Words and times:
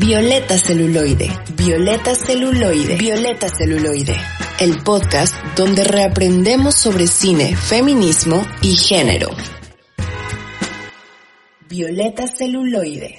Violeta 0.00 0.56
Celuloide, 0.56 1.28
Violeta 1.56 2.14
Celuloide, 2.14 2.96
Violeta 2.96 3.48
Celuloide, 3.48 4.14
el 4.60 4.80
podcast 4.84 5.34
donde 5.56 5.82
reaprendemos 5.82 6.76
sobre 6.76 7.08
cine, 7.08 7.56
feminismo 7.56 8.46
y 8.62 8.76
género. 8.76 9.30
Violeta 11.68 12.28
Celuloide. 12.28 13.18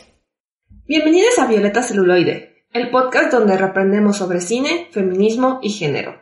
Bienvenidos 0.88 1.38
a 1.40 1.48
Violeta 1.48 1.84
Celuloide, 1.84 2.64
el 2.72 2.90
podcast 2.90 3.34
donde 3.34 3.58
reaprendemos 3.58 4.16
sobre 4.16 4.40
cine, 4.40 4.88
feminismo 4.92 5.60
y 5.62 5.72
género. 5.72 6.22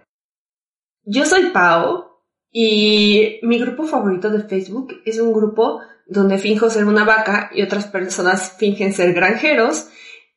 Yo 1.03 1.25
soy 1.25 1.51
Pau 1.51 2.03
y 2.51 3.39
mi 3.43 3.59
grupo 3.59 3.83
favorito 3.83 4.31
de 4.31 4.41
Facebook 4.41 5.03
es 5.05 5.19
un 5.19 5.33
grupo 5.33 5.81
donde 6.07 6.39
finjo 6.39 6.71
ser 6.71 6.85
una 6.85 7.03
vaca 7.03 7.51
y 7.53 7.61
otras 7.61 7.85
personas 7.85 8.53
fingen 8.57 8.91
ser 8.91 9.13
granjeros 9.13 9.89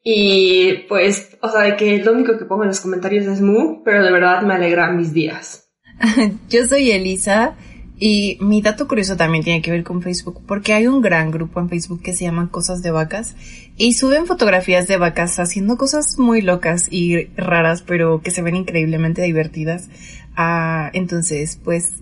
y 0.03 0.85
pues, 0.89 1.37
o 1.43 1.49
sea, 1.51 1.63
de 1.63 1.77
que 1.77 1.99
lo 1.99 2.13
único 2.13 2.39
que 2.39 2.45
pongo 2.45 2.63
en 2.63 2.69
los 2.69 2.81
comentarios 2.81 3.27
es 3.27 3.41
mu, 3.41 3.83
pero 3.85 4.03
de 4.03 4.13
verdad 4.13 4.43
me 4.43 4.55
alegra 4.55 4.91
mis 4.93 5.13
días. 5.13 5.69
Yo 6.49 6.67
soy 6.67 6.91
Elisa 6.91 7.55
y 7.99 8.39
mi 8.41 8.63
dato 8.63 8.89
curioso 8.89 9.19
también 9.19 9.45
tiene 9.45 9.61
que 9.61 9.71
ver 9.71 9.85
con 9.85 10.01
Facebook, 10.01 10.41
porque 10.47 10.73
hay 10.73 10.87
un 10.87 11.03
gran 11.03 11.31
grupo 11.31 11.61
en 11.61 11.69
Facebook 11.69 12.03
que 12.03 12.15
se 12.15 12.25
llama 12.25 12.51
Cosas 12.51 12.83
de 12.83 12.91
Vacas 12.91 13.37
y 13.77 13.93
suben 13.93 14.25
fotografías 14.25 14.89
de 14.89 14.97
vacas 14.97 15.39
haciendo 15.39 15.77
cosas 15.77 16.19
muy 16.19 16.41
locas 16.41 16.87
y 16.91 17.27
raras, 17.37 17.83
pero 17.83 18.23
que 18.23 18.31
se 18.31 18.41
ven 18.41 18.57
increíblemente 18.57 19.21
divertidas. 19.21 19.91
Ah, 20.35 20.91
entonces, 20.95 21.61
pues 21.63 21.93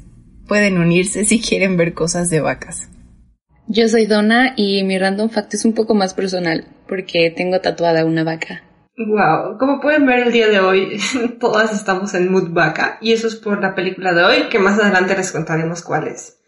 pueden 0.47 0.79
unirse 0.79 1.25
si 1.25 1.41
quieren 1.41 1.77
ver 1.77 1.95
cosas 1.95 2.31
de 2.31 2.41
vacas. 2.41 2.89
Yo 3.71 3.87
soy 3.87 4.07
Donna 4.07 4.55
y 4.57 4.83
mi 4.83 4.99
random 4.99 5.29
fact 5.29 5.53
es 5.53 5.67
un 5.67 5.75
poco 5.75 5.95
más 5.95 6.15
personal 6.15 6.65
porque 6.89 7.31
tengo 7.37 7.61
tatuada 7.61 8.07
una 8.07 8.25
vaca. 8.25 8.63
Wow, 8.97 9.59
como 9.59 9.79
pueden 9.79 10.07
ver 10.07 10.21
el 10.21 10.33
día 10.33 10.49
de 10.49 10.59
hoy, 10.59 10.99
todas 11.41 11.75
estamos 11.75 12.15
en 12.15 12.33
mood 12.33 12.49
vaca 12.49 12.97
y 13.03 13.13
eso 13.13 13.29
es 13.29 13.37
por 13.37 13.61
la 13.61 13.75
película 13.75 14.15
de 14.15 14.25
hoy 14.25 14.49
que 14.49 14.59
más 14.59 14.81
adelante 14.81 15.15
les 15.15 15.31
contaremos 15.33 15.83
cuál 15.83 16.09
es. 16.09 16.39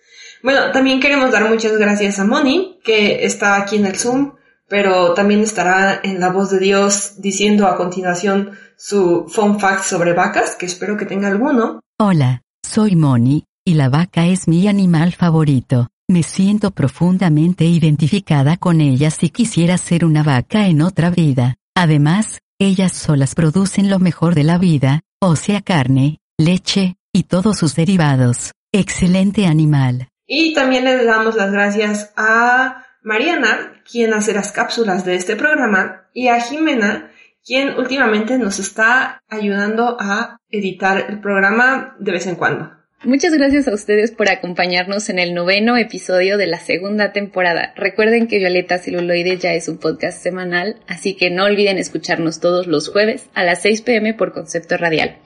Bueno, 0.43 0.73
también 0.73 0.99
queremos 0.99 1.31
dar 1.31 1.47
muchas 1.47 1.77
gracias 1.77 2.19
a 2.19 2.25
Moni 2.25 2.81
que 2.83 3.27
está 3.27 3.57
aquí 3.57 3.77
en 3.77 3.85
el 3.85 3.99
Zoom, 3.99 4.33
pero 4.67 5.13
también 5.13 5.41
estará 5.41 6.01
en 6.03 6.21
la 6.21 6.31
voz 6.31 6.51
de 6.51 6.59
Dios 6.59 7.21
diciendo 7.21 7.67
a 7.67 7.77
continuación 7.77 8.53
su 8.79 9.27
fun 9.29 9.61
fact 9.61 9.85
sobre 9.85 10.15
vacas, 10.15 10.57
que 10.57 10.65
espero 10.65 10.97
que 10.97 11.05
tenga 11.05 11.29
alguno. 11.29 11.81
Hola, 11.99 12.41
soy 12.67 12.97
Moni 12.97 13.45
y 13.63 13.75
la 13.75 13.91
vaca 13.91 14.27
es 14.27 14.49
mi 14.49 14.67
animal 14.69 15.13
favorito. 15.13 15.89
Me 16.11 16.25
siento 16.25 16.73
profundamente 16.73 17.63
identificada 17.63 18.57
con 18.57 18.81
ellas 18.81 19.23
y 19.23 19.31
quisiera 19.31 19.79
ser 19.79 20.05
una 20.05 20.25
vaca 20.25 20.67
en 20.67 20.83
otra 20.83 21.09
vida. 21.09 21.55
Además, 21.77 22.41
ellas 22.59 22.91
solas 22.91 23.37
producen 23.37 23.89
lo 23.89 24.01
mejor 24.01 24.35
de 24.35 24.43
la 24.43 24.59
vida, 24.59 25.03
o 25.21 25.37
sea 25.37 25.61
carne, 25.61 26.19
leche, 26.37 26.97
y 27.13 27.23
todos 27.23 27.59
sus 27.59 27.77
derivados. 27.77 28.51
Excelente 28.73 29.47
animal. 29.47 30.09
Y 30.27 30.53
también 30.53 30.83
le 30.83 31.05
damos 31.05 31.37
las 31.37 31.53
gracias 31.53 32.13
a 32.17 32.85
Mariana, 33.05 33.81
quien 33.89 34.13
hace 34.13 34.35
las 34.35 34.51
cápsulas 34.51 35.05
de 35.05 35.15
este 35.15 35.37
programa, 35.37 36.09
y 36.13 36.27
a 36.27 36.41
Jimena, 36.41 37.13
quien 37.47 37.79
últimamente 37.79 38.37
nos 38.37 38.59
está 38.59 39.23
ayudando 39.29 39.97
a 40.01 40.39
editar 40.49 41.07
el 41.09 41.21
programa 41.21 41.95
de 42.01 42.11
vez 42.11 42.27
en 42.27 42.35
cuando. 42.35 42.80
Muchas 43.03 43.33
gracias 43.33 43.67
a 43.67 43.73
ustedes 43.73 44.11
por 44.11 44.29
acompañarnos 44.29 45.09
en 45.09 45.19
el 45.19 45.33
noveno 45.33 45.79
episodio 45.79 46.37
de 46.37 46.47
la 46.47 46.61
segunda 46.61 47.13
temporada. 47.13 47.73
Recuerden 47.75 48.27
que 48.27 48.37
Violeta 48.37 48.77
Celuloide 48.77 49.39
ya 49.39 49.55
es 49.55 49.69
un 49.69 49.79
podcast 49.79 50.23
semanal, 50.23 50.77
así 50.87 51.15
que 51.15 51.31
no 51.31 51.45
olviden 51.45 51.79
escucharnos 51.79 52.41
todos 52.41 52.67
los 52.67 52.91
jueves 52.91 53.31
a 53.33 53.43
las 53.43 53.63
6 53.63 53.81
pm 53.81 54.13
por 54.13 54.35
concepto 54.35 54.77
radial. 54.77 55.17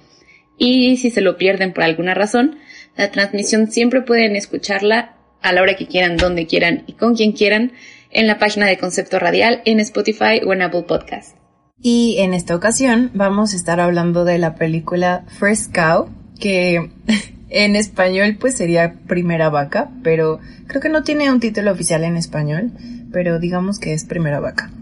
Y 0.56 0.98
si 0.98 1.10
se 1.10 1.20
lo 1.20 1.36
pierden 1.36 1.72
por 1.72 1.82
alguna 1.82 2.14
razón, 2.14 2.58
la 2.96 3.10
transmisión 3.10 3.68
siempre 3.68 4.02
pueden 4.02 4.36
escucharla 4.36 5.16
a 5.42 5.52
la 5.52 5.60
hora 5.60 5.74
que 5.74 5.88
quieran, 5.88 6.16
donde 6.16 6.46
quieran 6.46 6.84
y 6.86 6.92
con 6.92 7.16
quien 7.16 7.32
quieran 7.32 7.72
en 8.12 8.28
la 8.28 8.38
página 8.38 8.66
de 8.66 8.78
Concepto 8.78 9.18
Radial 9.18 9.62
en 9.64 9.80
Spotify 9.80 10.40
o 10.46 10.52
en 10.52 10.62
Apple 10.62 10.84
Podcast. 10.86 11.36
Y 11.82 12.18
en 12.20 12.34
esta 12.34 12.54
ocasión 12.54 13.10
vamos 13.14 13.52
a 13.52 13.56
estar 13.56 13.80
hablando 13.80 14.24
de 14.24 14.38
la 14.38 14.54
película 14.54 15.24
First 15.40 15.74
Cow, 15.74 16.08
que 16.38 16.88
En 17.56 17.76
español 17.76 18.36
pues 18.40 18.56
sería 18.56 18.96
Primera 19.06 19.48
Vaca, 19.48 19.88
pero 20.02 20.40
creo 20.66 20.82
que 20.82 20.88
no 20.88 21.04
tiene 21.04 21.30
un 21.30 21.38
título 21.38 21.70
oficial 21.70 22.02
en 22.02 22.16
español, 22.16 22.72
pero 23.12 23.38
digamos 23.38 23.78
que 23.78 23.92
es 23.92 24.04
Primera 24.04 24.40
Vaca. 24.40 24.72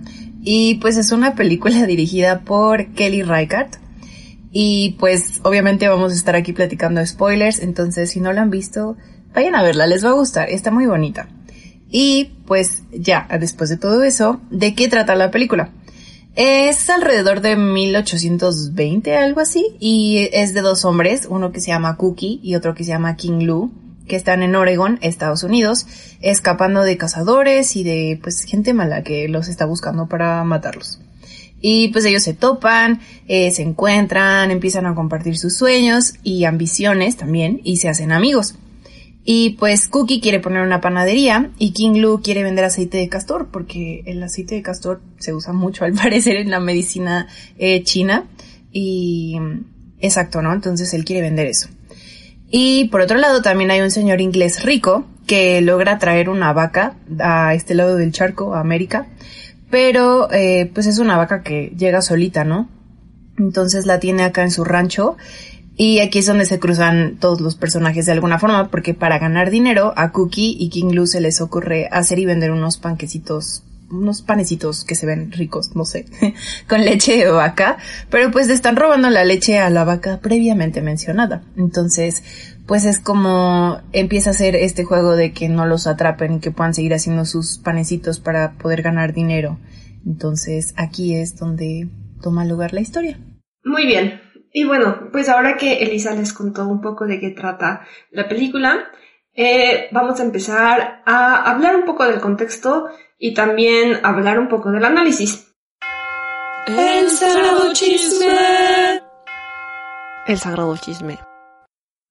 Y 0.40 0.76
pues 0.76 0.96
es 0.96 1.12
una 1.12 1.34
película 1.34 1.84
dirigida 1.86 2.40
por 2.40 2.86
Kelly 2.94 3.24
Reichardt. 3.24 3.76
Y 4.52 4.96
pues 4.98 5.40
obviamente 5.42 5.86
vamos 5.86 6.12
a 6.12 6.14
estar 6.14 6.34
aquí 6.34 6.54
platicando 6.54 7.04
spoilers, 7.04 7.60
entonces 7.60 8.10
si 8.10 8.20
no 8.20 8.32
la 8.32 8.40
han 8.40 8.48
visto, 8.48 8.96
vayan 9.34 9.54
a 9.54 9.62
verla, 9.62 9.86
les 9.86 10.02
va 10.02 10.08
a 10.08 10.14
gustar, 10.14 10.48
está 10.48 10.70
muy 10.70 10.86
bonita. 10.86 11.28
Y 11.90 12.32
pues 12.46 12.84
ya, 12.90 13.28
después 13.38 13.68
de 13.68 13.76
todo 13.76 14.02
eso, 14.02 14.40
¿de 14.50 14.74
qué 14.74 14.88
trata 14.88 15.14
la 15.14 15.30
película? 15.30 15.72
Es 16.34 16.88
alrededor 16.88 17.42
de 17.42 17.56
1820, 17.56 19.18
algo 19.18 19.40
así, 19.40 19.76
y 19.78 20.30
es 20.32 20.54
de 20.54 20.62
dos 20.62 20.86
hombres, 20.86 21.26
uno 21.28 21.52
que 21.52 21.60
se 21.60 21.68
llama 21.68 21.98
Cookie 21.98 22.40
y 22.42 22.54
otro 22.54 22.74
que 22.74 22.84
se 22.84 22.90
llama 22.90 23.16
King 23.16 23.42
Lou, 23.42 23.70
que 24.08 24.16
están 24.16 24.42
en 24.42 24.56
Oregon, 24.56 24.98
Estados 25.02 25.42
Unidos, 25.42 25.86
escapando 26.22 26.84
de 26.84 26.96
cazadores 26.96 27.76
y 27.76 27.84
de 27.84 28.18
pues 28.22 28.44
gente 28.44 28.72
mala 28.72 29.02
que 29.02 29.28
los 29.28 29.48
está 29.48 29.66
buscando 29.66 30.08
para 30.08 30.42
matarlos. 30.44 31.00
Y 31.60 31.88
pues 31.88 32.06
ellos 32.06 32.22
se 32.22 32.32
topan, 32.32 33.00
eh, 33.28 33.50
se 33.50 33.60
encuentran, 33.60 34.50
empiezan 34.50 34.86
a 34.86 34.94
compartir 34.94 35.36
sus 35.36 35.54
sueños 35.54 36.14
y 36.22 36.44
ambiciones 36.44 37.18
también 37.18 37.60
y 37.62 37.76
se 37.76 37.90
hacen 37.90 38.10
amigos. 38.10 38.54
Y 39.24 39.50
pues 39.50 39.86
Cookie 39.86 40.20
quiere 40.20 40.40
poner 40.40 40.62
una 40.62 40.80
panadería 40.80 41.50
y 41.58 41.72
King 41.72 42.00
Lu 42.00 42.20
quiere 42.22 42.42
vender 42.42 42.64
aceite 42.64 42.98
de 42.98 43.08
castor 43.08 43.48
porque 43.52 44.02
el 44.06 44.22
aceite 44.22 44.56
de 44.56 44.62
castor 44.62 45.00
se 45.18 45.32
usa 45.32 45.52
mucho 45.52 45.84
al 45.84 45.92
parecer 46.02 46.36
en 46.36 46.50
la 46.50 46.60
medicina 46.60 47.28
eh, 47.58 47.82
china 47.84 48.24
y 48.72 49.38
exacto, 50.00 50.42
¿no? 50.42 50.52
Entonces 50.52 50.92
él 50.94 51.04
quiere 51.04 51.22
vender 51.22 51.46
eso. 51.46 51.68
Y 52.50 52.88
por 52.88 53.00
otro 53.00 53.16
lado 53.16 53.42
también 53.42 53.70
hay 53.70 53.80
un 53.80 53.90
señor 53.90 54.20
inglés 54.20 54.64
rico 54.64 55.06
que 55.26 55.60
logra 55.60 55.98
traer 55.98 56.28
una 56.28 56.52
vaca 56.52 56.96
a 57.20 57.54
este 57.54 57.74
lado 57.74 57.96
del 57.96 58.12
charco, 58.12 58.54
a 58.54 58.60
América, 58.60 59.06
pero 59.70 60.30
eh, 60.32 60.70
pues 60.74 60.86
es 60.86 60.98
una 60.98 61.16
vaca 61.16 61.42
que 61.42 61.72
llega 61.78 62.02
solita, 62.02 62.44
¿no? 62.44 62.68
Entonces 63.38 63.86
la 63.86 64.00
tiene 64.00 64.24
acá 64.24 64.42
en 64.42 64.50
su 64.50 64.64
rancho 64.64 65.16
y 65.76 66.00
aquí 66.00 66.18
es 66.18 66.26
donde 66.26 66.44
se 66.44 66.58
cruzan 66.58 67.16
todos 67.18 67.40
los 67.40 67.56
personajes 67.56 68.06
de 68.06 68.12
alguna 68.12 68.38
forma, 68.38 68.70
porque 68.70 68.94
para 68.94 69.18
ganar 69.18 69.50
dinero 69.50 69.94
a 69.96 70.12
Cookie 70.12 70.56
y 70.58 70.68
King 70.68 70.92
Lu 70.92 71.06
se 71.06 71.20
les 71.20 71.40
ocurre 71.40 71.88
hacer 71.90 72.18
y 72.18 72.26
vender 72.26 72.50
unos 72.50 72.76
panquecitos, 72.76 73.64
unos 73.90 74.20
panecitos 74.22 74.84
que 74.84 74.94
se 74.94 75.06
ven 75.06 75.32
ricos, 75.32 75.74
no 75.74 75.84
sé, 75.84 76.04
con 76.68 76.84
leche 76.84 77.16
de 77.16 77.30
vaca, 77.30 77.78
pero 78.10 78.30
pues 78.30 78.48
están 78.48 78.76
robando 78.76 79.08
la 79.08 79.24
leche 79.24 79.58
a 79.58 79.70
la 79.70 79.84
vaca 79.84 80.20
previamente 80.20 80.82
mencionada. 80.82 81.42
Entonces, 81.56 82.22
pues 82.66 82.84
es 82.84 82.98
como 82.98 83.80
empieza 83.92 84.30
a 84.30 84.34
ser 84.34 84.56
este 84.56 84.84
juego 84.84 85.16
de 85.16 85.32
que 85.32 85.48
no 85.48 85.66
los 85.66 85.86
atrapen 85.86 86.34
y 86.34 86.40
que 86.40 86.50
puedan 86.50 86.74
seguir 86.74 86.92
haciendo 86.92 87.24
sus 87.24 87.58
panecitos 87.58 88.20
para 88.20 88.52
poder 88.52 88.82
ganar 88.82 89.14
dinero. 89.14 89.58
Entonces, 90.04 90.74
aquí 90.76 91.14
es 91.14 91.36
donde 91.36 91.88
toma 92.20 92.44
lugar 92.44 92.74
la 92.74 92.80
historia. 92.80 93.18
Muy 93.64 93.86
bien, 93.86 94.20
y 94.52 94.64
bueno, 94.64 95.08
pues 95.10 95.28
ahora 95.28 95.56
que 95.56 95.82
Elisa 95.82 96.14
les 96.14 96.32
contó 96.32 96.66
un 96.66 96.80
poco 96.80 97.06
de 97.06 97.18
qué 97.18 97.30
trata 97.30 97.86
la 98.10 98.28
película, 98.28 98.90
eh, 99.34 99.88
vamos 99.92 100.20
a 100.20 100.24
empezar 100.24 101.02
a 101.06 101.50
hablar 101.50 101.74
un 101.74 101.84
poco 101.84 102.04
del 102.04 102.20
contexto 102.20 102.90
y 103.18 103.32
también 103.32 104.00
hablar 104.02 104.38
un 104.38 104.48
poco 104.48 104.70
del 104.70 104.84
análisis. 104.84 105.54
El 106.66 107.08
sagrado 107.08 107.72
chisme. 107.72 109.00
El 110.26 110.38
sagrado 110.38 110.76
chisme. 110.76 111.18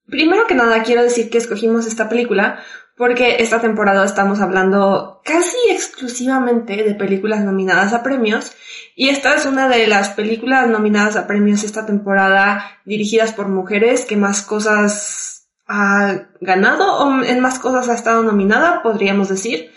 Primero 0.08 0.48
que 0.48 0.56
nada 0.56 0.84
quiero 0.84 1.04
decir 1.04 1.30
que 1.30 1.38
escogimos 1.38 1.86
esta 1.86 2.10
película 2.10 2.60
porque 3.02 3.38
esta 3.40 3.60
temporada 3.60 4.06
estamos 4.06 4.42
hablando 4.42 5.22
casi 5.26 5.58
exclusivamente 5.72 6.84
de 6.84 6.94
películas 6.94 7.44
nominadas 7.44 7.94
a 7.94 8.04
premios 8.04 8.52
y 8.96 9.10
esta 9.10 9.34
es 9.34 9.48
una 9.48 9.68
de 9.68 9.88
las 9.88 10.10
películas 10.10 10.70
nominadas 10.70 11.16
a 11.16 11.26
premios 11.26 11.64
esta 11.64 11.84
temporada 11.84 12.80
dirigidas 12.86 13.34
por 13.34 13.48
mujeres 13.48 14.06
que 14.06 14.18
más 14.18 14.44
cosas 14.44 15.48
ha 15.68 16.28
ganado 16.42 17.00
o 17.00 17.24
en 17.24 17.40
más 17.40 17.58
cosas 17.58 17.90
ha 17.90 17.96
estado 17.96 18.22
nominada, 18.22 18.84
podríamos 18.84 19.30
decir. 19.30 19.72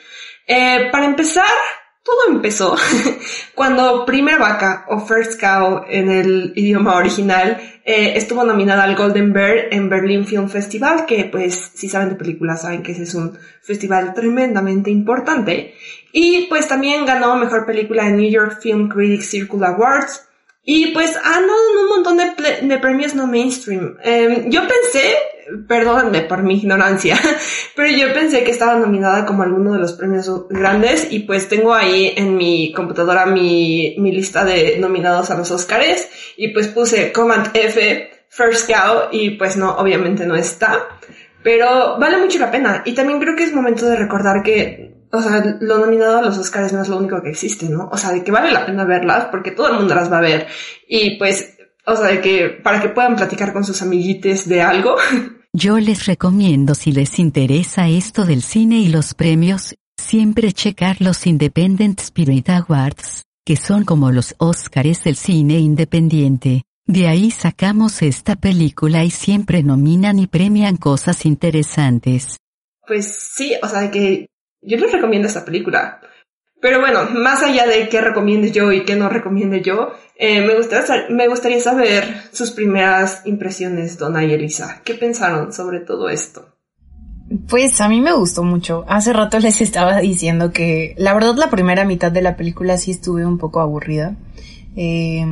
Eh, 0.46 0.90
para 0.92 1.06
empezar, 1.06 1.46
todo 2.04 2.28
empezó 2.28 2.76
cuando 3.54 4.04
Primera 4.04 4.38
Vaca 4.38 4.84
o 4.88 5.00
First 5.00 5.40
Cow 5.40 5.84
en 5.88 6.10
el 6.10 6.52
idioma 6.54 6.96
original 6.96 7.58
eh, 7.82 8.12
estuvo 8.16 8.44
nominada 8.44 8.84
al 8.84 8.94
Golden 8.94 9.32
Bear 9.32 9.72
en 9.72 9.88
Berlin 9.88 10.26
Film 10.26 10.48
Festival, 10.48 11.06
que 11.06 11.24
pues 11.24 11.72
si 11.74 11.88
saben 11.88 12.10
de 12.10 12.14
películas 12.16 12.62
saben 12.62 12.82
que 12.82 12.92
ese 12.92 13.04
es 13.04 13.14
un 13.14 13.38
festival 13.62 14.12
tremendamente 14.12 14.90
importante. 14.90 15.74
Y 16.12 16.46
pues 16.46 16.68
también 16.68 17.06
ganó 17.06 17.36
Mejor 17.36 17.66
Película 17.66 18.06
en 18.06 18.18
New 18.18 18.30
York 18.30 18.60
Film 18.60 18.88
Critics 18.88 19.30
Circle 19.30 19.66
Awards. 19.66 20.28
Y 20.62 20.92
pues 20.92 21.16
ha 21.16 21.38
en 21.38 21.44
un 21.44 21.88
montón 21.88 22.16
de, 22.16 22.78
premios 22.78 23.14
no 23.14 23.26
mainstream. 23.26 23.96
Em, 24.02 24.50
yo 24.50 24.60
pensé 24.60 25.14
perdónenme 25.66 26.22
por 26.22 26.42
mi 26.42 26.56
ignorancia, 26.56 27.18
pero 27.76 27.88
yo 27.88 28.12
pensé 28.12 28.44
que 28.44 28.50
estaba 28.50 28.74
nominada 28.74 29.24
como 29.26 29.42
alguno 29.42 29.72
de 29.72 29.78
los 29.78 29.92
premios 29.92 30.30
grandes 30.48 31.08
y 31.10 31.20
pues 31.20 31.48
tengo 31.48 31.74
ahí 31.74 32.12
en 32.16 32.36
mi 32.36 32.72
computadora 32.72 33.26
mi, 33.26 33.96
mi 33.98 34.12
lista 34.12 34.44
de 34.44 34.78
nominados 34.78 35.30
a 35.30 35.36
los 35.36 35.50
Oscars 35.50 36.08
y 36.36 36.48
pues 36.48 36.68
puse 36.68 37.12
Command 37.12 37.50
F, 37.54 38.26
First 38.28 38.70
Cow 38.70 39.08
y 39.12 39.30
pues 39.30 39.56
no, 39.56 39.76
obviamente 39.76 40.26
no 40.26 40.36
está, 40.36 40.88
pero 41.42 41.98
vale 41.98 42.18
mucho 42.18 42.38
la 42.38 42.50
pena 42.50 42.82
y 42.84 42.92
también 42.92 43.20
creo 43.20 43.36
que 43.36 43.44
es 43.44 43.54
momento 43.54 43.86
de 43.86 43.96
recordar 43.96 44.42
que 44.42 44.92
o 45.10 45.22
sea, 45.22 45.58
lo 45.60 45.78
nominado 45.78 46.18
a 46.18 46.22
los 46.22 46.36
Oscars 46.38 46.72
no 46.72 46.82
es 46.82 46.88
lo 46.88 46.96
único 46.96 47.22
que 47.22 47.30
existe, 47.30 47.68
¿no? 47.68 47.88
O 47.92 47.96
sea, 47.96 48.10
de 48.10 48.24
que 48.24 48.32
vale 48.32 48.50
la 48.50 48.66
pena 48.66 48.84
verlas 48.84 49.26
porque 49.26 49.52
todo 49.52 49.68
el 49.68 49.74
mundo 49.74 49.94
las 49.94 50.10
va 50.10 50.18
a 50.18 50.22
ver. 50.22 50.48
Y 50.88 51.16
pues 51.18 51.54
o 51.86 51.96
sea, 51.96 52.20
que 52.20 52.48
para 52.48 52.80
que 52.80 52.88
puedan 52.88 53.16
platicar 53.16 53.52
con 53.52 53.64
sus 53.64 53.82
amiguites 53.82 54.48
de 54.48 54.62
algo. 54.62 54.96
Yo 55.56 55.78
les 55.78 56.06
recomiendo 56.06 56.74
si 56.74 56.90
les 56.90 57.20
interesa 57.20 57.88
esto 57.88 58.24
del 58.24 58.42
cine 58.42 58.80
y 58.80 58.88
los 58.88 59.14
premios, 59.14 59.76
siempre 59.96 60.50
checar 60.52 61.00
los 61.00 61.28
Independent 61.28 62.00
Spirit 62.00 62.48
Awards, 62.48 63.22
que 63.46 63.54
son 63.54 63.84
como 63.84 64.10
los 64.10 64.34
Oscars 64.38 65.04
del 65.04 65.14
cine 65.14 65.60
independiente. 65.60 66.64
De 66.88 67.06
ahí 67.06 67.30
sacamos 67.30 68.02
esta 68.02 68.34
película 68.34 69.04
y 69.04 69.12
siempre 69.12 69.62
nominan 69.62 70.18
y 70.18 70.26
premian 70.26 70.76
cosas 70.76 71.24
interesantes. 71.24 72.36
Pues 72.84 73.14
sí, 73.36 73.54
o 73.62 73.68
sea 73.68 73.92
que 73.92 74.26
yo 74.60 74.76
les 74.76 74.90
recomiendo 74.90 75.28
esta 75.28 75.44
película. 75.44 76.00
Pero 76.64 76.80
bueno, 76.80 77.00
más 77.10 77.42
allá 77.42 77.66
de 77.66 77.90
qué 77.90 78.00
recomiende 78.00 78.50
yo 78.50 78.72
y 78.72 78.84
qué 78.84 78.96
no 78.96 79.10
recomiende 79.10 79.60
yo, 79.60 79.90
eh, 80.16 80.40
me, 80.40 80.56
gustaría, 80.56 81.08
me 81.10 81.28
gustaría 81.28 81.60
saber 81.60 82.22
sus 82.32 82.52
primeras 82.52 83.20
impresiones, 83.26 83.98
Donna 83.98 84.24
y 84.24 84.32
Elisa. 84.32 84.80
¿Qué 84.82 84.94
pensaron 84.94 85.52
sobre 85.52 85.80
todo 85.80 86.08
esto? 86.08 86.56
Pues 87.50 87.82
a 87.82 87.88
mí 87.90 88.00
me 88.00 88.14
gustó 88.14 88.44
mucho. 88.44 88.86
Hace 88.88 89.12
rato 89.12 89.38
les 89.40 89.60
estaba 89.60 89.98
diciendo 89.98 90.52
que 90.52 90.94
la 90.96 91.12
verdad 91.12 91.34
la 91.36 91.50
primera 91.50 91.84
mitad 91.84 92.10
de 92.10 92.22
la 92.22 92.34
película 92.34 92.78
sí 92.78 92.92
estuve 92.92 93.26
un 93.26 93.36
poco 93.36 93.60
aburrida. 93.60 94.16
Eh, 94.74 95.26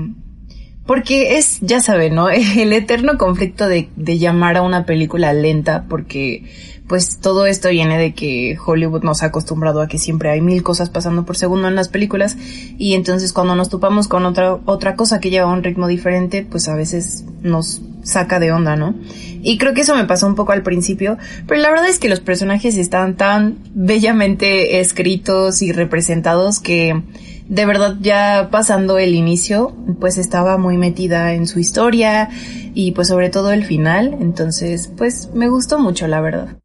porque 0.86 1.38
es, 1.38 1.60
ya 1.62 1.80
saben, 1.80 2.14
¿no? 2.14 2.28
El 2.28 2.74
eterno 2.74 3.16
conflicto 3.16 3.68
de, 3.68 3.88
de 3.96 4.18
llamar 4.18 4.58
a 4.58 4.62
una 4.62 4.84
película 4.84 5.32
lenta 5.32 5.86
porque 5.88 6.44
pues 6.92 7.16
todo 7.16 7.46
esto 7.46 7.70
viene 7.70 7.96
de 7.96 8.12
que 8.12 8.58
Hollywood 8.62 9.02
nos 9.02 9.22
ha 9.22 9.26
acostumbrado 9.28 9.80
a 9.80 9.88
que 9.88 9.96
siempre 9.96 10.28
hay 10.28 10.42
mil 10.42 10.62
cosas 10.62 10.90
pasando 10.90 11.24
por 11.24 11.38
segundo 11.38 11.66
en 11.66 11.74
las 11.74 11.88
películas 11.88 12.36
y 12.76 12.92
entonces 12.92 13.32
cuando 13.32 13.54
nos 13.54 13.70
topamos 13.70 14.08
con 14.08 14.26
otra 14.26 14.58
otra 14.66 14.94
cosa 14.94 15.18
que 15.18 15.30
lleva 15.30 15.50
un 15.50 15.62
ritmo 15.62 15.86
diferente, 15.86 16.46
pues 16.46 16.68
a 16.68 16.74
veces 16.74 17.24
nos 17.40 17.80
saca 18.02 18.38
de 18.38 18.52
onda, 18.52 18.76
¿no? 18.76 18.94
Y 19.42 19.56
creo 19.56 19.72
que 19.72 19.80
eso 19.80 19.96
me 19.96 20.04
pasó 20.04 20.26
un 20.26 20.34
poco 20.34 20.52
al 20.52 20.62
principio, 20.62 21.16
pero 21.46 21.62
la 21.62 21.70
verdad 21.70 21.88
es 21.88 21.98
que 21.98 22.10
los 22.10 22.20
personajes 22.20 22.76
están 22.76 23.16
tan 23.16 23.56
bellamente 23.72 24.80
escritos 24.80 25.62
y 25.62 25.72
representados 25.72 26.60
que 26.60 27.02
de 27.48 27.64
verdad 27.64 27.96
ya 28.02 28.50
pasando 28.50 28.98
el 28.98 29.14
inicio, 29.14 29.74
pues 29.98 30.18
estaba 30.18 30.58
muy 30.58 30.76
metida 30.76 31.32
en 31.32 31.46
su 31.46 31.58
historia 31.58 32.28
y 32.74 32.92
pues 32.92 33.08
sobre 33.08 33.30
todo 33.30 33.50
el 33.50 33.64
final, 33.64 34.14
entonces 34.20 34.92
pues 34.94 35.30
me 35.32 35.48
gustó 35.48 35.78
mucho 35.78 36.06
la 36.06 36.20
verdad. 36.20 36.61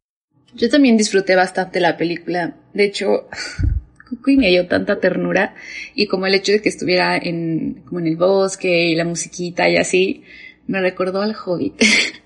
Yo 0.58 0.68
también 0.68 0.96
disfruté 0.96 1.36
bastante 1.36 1.78
la 1.78 1.96
película. 1.96 2.56
De 2.74 2.84
hecho, 2.84 3.28
Cucuy 4.08 4.36
me 4.36 4.48
dio 4.48 4.66
tanta 4.66 4.98
ternura 4.98 5.54
y 5.94 6.06
como 6.06 6.26
el 6.26 6.34
hecho 6.34 6.52
de 6.52 6.60
que 6.60 6.68
estuviera 6.68 7.16
en, 7.16 7.82
como 7.84 8.00
en 8.00 8.08
el 8.08 8.16
bosque 8.16 8.88
y 8.88 8.96
la 8.96 9.04
musiquita 9.04 9.68
y 9.68 9.76
así, 9.76 10.24
me 10.66 10.80
recordó 10.80 11.22
al 11.22 11.36
Hobbit. 11.36 11.80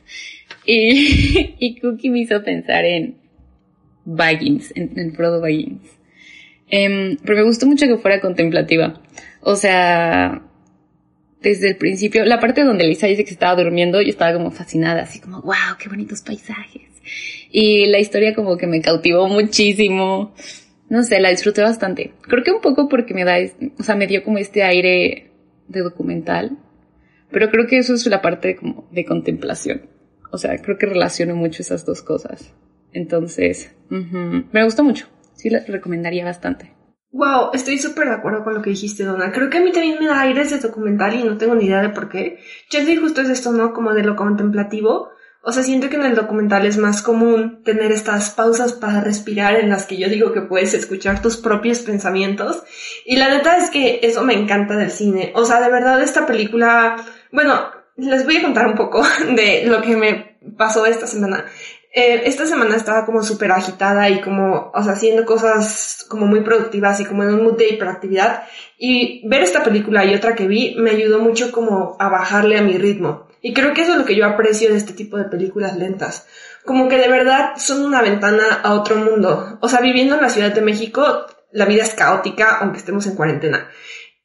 y, 0.66 1.56
y 1.58 1.80
Cookie 1.80 2.10
me 2.10 2.20
hizo 2.20 2.42
pensar 2.42 2.84
en 2.86 3.18
Baggins, 4.04 4.72
en, 4.74 5.14
Frodo 5.14 5.40
Baggins. 5.40 5.82
Eh, 6.70 7.18
pero 7.22 7.36
me 7.36 7.44
gustó 7.44 7.66
mucho 7.66 7.86
que 7.86 7.98
fuera 7.98 8.20
contemplativa. 8.20 9.02
O 9.42 9.56
sea, 9.56 10.42
desde 11.42 11.68
el 11.68 11.76
principio, 11.76 12.24
la 12.24 12.40
parte 12.40 12.64
donde 12.64 12.86
Lisa 12.86 13.08
dice 13.08 13.24
que 13.24 13.30
estaba 13.30 13.60
durmiendo, 13.60 14.00
yo 14.00 14.08
estaba 14.08 14.32
como 14.32 14.50
fascinada, 14.50 15.02
así 15.02 15.20
como, 15.20 15.42
wow, 15.42 15.76
qué 15.78 15.88
bonitos 15.88 16.22
paisajes. 16.22 16.91
Y 17.50 17.86
la 17.86 17.98
historia 17.98 18.34
como 18.34 18.56
que 18.56 18.66
me 18.66 18.80
cautivó 18.80 19.28
muchísimo. 19.28 20.34
No 20.88 21.02
sé, 21.02 21.20
la 21.20 21.30
disfruté 21.30 21.62
bastante. 21.62 22.12
Creo 22.22 22.44
que 22.44 22.52
un 22.52 22.60
poco 22.60 22.88
porque 22.88 23.14
me 23.14 23.24
da, 23.24 23.36
o 23.78 23.82
sea, 23.82 23.96
me 23.96 24.06
dio 24.06 24.22
como 24.24 24.38
este 24.38 24.62
aire 24.62 25.30
de 25.68 25.80
documental. 25.80 26.58
Pero 27.30 27.50
creo 27.50 27.66
que 27.66 27.78
eso 27.78 27.94
es 27.94 28.06
la 28.06 28.20
parte 28.20 28.56
como 28.56 28.88
de 28.90 29.04
contemplación. 29.04 29.88
O 30.30 30.38
sea, 30.38 30.56
creo 30.58 30.78
que 30.78 30.86
relaciono 30.86 31.34
mucho 31.34 31.62
esas 31.62 31.84
dos 31.84 32.02
cosas. 32.02 32.54
Entonces, 32.92 33.74
me 33.88 34.64
gustó 34.64 34.84
mucho. 34.84 35.06
Sí, 35.34 35.50
la 35.50 35.60
recomendaría 35.66 36.24
bastante. 36.24 36.72
Wow, 37.10 37.50
estoy 37.52 37.76
súper 37.78 38.08
de 38.08 38.14
acuerdo 38.14 38.42
con 38.42 38.54
lo 38.54 38.62
que 38.62 38.70
dijiste, 38.70 39.04
Donna. 39.04 39.32
Creo 39.32 39.50
que 39.50 39.58
a 39.58 39.60
mí 39.60 39.70
también 39.70 39.98
me 40.00 40.06
da 40.06 40.22
aires 40.22 40.50
de 40.50 40.58
documental 40.58 41.14
y 41.14 41.22
no 41.22 41.36
tengo 41.36 41.54
ni 41.54 41.66
idea 41.66 41.82
de 41.82 41.90
por 41.90 42.08
qué. 42.08 42.38
Yo 42.70 42.80
justo 43.00 43.20
es 43.20 43.28
esto, 43.28 43.52
¿no? 43.52 43.74
Como 43.74 43.92
de 43.92 44.02
lo 44.02 44.16
contemplativo. 44.16 45.10
O 45.44 45.50
sea, 45.50 45.64
siento 45.64 45.88
que 45.88 45.96
en 45.96 46.04
el 46.04 46.14
documental 46.14 46.64
es 46.66 46.78
más 46.78 47.02
común 47.02 47.62
tener 47.64 47.90
estas 47.90 48.30
pausas 48.30 48.72
para 48.72 49.00
respirar 49.00 49.56
en 49.56 49.70
las 49.70 49.86
que 49.86 49.96
yo 49.96 50.08
digo 50.08 50.32
que 50.32 50.40
puedes 50.40 50.72
escuchar 50.72 51.20
tus 51.20 51.36
propios 51.36 51.80
pensamientos. 51.80 52.62
Y 53.04 53.16
la 53.16 53.28
neta 53.28 53.56
es 53.56 53.68
que 53.68 53.98
eso 54.04 54.22
me 54.22 54.34
encanta 54.34 54.76
del 54.76 54.92
cine. 54.92 55.32
O 55.34 55.44
sea, 55.44 55.60
de 55.60 55.68
verdad 55.68 56.00
esta 56.00 56.26
película, 56.26 56.94
bueno, 57.32 57.60
les 57.96 58.24
voy 58.24 58.36
a 58.36 58.42
contar 58.42 58.68
un 58.68 58.76
poco 58.76 59.02
de 59.34 59.64
lo 59.66 59.82
que 59.82 59.96
me 59.96 60.38
pasó 60.56 60.86
esta 60.86 61.08
semana. 61.08 61.44
Eh, 61.92 62.22
esta 62.24 62.46
semana 62.46 62.76
estaba 62.76 63.04
como 63.04 63.24
súper 63.24 63.50
agitada 63.50 64.08
y 64.08 64.20
como, 64.20 64.70
o 64.72 64.82
sea, 64.84 64.92
haciendo 64.92 65.26
cosas 65.26 66.06
como 66.08 66.26
muy 66.26 66.42
productivas 66.42 67.00
y 67.00 67.04
como 67.04 67.24
en 67.24 67.34
un 67.34 67.42
mood 67.42 67.58
de 67.58 67.68
hiperactividad. 67.68 68.44
Y 68.78 69.26
ver 69.28 69.42
esta 69.42 69.64
película 69.64 70.04
y 70.04 70.14
otra 70.14 70.36
que 70.36 70.46
vi 70.46 70.76
me 70.78 70.90
ayudó 70.90 71.18
mucho 71.18 71.50
como 71.50 71.96
a 71.98 72.08
bajarle 72.08 72.58
a 72.58 72.62
mi 72.62 72.78
ritmo. 72.78 73.26
Y 73.42 73.52
creo 73.52 73.74
que 73.74 73.82
eso 73.82 73.92
es 73.92 73.98
lo 73.98 74.04
que 74.04 74.14
yo 74.14 74.24
aprecio 74.24 74.70
de 74.70 74.76
este 74.76 74.92
tipo 74.92 75.18
de 75.18 75.24
películas 75.24 75.76
lentas. 75.76 76.26
Como 76.64 76.88
que 76.88 76.96
de 76.96 77.08
verdad 77.08 77.54
son 77.56 77.84
una 77.84 78.00
ventana 78.00 78.60
a 78.62 78.74
otro 78.74 78.96
mundo. 78.96 79.58
O 79.60 79.68
sea, 79.68 79.80
viviendo 79.80 80.14
en 80.14 80.22
la 80.22 80.30
Ciudad 80.30 80.52
de 80.52 80.60
México, 80.60 81.26
la 81.50 81.64
vida 81.66 81.82
es 81.82 81.92
caótica, 81.94 82.58
aunque 82.60 82.78
estemos 82.78 83.04
en 83.06 83.16
cuarentena. 83.16 83.68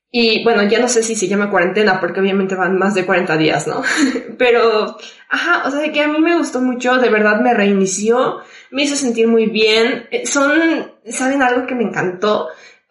Y 0.10 0.44
bueno, 0.44 0.64
ya 0.64 0.80
no 0.80 0.88
sé 0.88 1.04
si 1.04 1.16
se 1.16 1.28
llama 1.28 1.50
cuarentena, 1.50 2.00
porque 2.00 2.22
obviamente 2.22 2.56
van 2.56 2.78
más 2.78 2.94
de 2.94 3.06
40 3.06 3.36
días, 3.38 3.68
¿no? 3.68 3.82
Pero, 4.38 4.98
ajá, 5.30 5.68
o 5.68 5.72
sea, 5.72 5.92
que 5.92 6.02
a 6.02 6.08
mí 6.08 6.20
me 6.20 6.38
gustó 6.38 6.62
mucho, 6.62 6.98
de 6.98 7.10
verdad 7.10 7.42
me 7.42 7.54
reinició, 7.54 8.40
me 8.72 8.84
hizo 8.84 8.96
sentir 8.96 9.28
muy 9.28 9.48
bien. 9.48 10.08
Eh, 10.12 10.26
son, 10.26 10.92
¿saben 11.10 11.42
algo 11.42 11.68
que 11.68 11.76
me 11.76 11.84
encantó? 11.84 12.48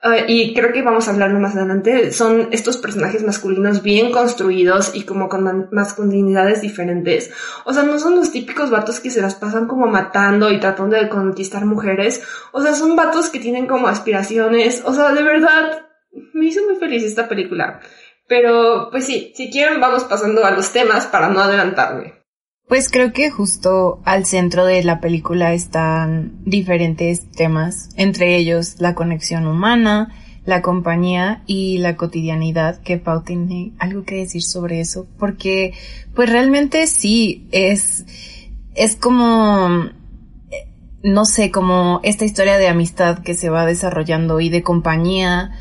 Ah, 0.09 0.19
y 0.29 0.55
creo 0.55 0.73
que 0.73 0.83
vamos 0.83 1.09
a 1.09 1.11
hablarlo 1.11 1.41
más 1.41 1.57
adelante, 1.57 2.13
son 2.13 2.51
estos 2.53 2.77
personajes 2.77 3.25
masculinos 3.25 3.83
bien 3.83 4.13
construidos 4.13 4.93
y 4.95 5.03
como 5.03 5.29
con 5.29 5.69
masculinidades 5.73 6.61
diferentes. 6.61 7.33
O 7.65 7.73
sea, 7.73 7.83
no 7.83 7.99
son 7.99 8.15
los 8.15 8.31
típicos 8.31 8.71
vatos 8.71 9.01
que 9.01 9.11
se 9.11 9.21
las 9.21 9.35
pasan 9.35 9.67
como 9.67 9.89
matando 9.89 10.49
y 10.53 10.61
tratando 10.61 10.95
de 10.95 11.09
conquistar 11.09 11.65
mujeres. 11.65 12.23
O 12.53 12.63
sea, 12.63 12.75
son 12.75 12.95
vatos 12.95 13.31
que 13.31 13.41
tienen 13.41 13.67
como 13.67 13.89
aspiraciones. 13.89 14.81
O 14.87 14.95
sea, 14.95 15.13
de 15.13 15.25
verdad, 15.25 15.87
me 16.35 16.47
hizo 16.47 16.65
muy 16.65 16.77
feliz 16.77 17.03
esta 17.03 17.29
película. 17.29 17.81
Pero, 18.29 18.91
pues 18.93 19.07
sí, 19.07 19.33
si 19.35 19.51
quieren 19.51 19.81
vamos 19.81 20.05
pasando 20.05 20.45
a 20.45 20.53
los 20.53 20.73
temas 20.73 21.07
para 21.07 21.31
no 21.31 21.41
adelantarme. 21.41 22.26
Pues 22.69 22.91
creo 22.91 23.13
que 23.13 23.31
justo 23.31 24.01
al 24.05 24.27
centro 24.27 24.67
de 24.67 24.83
la 24.83 25.01
película 25.01 25.53
están 25.53 26.33
diferentes 26.45 27.31
temas, 27.31 27.91
entre 27.95 28.37
ellos 28.37 28.81
la 28.81 28.97
conexión 28.97 29.47
humana, 29.47 30.13
la 30.45 30.63
compañía 30.63 31.45
y 31.47 31.79
la 31.79 31.97
cotidianidad, 31.97 32.83
que 32.83 32.99
Pau 32.99 33.23
tiene 33.23 33.73
algo 33.79 34.03
que 34.03 34.17
decir 34.17 34.43
sobre 34.43 34.81
eso, 34.81 35.07
porque 35.17 35.75
pues 36.17 36.29
realmente 36.29 36.89
sí, 36.89 37.47
es, 37.53 38.05
es 38.75 38.97
como, 38.97 39.91
no 41.05 41.25
sé, 41.25 41.53
como 41.53 42.01
esta 42.03 42.25
historia 42.25 42.59
de 42.59 42.67
amistad 42.67 43.21
que 43.21 43.35
se 43.35 43.49
va 43.49 43.65
desarrollando 43.65 44.41
y 44.41 44.49
de 44.49 44.65
compañía 44.65 45.53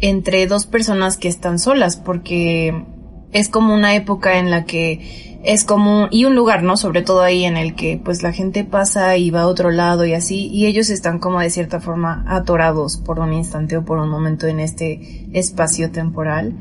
entre 0.00 0.48
dos 0.48 0.66
personas 0.66 1.18
que 1.18 1.28
están 1.28 1.60
solas, 1.60 1.96
porque 1.96 2.84
es 3.32 3.48
como 3.48 3.74
una 3.74 3.94
época 3.94 4.38
en 4.38 4.50
la 4.50 4.64
que 4.64 5.38
es 5.44 5.64
como, 5.64 6.08
y 6.10 6.24
un 6.24 6.34
lugar, 6.34 6.62
¿no? 6.62 6.76
Sobre 6.76 7.02
todo 7.02 7.22
ahí 7.22 7.44
en 7.44 7.56
el 7.56 7.74
que 7.74 8.00
pues 8.02 8.22
la 8.22 8.32
gente 8.32 8.64
pasa 8.64 9.16
y 9.16 9.30
va 9.30 9.42
a 9.42 9.46
otro 9.46 9.70
lado 9.70 10.04
y 10.04 10.14
así, 10.14 10.48
y 10.48 10.66
ellos 10.66 10.90
están 10.90 11.18
como 11.18 11.40
de 11.40 11.50
cierta 11.50 11.80
forma 11.80 12.24
atorados 12.26 12.96
por 12.96 13.20
un 13.20 13.32
instante 13.32 13.76
o 13.76 13.84
por 13.84 13.98
un 13.98 14.08
momento 14.08 14.46
en 14.46 14.60
este 14.60 15.28
espacio 15.32 15.90
temporal. 15.90 16.54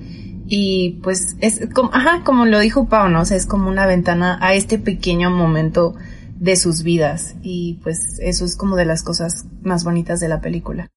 Y 0.50 1.01
pues 1.03 1.36
es 1.41 1.67
como, 1.74 1.89
ajá, 1.93 2.24
como 2.24 2.45
lo 2.45 2.59
dijo 2.59 2.88
Pau, 2.88 3.09
¿no? 3.09 3.21
O 3.21 3.25
sea, 3.25 3.36
es 3.36 3.45
como 3.45 3.67
una 3.69 3.86
ventana 3.86 4.38
a 4.41 4.53
este 4.53 4.79
pequeño 4.79 5.29
momento 5.29 5.95
de 6.39 6.55
sus 6.55 6.83
vidas. 6.83 7.36
Y 7.41 7.79
pues 7.83 8.19
eso 8.21 8.45
es 8.45 8.55
como 8.55 8.77
de 8.77 8.86
las 8.86 9.03
cosas 9.03 9.45
más 9.62 9.83
bonitas 9.83 10.21
de 10.21 10.29
la 10.29 10.39
película. 10.39 10.88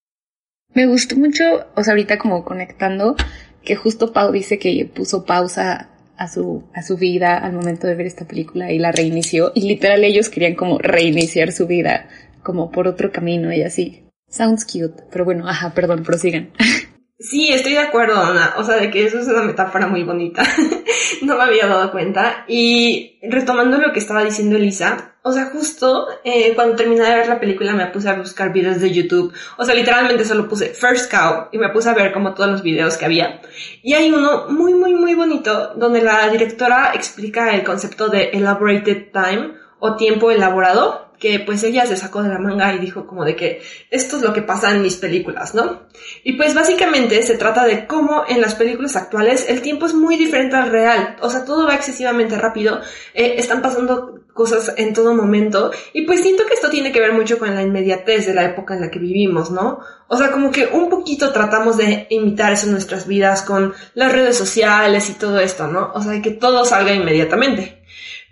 Me 0.73 0.87
gustó 0.87 1.17
mucho, 1.17 1.43
o 1.75 1.83
sea, 1.83 1.95
ahorita 1.95 2.19
como 2.19 2.45
conectando, 2.45 3.17
que 3.65 3.77
justo 3.77 4.13
Pau 4.13 4.33
dice 4.33 4.59
que 4.59 4.91
puso 4.93 5.25
pausa 5.25 5.91
a 6.17 6.29
su, 6.29 6.65
a 6.75 6.83
su 6.83 6.97
vida 6.97 7.39
al 7.39 7.53
momento 7.53 7.87
de 7.87 7.95
ver 7.95 8.07
esta 8.07 8.27
película 8.27 8.71
y 8.71 8.79
la 8.79 8.93
reinició. 8.93 9.53
Y 9.55 9.63
literal 9.69 10.05
ellos 10.05 10.29
querían 10.29 10.55
como 10.55 10.79
reiniciar 10.79 11.53
su 11.53 11.67
vida, 11.67 12.09
como 12.43 12.71
por 12.71 12.89
otro 12.89 13.11
camino 13.11 13.53
y 13.53 13.63
así. 13.63 14.05
Sounds 14.29 14.65
cute, 14.65 15.03
pero 15.11 15.25
bueno, 15.25 15.49
ajá, 15.49 15.75
perdón, 15.75 16.03
prosigan. 16.03 16.51
Sí, 17.23 17.53
estoy 17.53 17.73
de 17.73 17.81
acuerdo, 17.81 18.19
Ana. 18.19 18.55
O 18.57 18.65
sea, 18.65 18.77
de 18.77 18.91
que 18.91 19.05
eso 19.05 19.19
es 19.19 19.29
una 19.29 19.43
metáfora 19.43 19.87
muy 19.87 20.05
bonita. 20.05 20.43
no 21.23 21.37
me 21.37 21.43
había 21.43 21.67
dado 21.67 21.93
cuenta. 21.93 22.47
Y 22.49 23.19
retomando 23.23 23.77
lo 23.77 23.93
que 23.93 23.99
estaba 23.99 24.25
diciendo 24.25 24.57
Elisa, 24.57 25.10
o 25.23 25.33
sea, 25.33 25.47
justo 25.47 26.09
eh, 26.25 26.55
cuando 26.55 26.77
terminé 26.77 27.03
de 27.03 27.15
ver 27.15 27.29
la 27.29 27.39
película 27.39 27.73
me 27.75 27.87
puse 27.89 28.09
a 28.09 28.15
buscar 28.15 28.53
videos 28.53 28.81
de 28.81 28.91
YouTube. 28.91 29.33
O 29.59 29.65
sea, 29.65 29.75
literalmente 29.75 30.25
solo 30.25 30.49
puse 30.49 30.69
First 30.69 31.11
Cow 31.11 31.49
y 31.53 31.59
me 31.59 31.69
puse 31.69 31.91
a 31.91 31.95
ver 31.95 32.13
como 32.13 32.33
todos 32.33 32.51
los 32.51 32.63
videos 32.63 32.97
que 32.97 33.05
había. 33.05 33.43
Y 33.83 33.93
hay 33.93 34.11
uno 34.11 34.47
muy, 34.49 34.73
muy, 34.73 34.95
muy 34.95 35.15
bonito 35.15 35.75
donde 35.75 36.03
la 36.03 36.29
directora 36.31 36.93
explica 36.95 37.55
el 37.55 37.65
concepto 37.65 38.09
de 38.09 38.31
elaborated 38.31 39.13
time 39.13 39.55
o 39.79 39.97
tiempo 39.97 40.31
elaborado 40.31 41.10
que 41.21 41.39
pues 41.41 41.63
ella 41.63 41.87
se 41.87 41.97
sacó 41.97 42.23
de 42.23 42.31
la 42.31 42.39
manga 42.39 42.75
y 42.75 42.79
dijo 42.79 43.07
como 43.07 43.25
de 43.25 43.37
que 43.37 43.63
esto 43.91 44.17
es 44.17 44.23
lo 44.23 44.33
que 44.33 44.43
pasa 44.43 44.71
en 44.71 44.83
mis 44.83 44.97
películas, 44.97 45.55
¿no? 45.55 45.83
Y 46.25 46.33
pues 46.33 46.55
básicamente 46.55 47.23
se 47.23 47.37
trata 47.37 47.67
de 47.67 47.87
cómo 47.87 48.25
en 48.27 48.41
las 48.41 48.55
películas 48.55 48.97
actuales 48.97 49.47
el 49.49 49.61
tiempo 49.61 49.87
es 49.87 49.95
muy 49.95 50.17
diferente 50.17 50.57
al 50.57 50.71
real, 50.71 51.17
o 51.21 51.29
sea, 51.29 51.45
todo 51.45 51.67
va 51.67 51.75
excesivamente 51.75 52.39
rápido, 52.39 52.81
eh, 53.13 53.35
están 53.37 53.61
pasando 53.61 54.21
cosas 54.33 54.73
en 54.79 54.95
todo 54.95 55.15
momento 55.15 55.71
y 55.93 56.07
pues 56.07 56.23
siento 56.23 56.47
que 56.47 56.55
esto 56.55 56.71
tiene 56.71 56.91
que 56.93 57.01
ver 57.01 57.13
mucho 57.13 57.39
con 57.39 57.55
la 57.55 57.63
inmediatez 57.63 58.27
de 58.27 58.33
la 58.33 58.45
época 58.45 58.75
en 58.75 58.81
la 58.81 58.91
que 58.91 58.99
vivimos, 58.99 59.51
¿no? 59.51 59.81
O 60.09 60.17
sea, 60.17 60.31
como 60.31 60.51
que 60.51 60.67
un 60.67 60.89
poquito 60.89 61.33
tratamos 61.33 61.77
de 61.77 62.07
imitar 62.09 62.53
eso 62.53 62.65
en 62.65 62.73
nuestras 62.73 63.07
vidas 63.07 63.43
con 63.43 63.75
las 63.93 64.11
redes 64.11 64.39
sociales 64.39 65.11
y 65.11 65.15
todo 65.15 65.39
esto, 65.39 65.67
¿no? 65.67 65.93
O 65.95 66.03
sea, 66.03 66.21
que 66.23 66.31
todo 66.31 66.65
salga 66.65 66.95
inmediatamente. 66.95 67.80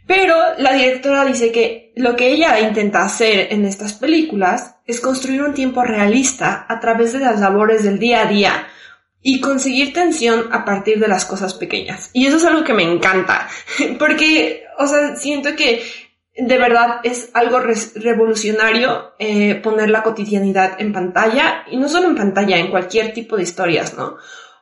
Pero 0.09 0.37
la 0.57 0.73
directora 0.73 1.23
dice 1.27 1.53
que 1.53 1.93
lo 1.95 2.17
que 2.17 2.31
ella 2.31 2.59
intenta 2.61 3.03
hacer 3.03 3.53
en 3.53 3.67
estas 3.67 3.93
películas 3.93 4.77
es 4.87 5.03
construir 5.03 5.43
un 5.43 5.53
tiempo 5.53 5.85
realista 5.85 6.65
a 6.67 6.81
través 6.81 7.12
de 7.12 7.19
las 7.19 7.38
labores 7.38 7.85
del 7.85 7.99
día 7.99 8.23
a 8.23 8.27
día 8.27 8.67
y 9.21 9.43
conseguir 9.43 9.93
tensión 9.93 10.49
a 10.50 10.65
partir 10.65 10.99
de 10.99 11.09
las 11.09 11.27
cosas 11.27 11.53
pequeñas. 11.53 12.09
Y 12.15 12.27
eso 12.27 12.38
es 12.38 12.45
algo 12.47 12.65
que 12.65 12.73
me 12.73 12.85
encanta, 12.85 13.49
porque, 13.99 14.65
o 14.79 14.87
sea, 14.87 15.15
siento 15.17 15.55
que 15.55 15.83
de 16.35 16.57
verdad 16.57 17.00
es 17.03 17.29
algo 17.35 17.61
revolucionario 17.61 19.12
eh, 19.19 19.57
poner 19.57 19.91
la 19.91 20.03
cotidianidad 20.03 20.81
en 20.81 20.91
pantalla 20.91 21.65
y 21.71 21.77
no 21.77 21.87
solo 21.87 22.09
en 22.09 22.17
pantalla, 22.17 22.57
en 22.57 22.71
cualquier 22.71 23.12
tipo 23.12 23.37
de 23.37 23.43
historias, 23.43 23.93
¿no? 23.93 24.17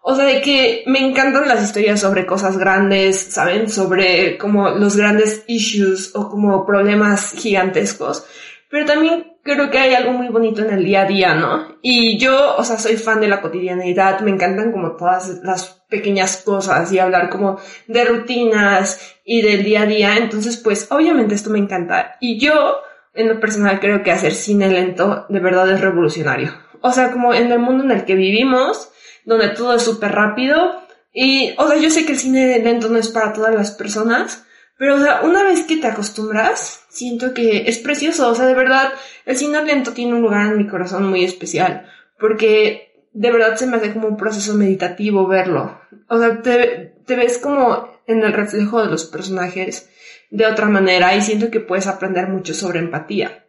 O 0.08 0.14
sea, 0.14 0.24
de 0.24 0.40
que 0.40 0.84
me 0.86 1.00
encantan 1.00 1.48
las 1.48 1.64
historias 1.64 1.98
sobre 1.98 2.26
cosas 2.26 2.56
grandes, 2.56 3.18
¿saben? 3.18 3.68
Sobre 3.68 4.38
como 4.38 4.70
los 4.70 4.96
grandes 4.96 5.42
issues 5.48 6.14
o 6.14 6.30
como 6.30 6.64
problemas 6.64 7.32
gigantescos. 7.32 8.24
Pero 8.70 8.86
también 8.86 9.32
creo 9.42 9.68
que 9.68 9.78
hay 9.78 9.94
algo 9.94 10.12
muy 10.12 10.28
bonito 10.28 10.62
en 10.62 10.72
el 10.72 10.84
día 10.84 11.02
a 11.02 11.06
día, 11.06 11.34
¿no? 11.34 11.76
Y 11.82 12.18
yo, 12.18 12.54
o 12.56 12.62
sea, 12.62 12.78
soy 12.78 12.96
fan 12.98 13.20
de 13.20 13.26
la 13.26 13.40
cotidianidad, 13.40 14.20
me 14.20 14.30
encantan 14.30 14.70
como 14.70 14.94
todas 14.94 15.40
las 15.42 15.84
pequeñas 15.88 16.36
cosas 16.36 16.92
y 16.92 17.00
hablar 17.00 17.28
como 17.28 17.58
de 17.88 18.04
rutinas 18.04 19.16
y 19.24 19.42
del 19.42 19.64
día 19.64 19.82
a 19.82 19.86
día. 19.86 20.16
Entonces, 20.18 20.56
pues, 20.56 20.86
obviamente 20.92 21.34
esto 21.34 21.50
me 21.50 21.58
encanta. 21.58 22.14
Y 22.20 22.38
yo, 22.38 22.76
en 23.12 23.26
lo 23.26 23.40
personal, 23.40 23.80
creo 23.80 24.04
que 24.04 24.12
hacer 24.12 24.34
cine 24.34 24.68
lento 24.68 25.26
de 25.28 25.40
verdad 25.40 25.68
es 25.68 25.80
revolucionario. 25.80 26.52
O 26.80 26.92
sea, 26.92 27.10
como 27.10 27.34
en 27.34 27.50
el 27.50 27.58
mundo 27.58 27.82
en 27.82 27.90
el 27.90 28.04
que 28.04 28.14
vivimos, 28.14 28.92
donde 29.26 29.50
todo 29.50 29.74
es 29.74 29.82
súper 29.82 30.12
rápido. 30.12 30.80
Y, 31.12 31.54
o 31.58 31.68
sea, 31.68 31.78
yo 31.78 31.90
sé 31.90 32.06
que 32.06 32.12
el 32.12 32.18
cine 32.18 32.58
lento 32.60 32.88
no 32.88 32.96
es 32.96 33.08
para 33.08 33.34
todas 33.34 33.54
las 33.54 33.72
personas, 33.72 34.44
pero, 34.78 34.96
o 34.96 35.00
sea, 35.00 35.22
una 35.22 35.42
vez 35.42 35.62
que 35.64 35.76
te 35.76 35.86
acostumbras, 35.86 36.84
siento 36.88 37.34
que 37.34 37.64
es 37.66 37.78
precioso. 37.78 38.30
O 38.30 38.34
sea, 38.34 38.46
de 38.46 38.54
verdad, 38.54 38.92
el 39.24 39.36
cine 39.36 39.62
lento 39.64 39.92
tiene 39.92 40.14
un 40.14 40.22
lugar 40.22 40.46
en 40.46 40.58
mi 40.58 40.66
corazón 40.66 41.08
muy 41.08 41.24
especial, 41.24 41.86
porque 42.18 42.86
de 43.12 43.32
verdad 43.32 43.56
se 43.56 43.66
me 43.66 43.78
hace 43.78 43.92
como 43.92 44.08
un 44.08 44.16
proceso 44.16 44.54
meditativo 44.54 45.26
verlo. 45.26 45.80
O 46.08 46.18
sea, 46.18 46.42
te, 46.42 46.92
ves 47.06 47.38
como 47.38 47.88
en 48.06 48.22
el 48.22 48.32
reflejo 48.34 48.82
de 48.82 48.90
los 48.90 49.06
personajes 49.06 49.88
de 50.30 50.46
otra 50.46 50.68
manera 50.68 51.16
y 51.16 51.22
siento 51.22 51.50
que 51.50 51.60
puedes 51.60 51.86
aprender 51.86 52.28
mucho 52.28 52.52
sobre 52.52 52.78
empatía. 52.78 53.46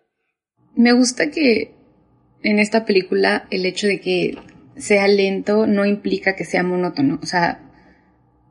Me 0.75 0.93
gusta 0.93 1.29
que 1.31 1.73
en 2.43 2.59
esta 2.59 2.85
película 2.85 3.45
el 3.49 3.65
hecho 3.65 3.87
de 3.87 3.99
que 3.99 4.37
sea 4.77 5.07
lento 5.07 5.67
no 5.67 5.85
implica 5.85 6.35
que 6.35 6.45
sea 6.45 6.63
monótono. 6.63 7.19
O 7.21 7.25
sea, 7.25 7.61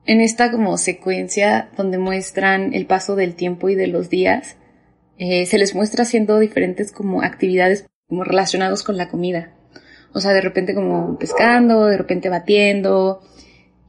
en 0.07 0.21
esta 0.21 0.51
como 0.51 0.79
secuencia 0.79 1.71
donde 1.77 1.99
muestran 1.99 2.75
el 2.75 2.87
paso 2.87 3.17
del 3.17 3.35
tiempo 3.35 3.69
y 3.69 3.75
de 3.75 3.89
los 3.89 4.09
días, 4.09 4.57
eh, 5.19 5.47
se 5.47 5.59
les 5.59 5.75
muestra 5.75 6.03
haciendo 6.03 6.39
diferentes 6.39 6.93
como 6.93 7.23
actividades 7.23 7.87
como 8.09 8.25
relacionados 8.25 8.83
con 8.83 8.97
la 8.97 9.09
comida. 9.09 9.53
O 10.13 10.21
sea, 10.21 10.33
de 10.33 10.41
repente 10.41 10.75
como 10.75 11.19
pescando, 11.19 11.87
de 11.87 11.97
repente 11.97 12.29
batiendo. 12.29 13.21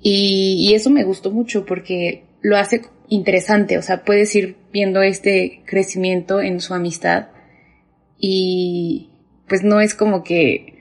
Y, 0.01 0.67
y 0.69 0.75
eso 0.75 0.89
me 0.89 1.03
gustó 1.03 1.31
mucho 1.31 1.65
porque 1.65 2.25
lo 2.41 2.57
hace 2.57 2.81
interesante. 3.09 3.77
O 3.77 3.81
sea, 3.81 4.03
puedes 4.03 4.35
ir 4.35 4.57
viendo 4.71 5.01
este 5.01 5.61
crecimiento 5.65 6.41
en 6.41 6.59
su 6.59 6.73
amistad. 6.73 7.27
Y 8.17 9.11
pues 9.47 9.63
no 9.63 9.79
es 9.79 9.93
como 9.93 10.23
que 10.23 10.76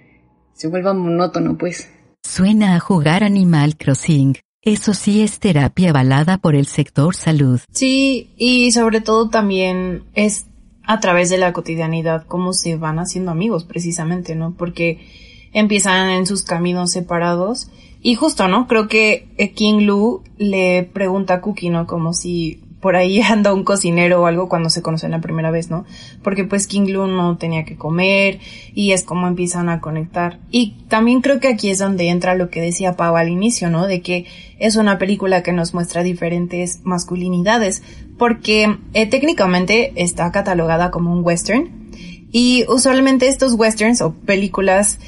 se 0.57 0.69
vuelva 0.69 0.95
monótono, 0.95 1.57
pues. 1.59 1.89
Suena 2.25 2.75
a 2.75 2.81
jugar 2.81 3.23
Animal 3.23 3.77
Crossing. 3.77 4.37
Eso 4.63 4.95
sí 4.95 5.23
es 5.23 5.39
terapia 5.39 5.91
avalada 5.91 6.39
por 6.39 6.57
el 6.57 6.67
sector 6.67 7.15
salud. 7.15 7.61
Sí, 7.71 8.31
y 8.37 8.73
sobre 8.73 9.01
todo 9.01 9.29
también 9.29 10.05
es 10.15 10.47
a 10.83 10.99
través 10.99 11.31
de 11.31 11.39
la 11.39 11.53
cotidianidad 11.53 12.27
cómo 12.27 12.53
se 12.53 12.77
van 12.77 12.99
haciendo 12.99 13.31
amigos 13.31 13.65
precisamente, 13.65 14.35
¿no? 14.35 14.55
Porque 14.57 15.07
empiezan 15.53 16.09
en 16.11 16.27
sus 16.27 16.43
caminos 16.43 16.91
separados 16.91 17.69
y 18.01 18.15
justo, 18.15 18.49
¿no? 18.49 18.67
Creo 18.67 18.89
que 18.89 19.29
King 19.55 19.83
Lu 19.83 20.23
le 20.39 20.85
pregunta 20.85 21.35
a 21.35 21.41
Cookie, 21.41 21.71
¿no? 21.71 21.87
Como 21.87 22.13
si 22.13 22.63
por 22.87 22.95
ahí 22.95 23.21
anda 23.29 23.53
un 23.53 23.65
cocinero 23.65 24.23
o 24.23 24.27
algo 24.27 24.49
cuando 24.49 24.71
se 24.71 24.81
conocen 24.81 25.11
la 25.11 25.21
primera 25.21 25.51
vez, 25.51 25.71
¿no? 25.71 25.85
Porque 26.23 26.45
pues 26.45 26.69
King 26.69 26.87
Lu 26.87 27.09
no 27.09 27.37
tenía 27.37 27.65
que 27.65 27.75
comer 27.75 28.39
y 28.77 28.93
es 28.93 29.03
como 29.03 29.27
empiezan 29.27 29.69
a 29.69 29.81
conectar. 29.81 30.39
Y 30.53 30.77
también 30.87 31.21
creo 31.21 31.41
que 31.41 31.49
aquí 31.49 31.69
es 31.69 31.81
donde 31.81 32.11
entra 32.11 32.37
lo 32.37 32.49
que 32.49 32.61
decía 32.61 32.95
Pau 32.95 33.17
al 33.17 33.29
inicio, 33.29 33.71
¿no? 33.71 33.89
De 33.89 34.03
que 34.03 34.27
es 34.61 34.77
una 34.77 34.99
película 34.99 35.43
que 35.43 35.53
nos 35.53 35.75
muestra 35.75 36.05
diferentes 36.05 36.83
masculinidades, 36.85 37.83
porque 38.19 38.79
eh, 38.95 39.07
técnicamente 39.07 39.93
está 39.97 40.31
catalogada 40.31 40.93
como 40.93 41.13
un 41.13 41.25
western 41.25 41.91
y 42.31 42.67
usualmente 42.69 43.27
estos 43.27 43.55
westerns 43.55 44.01
o 44.01 44.15
películas 44.15 45.01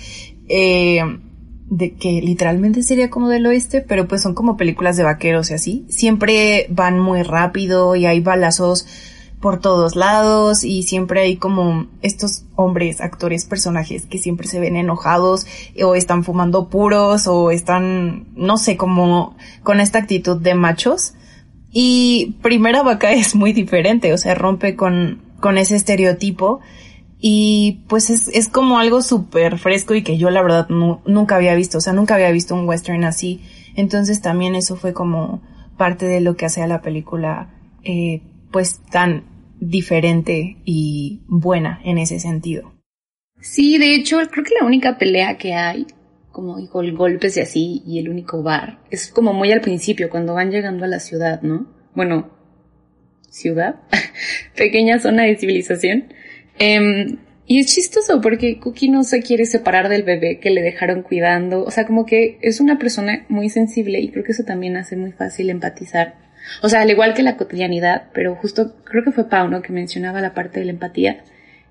eh, 0.48 1.00
de 1.70 1.94
que 1.94 2.22
literalmente 2.22 2.82
sería 2.82 3.10
como 3.10 3.28
del 3.28 3.46
oeste, 3.46 3.82
pero 3.82 4.08
pues 4.08 4.22
son 4.22 4.34
como 4.34 4.56
películas 4.56 4.96
de 4.96 5.04
vaqueros 5.04 5.50
y 5.50 5.54
así. 5.54 5.86
Siempre 5.88 6.66
van 6.70 6.98
muy 6.98 7.22
rápido 7.22 7.94
y 7.96 8.06
hay 8.06 8.20
balazos 8.20 8.86
por 9.40 9.60
todos 9.60 9.94
lados 9.94 10.64
y 10.64 10.82
siempre 10.82 11.20
hay 11.22 11.36
como 11.36 11.86
estos 12.02 12.44
hombres, 12.56 13.00
actores, 13.00 13.44
personajes 13.44 14.06
que 14.06 14.18
siempre 14.18 14.48
se 14.48 14.58
ven 14.58 14.76
enojados 14.76 15.46
o 15.82 15.94
están 15.94 16.24
fumando 16.24 16.68
puros 16.68 17.26
o 17.26 17.50
están, 17.50 18.26
no 18.34 18.56
sé, 18.56 18.76
como 18.76 19.36
con 19.62 19.80
esta 19.80 19.98
actitud 19.98 20.40
de 20.40 20.54
machos. 20.54 21.14
Y 21.70 22.36
Primera 22.42 22.82
Vaca 22.82 23.12
es 23.12 23.34
muy 23.34 23.52
diferente, 23.52 24.12
o 24.12 24.18
sea, 24.18 24.34
rompe 24.34 24.74
con, 24.74 25.20
con 25.40 25.58
ese 25.58 25.76
estereotipo 25.76 26.60
y 27.20 27.84
pues 27.88 28.10
es, 28.10 28.28
es 28.28 28.48
como 28.48 28.78
algo 28.78 29.02
súper 29.02 29.58
fresco 29.58 29.94
y 29.94 30.02
que 30.02 30.18
yo 30.18 30.30
la 30.30 30.42
verdad 30.42 30.68
nunca 30.68 31.36
había 31.36 31.54
visto, 31.54 31.78
o 31.78 31.80
sea, 31.80 31.92
nunca 31.92 32.14
había 32.14 32.30
visto 32.30 32.54
un 32.54 32.68
western 32.68 33.04
así. 33.04 33.40
Entonces 33.74 34.20
también 34.20 34.54
eso 34.54 34.76
fue 34.76 34.92
como 34.92 35.42
parte 35.76 36.06
de 36.06 36.20
lo 36.20 36.36
que 36.36 36.46
hace 36.46 36.62
a 36.62 36.66
la 36.66 36.80
película 36.80 37.54
eh, 37.84 38.22
pues 38.50 38.80
tan 38.90 39.24
diferente 39.60 40.58
y 40.64 41.22
buena 41.26 41.80
en 41.84 41.98
ese 41.98 42.20
sentido. 42.20 42.72
Sí, 43.40 43.78
de 43.78 43.94
hecho 43.94 44.18
creo 44.30 44.44
que 44.44 44.54
la 44.60 44.66
única 44.66 44.98
pelea 44.98 45.38
que 45.38 45.54
hay 45.54 45.86
como 46.38 46.68
con 46.68 46.94
golpes 46.94 47.36
y 47.36 47.40
así, 47.40 47.82
y 47.84 47.98
el 47.98 48.08
único 48.08 48.44
bar. 48.44 48.78
Es 48.90 49.08
como 49.08 49.32
muy 49.32 49.50
al 49.50 49.60
principio, 49.60 50.08
cuando 50.08 50.34
van 50.34 50.52
llegando 50.52 50.84
a 50.84 50.88
la 50.88 51.00
ciudad, 51.00 51.42
¿no? 51.42 51.66
Bueno, 51.96 52.30
ciudad, 53.28 53.80
pequeña 54.56 55.00
zona 55.00 55.24
de 55.24 55.36
civilización. 55.36 56.12
Em, 56.58 57.18
y 57.46 57.60
es 57.60 57.74
chistoso 57.74 58.20
porque 58.20 58.58
Cookie 58.58 58.90
no 58.90 59.04
se 59.04 59.22
quiere 59.22 59.46
separar 59.46 59.88
del 59.88 60.02
bebé 60.02 60.38
que 60.38 60.50
le 60.50 60.60
dejaron 60.60 61.02
cuidando. 61.02 61.64
O 61.64 61.70
sea, 61.70 61.86
como 61.86 62.04
que 62.04 62.38
es 62.42 62.60
una 62.60 62.78
persona 62.78 63.24
muy 63.28 63.48
sensible 63.48 64.00
y 64.00 64.10
creo 64.10 64.24
que 64.24 64.32
eso 64.32 64.44
también 64.44 64.76
hace 64.76 64.96
muy 64.96 65.12
fácil 65.12 65.48
empatizar. 65.50 66.16
O 66.62 66.68
sea, 66.68 66.82
al 66.82 66.90
igual 66.90 67.14
que 67.14 67.22
la 67.22 67.36
cotidianidad, 67.36 68.10
pero 68.12 68.34
justo 68.34 68.76
creo 68.84 69.04
que 69.04 69.12
fue 69.12 69.28
Pau, 69.28 69.48
¿no? 69.48 69.62
Que 69.62 69.72
mencionaba 69.72 70.20
la 70.20 70.34
parte 70.34 70.60
de 70.60 70.66
la 70.66 70.72
empatía. 70.72 71.24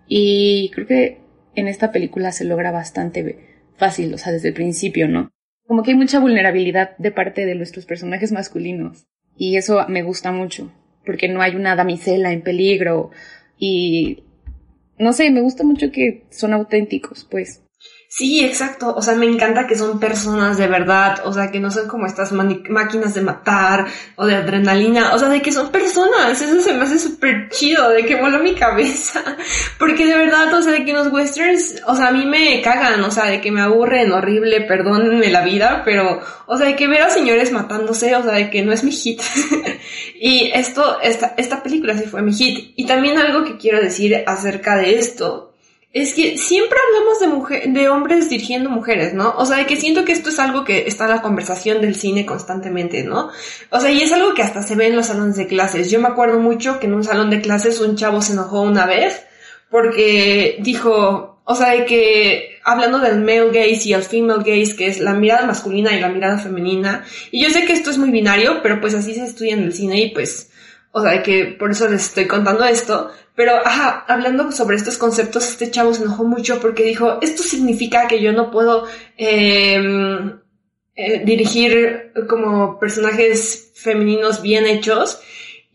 Y 0.08 0.72
creo 0.74 0.88
que 0.88 1.18
en 1.56 1.68
esta 1.68 1.92
película 1.92 2.32
se 2.32 2.46
logra 2.46 2.72
bastante 2.72 3.38
fácil, 3.76 4.14
o 4.14 4.18
sea, 4.18 4.32
desde 4.32 4.50
el 4.50 4.54
principio, 4.54 5.08
¿no? 5.08 5.32
Como 5.66 5.84
que 5.84 5.92
hay 5.92 5.98
mucha 5.98 6.20
vulnerabilidad 6.20 6.98
de 6.98 7.12
parte 7.12 7.46
de 7.46 7.56
nuestros 7.56 7.86
personajes 7.86 8.32
masculinos. 8.32 9.06
Y 9.36 9.58
eso 9.58 9.86
me 9.90 10.02
gusta 10.02 10.32
mucho, 10.32 10.72
porque 11.06 11.28
no 11.28 11.42
hay 11.42 11.56
una 11.56 11.76
damisela 11.76 12.32
en 12.32 12.42
peligro 12.42 13.12
y 13.58 14.24
no 15.00 15.14
sé, 15.14 15.30
me 15.32 15.42
gusta 15.42 15.64
mucho 15.64 15.92
que 15.92 16.26
son 16.32 16.54
auténticos, 16.54 17.28
pues. 17.30 17.64
Sí, 18.18 18.44
exacto. 18.44 18.96
O 18.96 19.02
sea, 19.04 19.14
me 19.14 19.28
encanta 19.28 19.68
que 19.68 19.78
son 19.78 20.00
personas 20.00 20.58
de 20.58 20.66
verdad. 20.66 21.22
O 21.26 21.34
sea, 21.34 21.52
que 21.52 21.60
no 21.60 21.70
son 21.70 21.88
como 21.88 22.08
estas 22.08 22.32
máquinas 22.32 23.14
de 23.14 23.22
matar 23.22 23.86
o 24.16 24.26
de 24.26 24.34
adrenalina. 24.34 25.14
O 25.14 25.20
sea, 25.20 25.30
de 25.30 25.40
que 25.40 25.52
son 25.52 25.70
personas. 25.70 26.42
Eso 26.42 26.60
se 26.62 26.74
me 26.74 26.82
hace 26.82 26.98
súper 26.98 27.50
chido. 27.50 27.92
De 27.92 28.08
que 28.08 28.16
voló 28.16 28.40
mi 28.40 28.56
cabeza. 28.56 29.24
Porque 29.78 30.08
de 30.08 30.18
verdad, 30.18 30.52
o 30.52 30.64
sea, 30.64 30.72
de 30.72 30.84
que 30.84 30.94
los 30.94 31.14
westerns, 31.14 31.84
o 31.86 31.96
sea, 31.96 32.08
a 32.08 32.12
mí 32.12 32.26
me 32.26 32.60
cagan. 32.64 33.04
O 33.04 33.12
sea, 33.12 33.26
de 33.26 33.40
que 33.40 33.52
me 33.52 33.62
aburren 33.62 34.12
horrible. 34.12 34.62
Perdónenme 34.62 35.30
la 35.30 35.44
vida. 35.44 35.84
Pero, 35.86 36.20
o 36.48 36.58
sea, 36.58 36.66
de 36.66 36.76
que 36.76 36.88
ver 36.88 37.04
a 37.04 37.12
señores 37.12 37.52
matándose. 37.52 38.16
O 38.16 38.24
sea, 38.24 38.32
de 38.32 38.50
que 38.50 38.64
no 38.64 38.74
es 38.74 38.84
mi 38.84 38.94
hit. 38.94 39.22
y 40.20 40.50
esto, 40.56 41.00
esta, 41.04 41.36
esta 41.38 41.62
película 41.62 41.96
sí 41.96 42.06
fue 42.08 42.24
mi 42.24 42.34
hit. 42.34 42.74
Y 42.78 42.88
también 42.88 43.20
algo 43.20 43.44
que 43.44 43.58
quiero 43.58 43.80
decir 43.80 44.24
acerca 44.26 44.76
de 44.76 44.98
esto 44.98 45.47
es 46.02 46.14
que 46.14 46.38
siempre 46.38 46.78
hablamos 46.88 47.20
de, 47.20 47.28
mujer, 47.28 47.70
de 47.70 47.90
hombres 47.90 48.30
dirigiendo 48.30 48.70
mujeres, 48.70 49.14
¿no? 49.14 49.34
O 49.38 49.46
sea, 49.46 49.66
que 49.66 49.76
siento 49.76 50.06
que 50.06 50.12
esto 50.12 50.30
es 50.30 50.40
algo 50.40 50.64
que 50.64 50.86
está 50.88 51.06
en 51.06 51.12
la 51.12 51.22
conversación 51.22 51.82
del 51.82 51.96
cine 51.96 52.26
constantemente, 52.26 53.04
¿no? 53.04 53.30
O 53.70 53.80
sea, 53.80 53.92
y 53.92 54.02
es 54.02 54.12
algo 54.12 54.34
que 54.34 54.44
hasta 54.44 54.64
se 54.64 54.76
ve 54.76 54.88
en 54.88 54.96
los 54.96 55.08
salones 55.08 55.36
de 55.36 55.48
clases. 55.48 55.90
Yo 55.90 56.00
me 56.00 56.08
acuerdo 56.08 56.40
mucho 56.40 56.80
que 56.80 56.88
en 56.88 56.94
un 56.94 57.04
salón 57.04 57.30
de 57.30 57.42
clases 57.42 57.80
un 57.82 57.96
chavo 57.96 58.22
se 58.22 58.34
enojó 58.34 58.62
una 58.62 58.86
vez 58.86 59.24
porque 59.70 60.58
dijo, 60.60 61.42
o 61.44 61.56
sea, 61.56 61.72
de 61.72 61.86
que 61.86 62.60
hablando 62.64 63.00
del 63.00 63.20
male 63.20 63.48
gaze 63.48 63.90
y 63.90 63.94
el 63.94 64.04
female 64.04 64.44
gaze, 64.44 64.76
que 64.76 64.88
es 64.88 65.00
la 65.00 65.14
mirada 65.14 65.46
masculina 65.46 65.94
y 65.94 66.02
la 66.02 66.10
mirada 66.10 66.38
femenina, 66.38 67.06
y 67.32 67.44
yo 67.44 67.50
sé 67.50 67.66
que 67.66 67.74
esto 67.74 67.90
es 67.90 67.98
muy 67.98 68.12
binario, 68.12 68.62
pero 68.62 68.82
pues 68.82 68.94
así 68.94 69.14
se 69.14 69.24
estudia 69.24 69.54
en 69.54 69.64
el 69.64 69.74
cine 69.74 70.02
y 70.02 70.12
pues, 70.12 70.50
o 70.98 71.02
sea, 71.02 71.22
que 71.24 71.46
por 71.46 71.72
eso 71.72 71.88
les 71.88 72.06
estoy 72.06 72.26
contando 72.26 72.66
esto, 72.66 73.12
pero, 73.36 73.56
ajá, 73.56 74.04
hablando 74.08 74.52
sobre 74.52 74.78
estos 74.78 74.98
conceptos, 74.98 75.48
este 75.48 75.70
chavo 75.70 75.94
se 75.94 76.04
enojó 76.04 76.24
mucho 76.24 76.60
porque 76.60 76.84
dijo, 76.84 77.20
esto 77.22 77.44
significa 77.44 78.08
que 78.08 78.20
yo 78.20 78.34
no 78.34 78.50
puedo 78.50 78.88
em, 79.16 80.40
eh, 80.96 81.24
dirigir 81.24 82.14
como 82.28 82.80
personajes 82.80 83.72
femeninos 83.76 84.42
bien 84.42 84.66
hechos. 84.66 85.22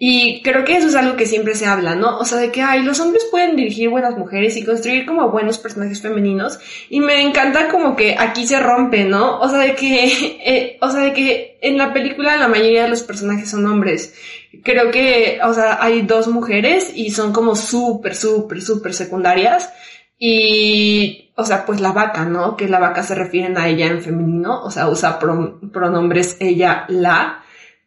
Y 0.04 0.42
creo 0.42 0.64
que 0.64 0.76
eso 0.76 0.88
es 0.88 0.96
algo 0.96 1.14
que 1.14 1.26
siempre 1.26 1.54
se 1.54 1.66
habla, 1.66 1.94
¿no? 1.94 2.18
O 2.18 2.24
sea, 2.24 2.38
de 2.38 2.50
que, 2.50 2.60
ay, 2.60 2.82
los 2.82 2.98
hombres 2.98 3.24
pueden 3.30 3.54
dirigir 3.54 3.88
buenas 3.88 4.18
mujeres 4.18 4.56
y 4.56 4.64
construir 4.64 5.06
como 5.06 5.30
buenos 5.30 5.58
personajes 5.58 6.02
femeninos. 6.02 6.58
Y 6.90 6.98
me 6.98 7.22
encanta 7.22 7.68
como 7.68 7.94
que 7.94 8.16
aquí 8.18 8.44
se 8.44 8.58
rompe, 8.58 9.04
¿no? 9.04 9.38
O 9.38 9.48
sea, 9.48 9.58
de 9.58 9.76
que, 9.76 10.40
eh, 10.44 10.78
o 10.80 10.90
sea, 10.90 11.02
de 11.02 11.12
que 11.12 11.58
en 11.62 11.78
la 11.78 11.92
película 11.92 12.36
la 12.36 12.48
mayoría 12.48 12.82
de 12.82 12.88
los 12.88 13.02
personajes 13.02 13.50
son 13.50 13.64
hombres 13.66 14.14
creo 14.62 14.90
que, 14.90 15.40
o 15.44 15.54
sea, 15.54 15.78
hay 15.82 16.02
dos 16.02 16.28
mujeres 16.28 16.92
y 16.94 17.10
son 17.10 17.32
como 17.32 17.56
súper, 17.56 18.14
súper, 18.14 18.60
súper 18.62 18.94
secundarias. 18.94 19.72
Y, 20.18 21.32
o 21.36 21.44
sea, 21.44 21.64
pues 21.66 21.80
la 21.80 21.92
vaca, 21.92 22.24
¿no? 22.24 22.56
Que 22.56 22.68
la 22.68 22.78
vaca 22.78 23.02
se 23.02 23.14
refieren 23.14 23.58
a 23.58 23.68
ella 23.68 23.86
en 23.86 24.02
femenino, 24.02 24.62
o 24.62 24.70
sea, 24.70 24.88
usa 24.88 25.18
pronombres 25.18 26.36
ella, 26.40 26.84
la. 26.88 27.41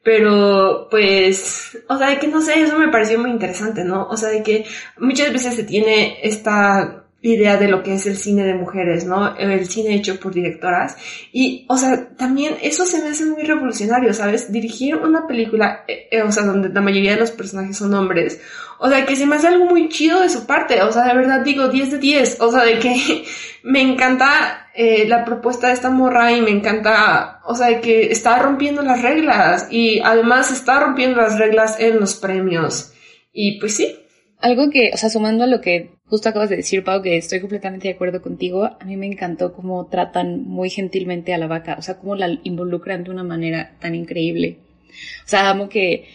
Pero, 0.05 0.87
pues, 0.91 1.79
o 1.89 1.97
sea, 1.97 2.11
de 2.11 2.19
que 2.19 2.27
no 2.27 2.39
sé, 2.39 2.61
eso 2.61 2.77
me 2.77 2.89
pareció 2.89 3.17
muy 3.17 3.31
interesante, 3.31 3.83
¿no? 3.83 4.07
O 4.07 4.15
sea, 4.15 4.29
de 4.29 4.43
que 4.43 4.63
muchas 4.99 5.33
veces 5.33 5.55
se 5.55 5.63
tiene 5.63 6.19
esta 6.21 7.04
idea 7.33 7.57
de 7.57 7.67
lo 7.67 7.83
que 7.83 7.93
es 7.93 8.05
el 8.05 8.17
cine 8.17 8.43
de 8.43 8.53
mujeres, 8.53 9.05
¿no? 9.05 9.35
El 9.37 9.67
cine 9.67 9.95
hecho 9.95 10.19
por 10.19 10.33
directoras. 10.33 10.95
Y, 11.31 11.65
o 11.69 11.77
sea, 11.77 12.09
también 12.15 12.55
eso 12.61 12.85
se 12.85 13.01
me 13.01 13.09
hace 13.09 13.25
muy 13.25 13.43
revolucionario, 13.43 14.13
¿sabes? 14.13 14.51
Dirigir 14.51 14.95
una 14.95 15.27
película, 15.27 15.83
eh, 15.87 16.07
eh, 16.11 16.21
o 16.21 16.31
sea, 16.31 16.43
donde 16.43 16.69
la 16.69 16.81
mayoría 16.81 17.13
de 17.13 17.19
los 17.19 17.31
personajes 17.31 17.77
son 17.77 17.93
hombres. 17.93 18.39
O 18.79 18.89
sea, 18.89 19.05
que 19.05 19.15
se 19.15 19.25
me 19.25 19.37
hace 19.37 19.47
algo 19.47 19.65
muy 19.65 19.89
chido 19.89 20.21
de 20.21 20.29
su 20.29 20.45
parte. 20.45 20.81
O 20.83 20.91
sea, 20.91 21.03
de 21.03 21.15
verdad 21.15 21.41
digo 21.41 21.67
10 21.67 21.91
de 21.91 21.97
10. 21.97 22.41
O 22.41 22.51
sea, 22.51 22.63
de 22.63 22.79
que 22.79 23.25
me 23.63 23.81
encanta 23.81 24.69
eh, 24.75 25.05
la 25.07 25.25
propuesta 25.25 25.67
de 25.67 25.73
esta 25.73 25.89
morra 25.89 26.31
y 26.31 26.41
me 26.41 26.51
encanta, 26.51 27.41
o 27.45 27.55
sea, 27.55 27.67
de 27.67 27.81
que 27.81 28.11
está 28.11 28.39
rompiendo 28.39 28.81
las 28.81 29.01
reglas. 29.01 29.67
Y 29.69 29.99
además 29.99 30.51
está 30.51 30.79
rompiendo 30.79 31.21
las 31.21 31.37
reglas 31.37 31.79
en 31.79 31.99
los 31.99 32.15
premios. 32.15 32.91
Y 33.31 33.59
pues 33.59 33.75
sí, 33.75 33.99
algo 34.45 34.69
que, 34.69 34.91
o 34.93 34.97
sea, 34.97 35.09
sumando 35.09 35.43
a 35.43 35.47
lo 35.47 35.61
que 35.61 35.94
justo 36.07 36.29
acabas 36.29 36.49
de 36.49 36.57
decir, 36.57 36.83
Pau, 36.83 37.01
que 37.01 37.17
estoy 37.17 37.39
completamente 37.39 37.87
de 37.87 37.95
acuerdo 37.95 38.21
contigo, 38.21 38.65
a 38.65 38.85
mí 38.85 38.95
me 38.95 39.07
encantó 39.07 39.53
cómo 39.53 39.87
tratan 39.87 40.43
muy 40.43 40.69
gentilmente 40.69 41.33
a 41.33 41.37
la 41.37 41.47
vaca, 41.47 41.75
o 41.79 41.81
sea, 41.81 41.97
cómo 41.97 42.15
la 42.15 42.39
involucran 42.43 43.03
de 43.03 43.11
una 43.11 43.23
manera 43.23 43.75
tan 43.79 43.95
increíble. 43.95 44.59
O 45.25 45.27
sea, 45.27 45.49
amo 45.49 45.67
que 45.67 46.05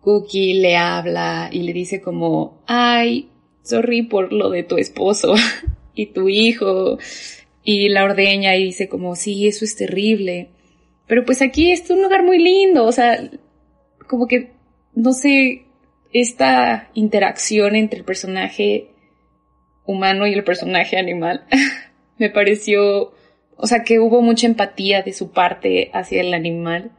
Cookie 0.00 0.54
le 0.54 0.76
habla 0.76 1.48
y 1.50 1.62
le 1.62 1.72
dice 1.72 2.00
como, 2.00 2.62
ay, 2.66 3.30
sorry 3.62 4.02
por 4.02 4.32
lo 4.32 4.50
de 4.50 4.62
tu 4.62 4.76
esposo 4.76 5.34
y 5.94 6.06
tu 6.06 6.28
hijo, 6.28 6.98
y 7.64 7.88
la 7.88 8.04
ordeña 8.04 8.56
y 8.56 8.64
dice 8.64 8.88
como, 8.88 9.16
sí, 9.16 9.46
eso 9.46 9.64
es 9.64 9.76
terrible. 9.76 10.50
Pero 11.06 11.24
pues 11.24 11.40
aquí 11.42 11.72
es 11.72 11.88
un 11.90 12.02
lugar 12.02 12.22
muy 12.22 12.38
lindo, 12.38 12.84
o 12.84 12.92
sea, 12.92 13.30
como 14.06 14.26
que, 14.26 14.52
no 14.94 15.12
sé, 15.12 15.64
esta 16.12 16.90
interacción 16.94 17.76
entre 17.76 17.98
el 17.98 18.04
personaje 18.04 18.90
humano 19.88 20.26
y 20.26 20.34
el 20.34 20.44
personaje 20.44 20.98
animal 20.98 21.44
me 22.18 22.30
pareció, 22.30 23.12
o 23.56 23.66
sea, 23.66 23.82
que 23.82 23.98
hubo 23.98 24.20
mucha 24.22 24.46
empatía 24.46 25.02
de 25.02 25.12
su 25.12 25.32
parte 25.32 25.90
hacia 25.94 26.20
el 26.20 26.34
animal. 26.34 26.92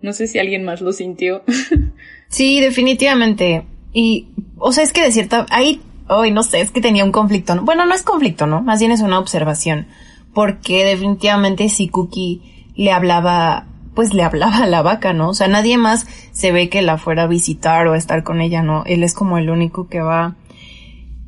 No 0.00 0.12
sé 0.12 0.26
si 0.26 0.38
alguien 0.38 0.64
más 0.64 0.82
lo 0.82 0.92
sintió. 0.92 1.42
sí, 2.28 2.60
definitivamente. 2.60 3.64
Y, 3.92 4.28
o 4.58 4.70
sea, 4.70 4.84
es 4.84 4.92
que 4.92 5.02
de 5.02 5.12
cierta, 5.12 5.46
ahí, 5.50 5.80
hoy 6.08 6.30
no 6.30 6.42
sé, 6.42 6.60
es 6.60 6.70
que 6.70 6.82
tenía 6.82 7.04
un 7.04 7.12
conflicto. 7.12 7.58
Bueno, 7.62 7.86
no 7.86 7.94
es 7.94 8.02
conflicto, 8.02 8.46
¿no? 8.46 8.60
Más 8.60 8.80
bien 8.80 8.92
es 8.92 9.00
una 9.00 9.18
observación. 9.18 9.86
Porque 10.34 10.84
definitivamente 10.84 11.68
si 11.70 11.88
Cookie 11.88 12.42
le 12.76 12.92
hablaba 12.92 13.66
pues 13.94 14.12
le 14.12 14.24
hablaba 14.24 14.56
a 14.58 14.66
la 14.66 14.82
vaca, 14.82 15.12
¿no? 15.12 15.28
O 15.28 15.34
sea, 15.34 15.46
nadie 15.46 15.78
más 15.78 16.06
se 16.32 16.50
ve 16.50 16.68
que 16.68 16.82
la 16.82 16.98
fuera 16.98 17.22
a 17.22 17.28
visitar 17.28 17.86
o 17.86 17.92
a 17.92 17.96
estar 17.96 18.24
con 18.24 18.40
ella, 18.40 18.60
¿no? 18.60 18.82
Él 18.86 19.04
es 19.04 19.14
como 19.14 19.38
el 19.38 19.50
único 19.50 19.88
que 19.88 20.00
va. 20.00 20.34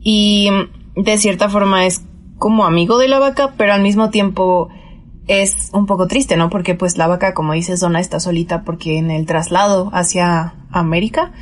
Y 0.08 0.48
de 0.94 1.18
cierta 1.18 1.48
forma 1.48 1.84
es 1.84 2.04
como 2.38 2.64
amigo 2.64 2.96
de 2.96 3.08
la 3.08 3.18
vaca, 3.18 3.54
pero 3.56 3.72
al 3.72 3.82
mismo 3.82 4.10
tiempo 4.10 4.68
es 5.26 5.70
un 5.72 5.86
poco 5.86 6.06
triste, 6.06 6.36
¿no? 6.36 6.48
Porque 6.48 6.76
pues 6.76 6.96
la 6.96 7.08
vaca, 7.08 7.34
como 7.34 7.54
dice 7.54 7.76
Zona, 7.76 7.98
está 7.98 8.20
solita 8.20 8.62
porque 8.62 8.98
en 8.98 9.10
el 9.10 9.26
traslado 9.26 9.90
hacia 9.92 10.54
América, 10.70 11.32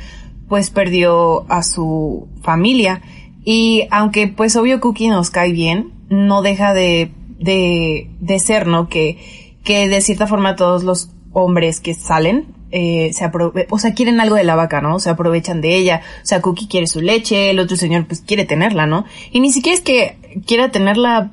pues 0.49 0.71
perdió 0.71 1.45
a 1.47 1.61
su 1.61 2.27
familia. 2.41 3.03
Y 3.43 3.87
aunque 3.91 4.27
pues 4.29 4.55
obvio 4.55 4.81
Cookie 4.81 5.09
nos 5.09 5.29
cae 5.29 5.51
bien, 5.51 5.93
no 6.09 6.41
deja 6.41 6.73
de, 6.73 7.11
de, 7.37 8.09
de 8.19 8.39
ser, 8.39 8.65
¿no? 8.65 8.89
Que, 8.89 9.59
que 9.63 9.87
de 9.87 10.01
cierta 10.01 10.25
forma 10.25 10.55
todos 10.55 10.83
los 10.83 11.11
hombres 11.33 11.81
que 11.81 11.93
salen, 11.93 12.54
eh, 12.77 13.13
se 13.13 13.31
o 13.69 13.79
sea, 13.79 13.93
quieren 13.93 14.19
algo 14.19 14.35
de 14.35 14.43
la 14.43 14.55
vaca, 14.55 14.81
¿no? 14.81 14.99
Se 14.99 15.09
aprovechan 15.09 15.61
de 15.61 15.77
ella. 15.77 16.01
O 16.21 16.25
sea, 16.25 16.41
Cookie 16.41 16.67
quiere 16.67 16.87
su 16.87 16.99
leche, 16.99 17.51
el 17.51 17.59
otro 17.59 17.77
señor 17.77 18.05
pues 18.05 18.19
quiere 18.19 18.43
tenerla, 18.43 18.85
¿no? 18.85 19.05
Y 19.31 19.39
ni 19.39 19.53
siquiera 19.53 19.77
es 19.77 19.81
que 19.81 20.17
quiera 20.45 20.71
tenerla 20.71 21.31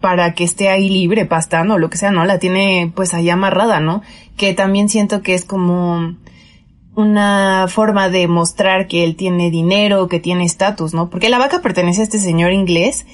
para 0.00 0.34
que 0.34 0.42
esté 0.42 0.68
ahí 0.68 0.88
libre, 0.88 1.26
pastando 1.26 1.74
o 1.74 1.78
lo 1.78 1.90
que 1.90 1.96
sea, 1.96 2.10
¿no? 2.10 2.24
La 2.24 2.40
tiene 2.40 2.90
pues 2.92 3.14
ahí 3.14 3.30
amarrada, 3.30 3.78
¿no? 3.78 4.02
Que 4.36 4.52
también 4.52 4.88
siento 4.88 5.22
que 5.22 5.34
es 5.34 5.44
como 5.44 6.16
una 6.96 7.66
forma 7.68 8.08
de 8.08 8.26
mostrar 8.26 8.88
que 8.88 9.04
él 9.04 9.14
tiene 9.14 9.52
dinero, 9.52 10.08
que 10.08 10.18
tiene 10.18 10.44
estatus, 10.44 10.92
¿no? 10.92 11.08
Porque 11.08 11.28
la 11.28 11.38
vaca 11.38 11.62
pertenece 11.62 12.00
a 12.00 12.04
este 12.04 12.18
señor 12.18 12.50
inglés 12.50 13.06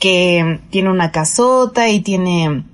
que 0.00 0.58
tiene 0.70 0.90
una 0.90 1.12
casota 1.12 1.90
y 1.90 2.00
tiene 2.00 2.64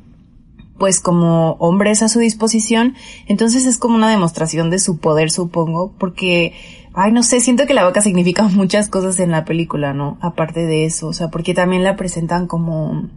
pues 0.78 1.00
como 1.00 1.52
hombres 1.52 2.02
a 2.02 2.08
su 2.08 2.18
disposición, 2.18 2.94
entonces 3.26 3.66
es 3.66 3.78
como 3.78 3.96
una 3.96 4.10
demostración 4.10 4.70
de 4.70 4.78
su 4.78 4.98
poder, 4.98 5.30
supongo, 5.30 5.94
porque, 5.98 6.52
ay, 6.94 7.12
no 7.12 7.22
sé, 7.22 7.40
siento 7.40 7.66
que 7.66 7.74
la 7.74 7.84
vaca 7.84 8.02
significa 8.02 8.42
muchas 8.48 8.88
cosas 8.88 9.18
en 9.18 9.30
la 9.30 9.44
película, 9.44 9.94
¿no? 9.94 10.18
Aparte 10.20 10.66
de 10.66 10.84
eso, 10.84 11.08
o 11.08 11.12
sea, 11.12 11.28
porque 11.28 11.54
también 11.54 11.82
la 11.82 11.96
presentan 11.96 12.46
como, 12.46 13.08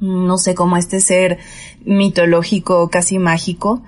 no 0.00 0.38
sé, 0.38 0.54
como 0.54 0.76
este 0.76 1.00
ser 1.00 1.38
mitológico, 1.84 2.88
casi 2.90 3.18
mágico, 3.18 3.82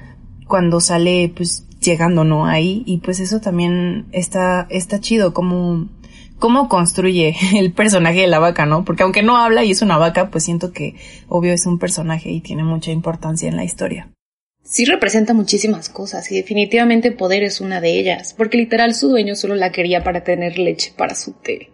cuando 0.47 0.81
sale, 0.81 1.33
pues, 1.37 1.67
llegando, 1.81 2.25
¿no? 2.25 2.47
Ahí, 2.47 2.83
y 2.87 2.99
pues 2.99 3.21
eso 3.21 3.41
también 3.41 4.07
está, 4.13 4.67
está 4.71 5.01
chido, 5.01 5.35
como, 5.35 5.89
cómo 6.39 6.69
construye 6.69 7.37
el 7.57 7.73
personaje 7.73 8.21
de 8.21 8.27
la 8.27 8.39
vaca, 8.39 8.67
¿no? 8.67 8.85
Porque 8.85 9.03
aunque 9.03 9.23
no 9.23 9.37
habla 9.37 9.65
y 9.65 9.71
es 9.71 9.83
una 9.83 9.99
vaca, 9.99 10.31
pues 10.31 10.45
siento 10.45 10.73
que 10.73 10.95
obvio 11.29 11.53
es 11.53 11.67
un 11.67 11.79
personaje 11.79 12.31
y 12.31 12.41
tiene 12.41 12.65
mucha 12.65 12.91
importancia 12.91 13.49
en 13.49 13.57
la 13.57 13.65
historia. 13.65 14.11
Sí 14.63 14.85
representa 14.85 15.33
muchísimas 15.33 15.89
cosas 15.89 16.31
y 16.33 16.37
definitivamente 16.37 17.13
poder 17.13 17.45
es 17.45 17.61
una 17.61 17.81
de 17.81 18.01
ellas, 18.01 18.35
porque 18.37 18.59
literal 18.59 18.95
su 18.95 19.09
dueño 19.09 19.37
solo 19.37 19.55
la 19.55 19.71
quería 19.71 20.03
para 20.03 20.25
tener 20.25 20.59
leche 20.59 20.93
para 20.97 21.15
su 21.15 21.33
té. 21.35 21.71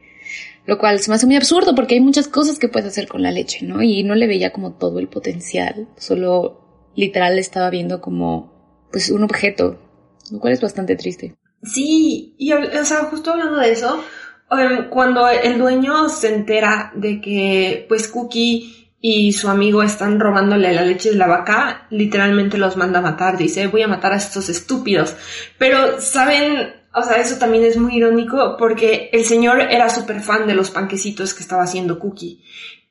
Lo 0.67 0.79
cual 0.79 1.01
se 1.01 1.11
me 1.11 1.17
hace 1.17 1.27
muy 1.27 1.37
absurdo 1.37 1.75
porque 1.75 1.95
hay 1.95 2.01
muchas 2.01 2.29
cosas 2.29 2.59
que 2.59 2.69
puedes 2.69 2.89
hacer 2.89 3.09
con 3.09 3.23
la 3.23 3.33
leche, 3.33 3.65
¿no? 3.65 3.83
Y 3.83 4.05
no 4.05 4.15
le 4.15 4.27
veía 4.27 4.53
como 4.53 4.75
todo 4.75 5.01
el 5.01 5.09
potencial, 5.09 5.89
solo 5.97 6.91
literal 6.95 7.35
le 7.37 7.41
estaba 7.41 7.71
viendo 7.71 8.01
como 8.01 8.53
pues 8.93 9.11
un 9.11 9.25
objeto, 9.25 9.81
lo 10.31 10.39
cual 10.39 10.53
es 10.53 10.61
bastante 10.61 10.95
triste. 10.95 11.35
Sí, 11.63 12.35
y 12.39 12.53
o 12.53 12.85
sea, 12.85 13.05
justo 13.05 13.33
hablando 13.33 13.59
de 13.59 13.73
eso, 13.73 14.03
em, 14.59 14.89
cuando 14.89 15.29
el 15.29 15.59
dueño 15.59 16.09
se 16.09 16.35
entera 16.35 16.93
de 16.95 17.21
que 17.21 17.87
pues 17.89 18.09
Cookie 18.09 18.83
y 19.01 19.33
su 19.33 19.49
amigo 19.49 19.83
están 19.83 20.21
robándole 20.21 20.73
la 20.73 20.83
leche 20.83 21.11
de 21.11 21.17
la 21.17 21.27
vaca, 21.27 21.87
literalmente 21.91 22.57
los 22.57 22.77
manda 22.77 23.01
a 23.01 23.03
matar, 23.03 23.37
dice, 23.37 23.67
voy 23.67 23.83
a 23.83 23.89
matar 23.89 24.13
a 24.13 24.17
estos 24.17 24.49
estúpidos. 24.49 25.17
Pero, 25.59 26.01
¿saben? 26.01 26.73
O 26.95 27.03
sea, 27.03 27.17
eso 27.17 27.37
también 27.37 27.65
es 27.65 27.77
muy 27.77 27.97
irónico 27.97 28.57
porque 28.57 29.11
el 29.13 29.25
señor 29.25 29.61
era 29.61 29.89
súper 29.89 30.21
fan 30.21 30.47
de 30.47 30.55
los 30.55 30.71
panquecitos 30.71 31.35
que 31.35 31.43
estaba 31.43 31.65
haciendo 31.65 31.99
Cookie. 31.99 32.45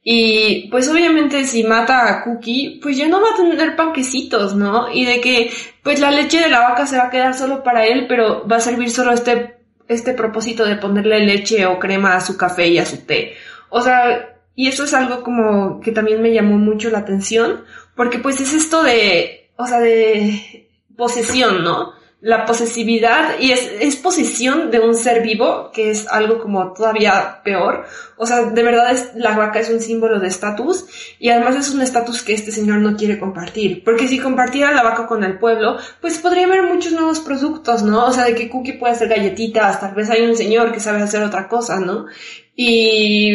Y 0.03 0.67
pues 0.69 0.89
obviamente 0.89 1.45
si 1.45 1.63
mata 1.63 2.09
a 2.09 2.23
Cookie, 2.23 2.79
pues 2.81 2.97
ya 2.97 3.07
no 3.07 3.21
va 3.21 3.29
a 3.33 3.37
tener 3.37 3.75
panquecitos, 3.75 4.55
¿no? 4.55 4.91
Y 4.91 5.05
de 5.05 5.21
que 5.21 5.51
pues 5.83 5.99
la 5.99 6.11
leche 6.11 6.39
de 6.39 6.49
la 6.49 6.61
vaca 6.61 6.87
se 6.87 6.97
va 6.97 7.05
a 7.05 7.09
quedar 7.11 7.35
solo 7.35 7.63
para 7.63 7.85
él, 7.85 8.07
pero 8.07 8.47
va 8.47 8.57
a 8.57 8.61
servir 8.61 8.89
solo 8.89 9.13
este, 9.13 9.60
este 9.93 10.13
propósito 10.13 10.65
de 10.65 10.75
ponerle 10.75 11.25
leche 11.25 11.65
o 11.65 11.79
crema 11.79 12.15
a 12.15 12.21
su 12.21 12.37
café 12.37 12.67
y 12.67 12.77
a 12.77 12.85
su 12.85 12.97
té. 12.97 13.35
O 13.69 13.81
sea, 13.81 14.37
y 14.55 14.67
eso 14.67 14.83
es 14.83 14.93
algo 14.93 15.23
como 15.23 15.79
que 15.79 15.91
también 15.91 16.21
me 16.21 16.33
llamó 16.33 16.57
mucho 16.57 16.89
la 16.89 16.99
atención, 16.99 17.63
porque 17.95 18.19
pues 18.19 18.41
es 18.41 18.53
esto 18.53 18.83
de, 18.83 19.49
o 19.55 19.65
sea, 19.65 19.79
de 19.79 20.69
posesión, 20.95 21.63
¿no? 21.63 21.93
La 22.21 22.45
posesividad 22.45 23.39
y 23.39 23.51
es, 23.51 23.67
es 23.79 23.95
posesión 23.95 24.69
de 24.69 24.79
un 24.79 24.95
ser 24.95 25.23
vivo, 25.23 25.71
que 25.73 25.89
es 25.89 26.07
algo 26.07 26.39
como 26.39 26.71
todavía 26.71 27.41
peor. 27.43 27.85
O 28.15 28.27
sea, 28.27 28.43
de 28.43 28.63
verdad 28.63 28.91
es, 28.91 29.15
la 29.15 29.35
vaca 29.35 29.59
es 29.59 29.71
un 29.71 29.81
símbolo 29.81 30.19
de 30.19 30.27
estatus 30.27 30.85
y 31.17 31.29
además 31.29 31.55
es 31.55 31.73
un 31.73 31.81
estatus 31.81 32.21
que 32.21 32.33
este 32.33 32.51
señor 32.51 32.77
no 32.77 32.95
quiere 32.95 33.19
compartir. 33.19 33.83
Porque 33.83 34.07
si 34.07 34.19
compartiera 34.19 34.71
la 34.71 34.83
vaca 34.83 35.07
con 35.07 35.23
el 35.23 35.39
pueblo, 35.39 35.77
pues 35.99 36.19
podría 36.19 36.45
haber 36.45 36.61
muchos 36.61 36.93
nuevos 36.93 37.19
productos, 37.21 37.81
¿no? 37.81 38.05
O 38.05 38.13
sea, 38.13 38.25
de 38.25 38.35
que 38.35 38.49
Cookie 38.49 38.73
puede 38.73 38.93
hacer 38.93 39.09
galletitas, 39.09 39.79
tal 39.79 39.95
vez 39.95 40.07
hay 40.11 40.21
un 40.21 40.35
señor 40.35 40.71
que 40.71 40.79
sabe 40.79 41.01
hacer 41.01 41.23
otra 41.23 41.47
cosa, 41.47 41.79
¿no? 41.79 42.05
Y, 42.55 43.33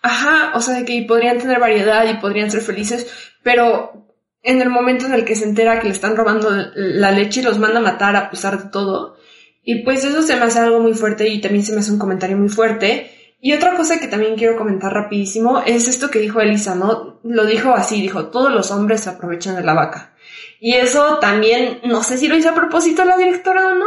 ajá, 0.00 0.52
o 0.54 0.60
sea, 0.60 0.74
de 0.74 0.84
que 0.84 1.04
podrían 1.08 1.38
tener 1.38 1.58
variedad 1.58 2.08
y 2.08 2.20
podrían 2.20 2.52
ser 2.52 2.60
felices, 2.60 3.32
pero 3.42 4.11
en 4.42 4.60
el 4.60 4.70
momento 4.70 5.06
en 5.06 5.14
el 5.14 5.24
que 5.24 5.36
se 5.36 5.44
entera 5.44 5.78
que 5.78 5.86
le 5.86 5.92
están 5.92 6.16
robando 6.16 6.50
la 6.74 7.12
leche, 7.12 7.42
los 7.42 7.58
manda 7.58 7.78
a 7.78 7.82
matar 7.82 8.16
a 8.16 8.30
pesar 8.30 8.62
de 8.62 8.70
todo. 8.70 9.16
Y 9.62 9.84
pues 9.84 10.04
eso 10.04 10.22
se 10.22 10.36
me 10.36 10.42
hace 10.42 10.58
algo 10.58 10.80
muy 10.80 10.94
fuerte 10.94 11.28
y 11.28 11.40
también 11.40 11.64
se 11.64 11.72
me 11.72 11.80
hace 11.80 11.92
un 11.92 11.98
comentario 11.98 12.36
muy 12.36 12.48
fuerte. 12.48 13.10
Y 13.40 13.52
otra 13.52 13.76
cosa 13.76 13.98
que 13.98 14.08
también 14.08 14.36
quiero 14.36 14.56
comentar 14.56 14.92
rapidísimo 14.92 15.62
es 15.64 15.88
esto 15.88 16.10
que 16.10 16.18
dijo 16.18 16.40
Elisa, 16.40 16.74
¿no? 16.74 17.20
Lo 17.24 17.44
dijo 17.44 17.72
así, 17.74 18.00
dijo, 18.00 18.26
todos 18.26 18.52
los 18.52 18.70
hombres 18.70 19.02
se 19.02 19.10
aprovechan 19.10 19.56
de 19.56 19.64
la 19.64 19.74
vaca. 19.74 20.14
Y 20.60 20.74
eso 20.74 21.18
también, 21.18 21.80
no 21.84 22.02
sé 22.02 22.18
si 22.18 22.28
lo 22.28 22.36
hizo 22.36 22.50
a 22.50 22.54
propósito 22.54 23.04
la 23.04 23.16
directora 23.16 23.66
o 23.66 23.74
no, 23.74 23.86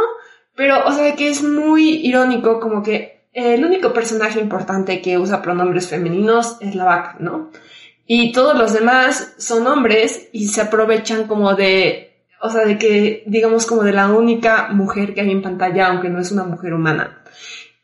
pero, 0.54 0.84
o 0.86 0.92
sea, 0.92 1.14
que 1.14 1.28
es 1.28 1.42
muy 1.42 2.06
irónico, 2.06 2.60
como 2.60 2.82
que 2.82 3.28
el 3.32 3.64
único 3.64 3.92
personaje 3.92 4.40
importante 4.40 5.00
que 5.00 5.18
usa 5.18 5.42
pronombres 5.42 5.88
femeninos 5.88 6.56
es 6.60 6.74
la 6.74 6.84
vaca, 6.84 7.16
¿no? 7.18 7.50
Y 8.06 8.32
todos 8.32 8.56
los 8.56 8.72
demás 8.72 9.34
son 9.38 9.66
hombres 9.66 10.28
y 10.32 10.48
se 10.48 10.60
aprovechan 10.60 11.26
como 11.26 11.54
de, 11.54 12.22
o 12.40 12.50
sea, 12.50 12.64
de 12.64 12.78
que, 12.78 13.24
digamos, 13.26 13.66
como 13.66 13.82
de 13.82 13.92
la 13.92 14.08
única 14.08 14.68
mujer 14.68 15.12
que 15.12 15.22
hay 15.22 15.30
en 15.30 15.42
pantalla, 15.42 15.88
aunque 15.88 16.08
no 16.08 16.20
es 16.20 16.30
una 16.30 16.44
mujer 16.44 16.74
humana. 16.74 17.22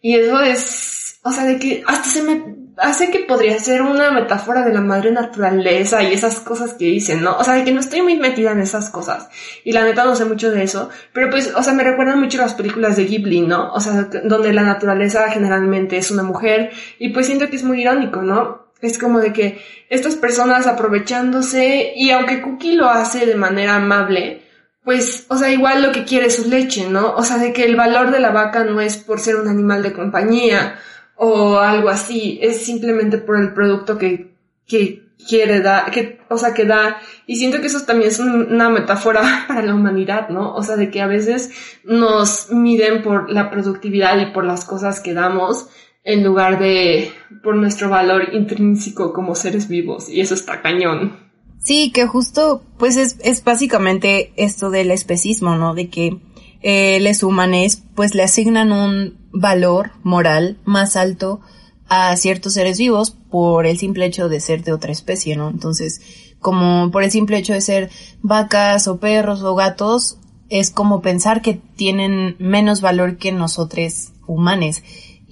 Y 0.01 0.15
eso 0.15 0.41
es, 0.41 1.19
o 1.23 1.33
sea, 1.33 1.45
de 1.45 1.59
que 1.59 1.83
hasta 1.87 2.09
se 2.09 2.23
me 2.23 2.63
hace 2.77 3.11
que 3.11 3.21
podría 3.21 3.59
ser 3.59 3.83
una 3.83 4.11
metáfora 4.11 4.65
de 4.65 4.73
la 4.73 4.81
madre 4.81 5.13
naturaleza 5.13 6.03
y 6.03 6.13
esas 6.13 6.41
cosas 6.41 6.75
que 6.75 6.87
dicen, 6.87 7.23
¿no? 7.23 7.37
O 7.37 7.45
sea, 7.45 7.55
de 7.55 7.65
que 7.65 7.73
no 7.73 7.81
estoy 7.81 8.03
muy 8.03 8.17
metida 8.17 8.53
en 8.53 8.61
esas 8.61 8.91
cosas. 8.91 9.29
Y 9.65 9.73
la 9.73 9.85
neta 9.85 10.05
no 10.05 10.17
sé 10.17 10.25
mucho 10.25 10.51
de 10.51 10.63
eso. 10.63 10.89
Pero 11.13 11.31
pues, 11.31 11.53
o 11.55 11.63
sea, 11.63 11.75
me 11.75 11.85
recuerdan 11.85 12.21
mucho 12.21 12.39
las 12.39 12.55
películas 12.55 12.97
de 12.97 13.05
Ghibli, 13.05 13.43
¿no? 13.43 13.73
O 13.73 13.81
sea, 13.81 14.09
donde 14.25 14.53
la 14.53 14.63
naturaleza 14.63 15.31
generalmente 15.31 15.97
es 15.99 16.11
una 16.11 16.23
mujer. 16.23 16.71
Y 16.99 17.11
pues 17.11 17.27
siento 17.27 17.49
que 17.49 17.57
es 17.57 17.65
muy 17.65 17.83
irónico, 17.83 18.23
¿no? 18.23 18.62
Es 18.83 18.99
como 18.99 19.21
de 19.21 19.33
que 19.33 19.63
estas 19.89 20.17
personas 20.17 20.67
aprovechándose 20.67 21.93
y 21.97 22.11
aunque 22.11 22.43
Cookie 22.43 22.75
lo 22.75 22.91
hace 22.91 23.25
de 23.25 23.37
manera 23.37 23.77
amable, 23.77 24.43
pues, 24.85 25.27
o 25.29 25.37
sea, 25.37 25.51
igual 25.51 25.83
lo 25.83 25.93
que 25.93 26.05
quiere 26.05 26.27
es 26.27 26.37
su 26.37 26.49
leche, 26.49 26.89
¿no? 26.91 27.15
O 27.15 27.23
sea, 27.23 27.39
de 27.39 27.53
que 27.53 27.65
el 27.65 27.77
valor 27.77 28.11
de 28.11 28.19
la 28.19 28.31
vaca 28.31 28.65
no 28.65 28.81
es 28.81 28.97
por 28.97 29.21
ser 29.21 29.37
un 29.37 29.49
animal 29.49 29.83
de 29.83 29.93
compañía 29.93 30.79
o 31.15 31.59
algo 31.59 31.89
así, 31.89 32.41
es 32.43 32.65
simplemente 32.65 33.19
por 33.19 33.39
el 33.39 33.55
producto 33.55 33.97
que, 33.97 34.35
que 34.67 35.03
quiere 35.29 35.61
dar, 35.61 35.91
que, 35.93 36.21
o 36.29 36.37
sea, 36.37 36.53
que 36.53 36.65
da. 36.65 36.99
Y 37.27 37.37
siento 37.37 37.61
que 37.61 37.69
eso 37.69 37.83
también 37.83 38.11
es 38.11 38.19
una 38.19 38.69
metáfora 38.69 39.45
para 39.49 39.63
la 39.63 39.75
humanidad, 39.75 40.29
¿no? 40.29 40.53
O 40.55 40.63
sea, 40.65 40.77
de 40.77 40.91
que 40.91 41.01
a 41.01 41.07
veces 41.07 41.51
nos 41.85 42.51
miden 42.51 43.03
por 43.03 43.31
la 43.31 43.51
productividad 43.51 44.19
y 44.19 44.33
por 44.33 44.45
las 44.45 44.65
cosas 44.65 44.99
que 44.99 45.15
damos 45.15 45.69
en 46.05 46.25
lugar 46.25 46.59
de 46.59 47.13
por 47.43 47.57
nuestro 47.57 47.89
valor 47.89 48.35
intrínseco 48.35 49.13
como 49.13 49.35
seres 49.35 49.69
vivos 49.69 50.09
y 50.09 50.21
eso 50.21 50.35
está 50.35 50.63
cañón. 50.63 51.17
Sí, 51.59 51.93
que 51.93 52.07
justo 52.07 52.63
pues 52.79 52.97
es, 52.97 53.19
es 53.23 53.45
básicamente 53.45 54.33
esto 54.37 54.71
del 54.71 54.91
especismo, 54.91 55.55
¿no? 55.57 55.75
De 55.75 55.89
que 55.89 56.19
eh, 56.61 56.99
los 57.01 57.23
humanos 57.23 57.83
pues 57.95 58.15
le 58.15 58.25
asignan 58.25 58.73
un 58.73 59.17
valor 59.33 59.93
moral 60.03 60.59
más 60.65 60.97
alto 60.97 61.41
a 61.89 62.17
ciertos 62.17 62.55
seres 62.55 62.79
vivos 62.79 63.11
por 63.31 63.67
el 63.67 63.79
simple 63.79 64.07
hecho 64.07 64.29
de 64.29 64.41
ser 64.41 64.65
de 64.65 64.73
otra 64.73 64.93
especie, 64.93 65.37
¿no? 65.37 65.51
Entonces, 65.51 66.01
como 66.41 66.91
por 66.91 67.05
el 67.05 67.11
simple 67.11 67.39
hecho 67.39 67.53
de 67.53 67.61
ser 67.61 67.91
vacas 68.23 68.89
o 68.89 68.99
perros 68.99 69.43
o 69.43 69.55
gatos, 69.55 70.19
es 70.49 70.71
como 70.71 71.01
pensar 71.01 71.43
que 71.43 71.55
tienen 71.55 72.37
menos 72.39 72.81
valor 72.81 73.17
que 73.19 73.31
nosotros 73.33 74.13
humanos. 74.27 74.83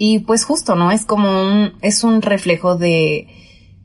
Y 0.02 0.20
pues 0.20 0.44
justo, 0.46 0.76
¿no? 0.76 0.92
Es 0.92 1.04
como 1.04 1.28
un, 1.28 1.74
es 1.82 2.04
un 2.04 2.22
reflejo 2.22 2.74
de, 2.74 3.28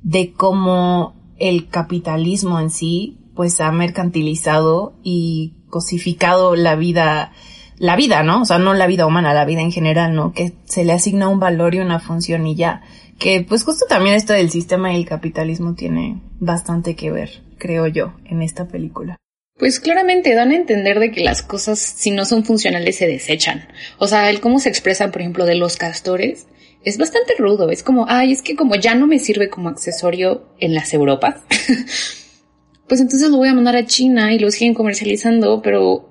de 0.01 0.31
cómo 0.31 1.13
el 1.39 1.67
capitalismo 1.67 2.57
en 2.61 2.69
sí, 2.69 3.17
pues 3.35 3.59
ha 3.59 3.69
mercantilizado 3.73 4.95
y 5.03 5.55
cosificado 5.69 6.55
la 6.55 6.77
vida, 6.77 7.33
la 7.79 7.97
vida, 7.97 8.23
¿no? 8.23 8.43
O 8.43 8.45
sea, 8.45 8.59
no 8.59 8.73
la 8.73 8.87
vida 8.87 9.05
humana, 9.05 9.33
la 9.33 9.43
vida 9.43 9.59
en 9.59 9.73
general, 9.73 10.15
¿no? 10.15 10.31
Que 10.31 10.53
se 10.63 10.85
le 10.85 10.93
asigna 10.93 11.27
un 11.27 11.41
valor 11.41 11.75
y 11.75 11.79
una 11.79 11.99
función 11.99 12.47
y 12.47 12.55
ya. 12.55 12.81
Que 13.19 13.41
pues 13.41 13.65
justo 13.65 13.83
también 13.89 14.15
esto 14.15 14.31
del 14.31 14.49
sistema 14.51 14.93
y 14.93 14.95
el 14.95 15.05
capitalismo 15.05 15.73
tiene 15.73 16.21
bastante 16.39 16.95
que 16.95 17.11
ver, 17.11 17.43
creo 17.57 17.87
yo, 17.87 18.13
en 18.23 18.41
esta 18.41 18.69
película. 18.69 19.17
Pues 19.57 19.79
claramente 19.79 20.35
dan 20.35 20.51
a 20.51 20.55
entender 20.55 20.99
de 20.99 21.11
que 21.11 21.23
las 21.23 21.41
cosas, 21.41 21.79
si 21.79 22.11
no 22.11 22.25
son 22.25 22.43
funcionales, 22.43 22.97
se 22.97 23.07
desechan. 23.07 23.67
O 23.97 24.07
sea, 24.07 24.29
el 24.29 24.41
cómo 24.41 24.59
se 24.59 24.67
expresa, 24.67 25.11
por 25.11 25.21
ejemplo, 25.21 25.45
de 25.45 25.55
los 25.55 25.77
castores, 25.77 26.47
es 26.83 26.97
bastante 26.97 27.35
rudo. 27.37 27.69
Es 27.69 27.81
como, 27.81 28.05
ay, 28.09 28.33
es 28.33 28.41
que 28.41 28.57
como 28.57 28.75
ya 28.75 28.95
no 28.95 29.07
me 29.07 29.17
sirve 29.17 29.49
como 29.49 29.69
accesorio 29.69 30.45
en 30.59 30.75
las 30.75 30.93
Europas, 30.93 31.41
pues 32.87 32.99
entonces 32.99 33.29
lo 33.29 33.37
voy 33.37 33.47
a 33.47 33.53
mandar 33.53 33.77
a 33.77 33.85
China 33.85 34.33
y 34.33 34.39
lo 34.39 34.51
siguen 34.51 34.73
comercializando, 34.73 35.61
pero 35.61 36.09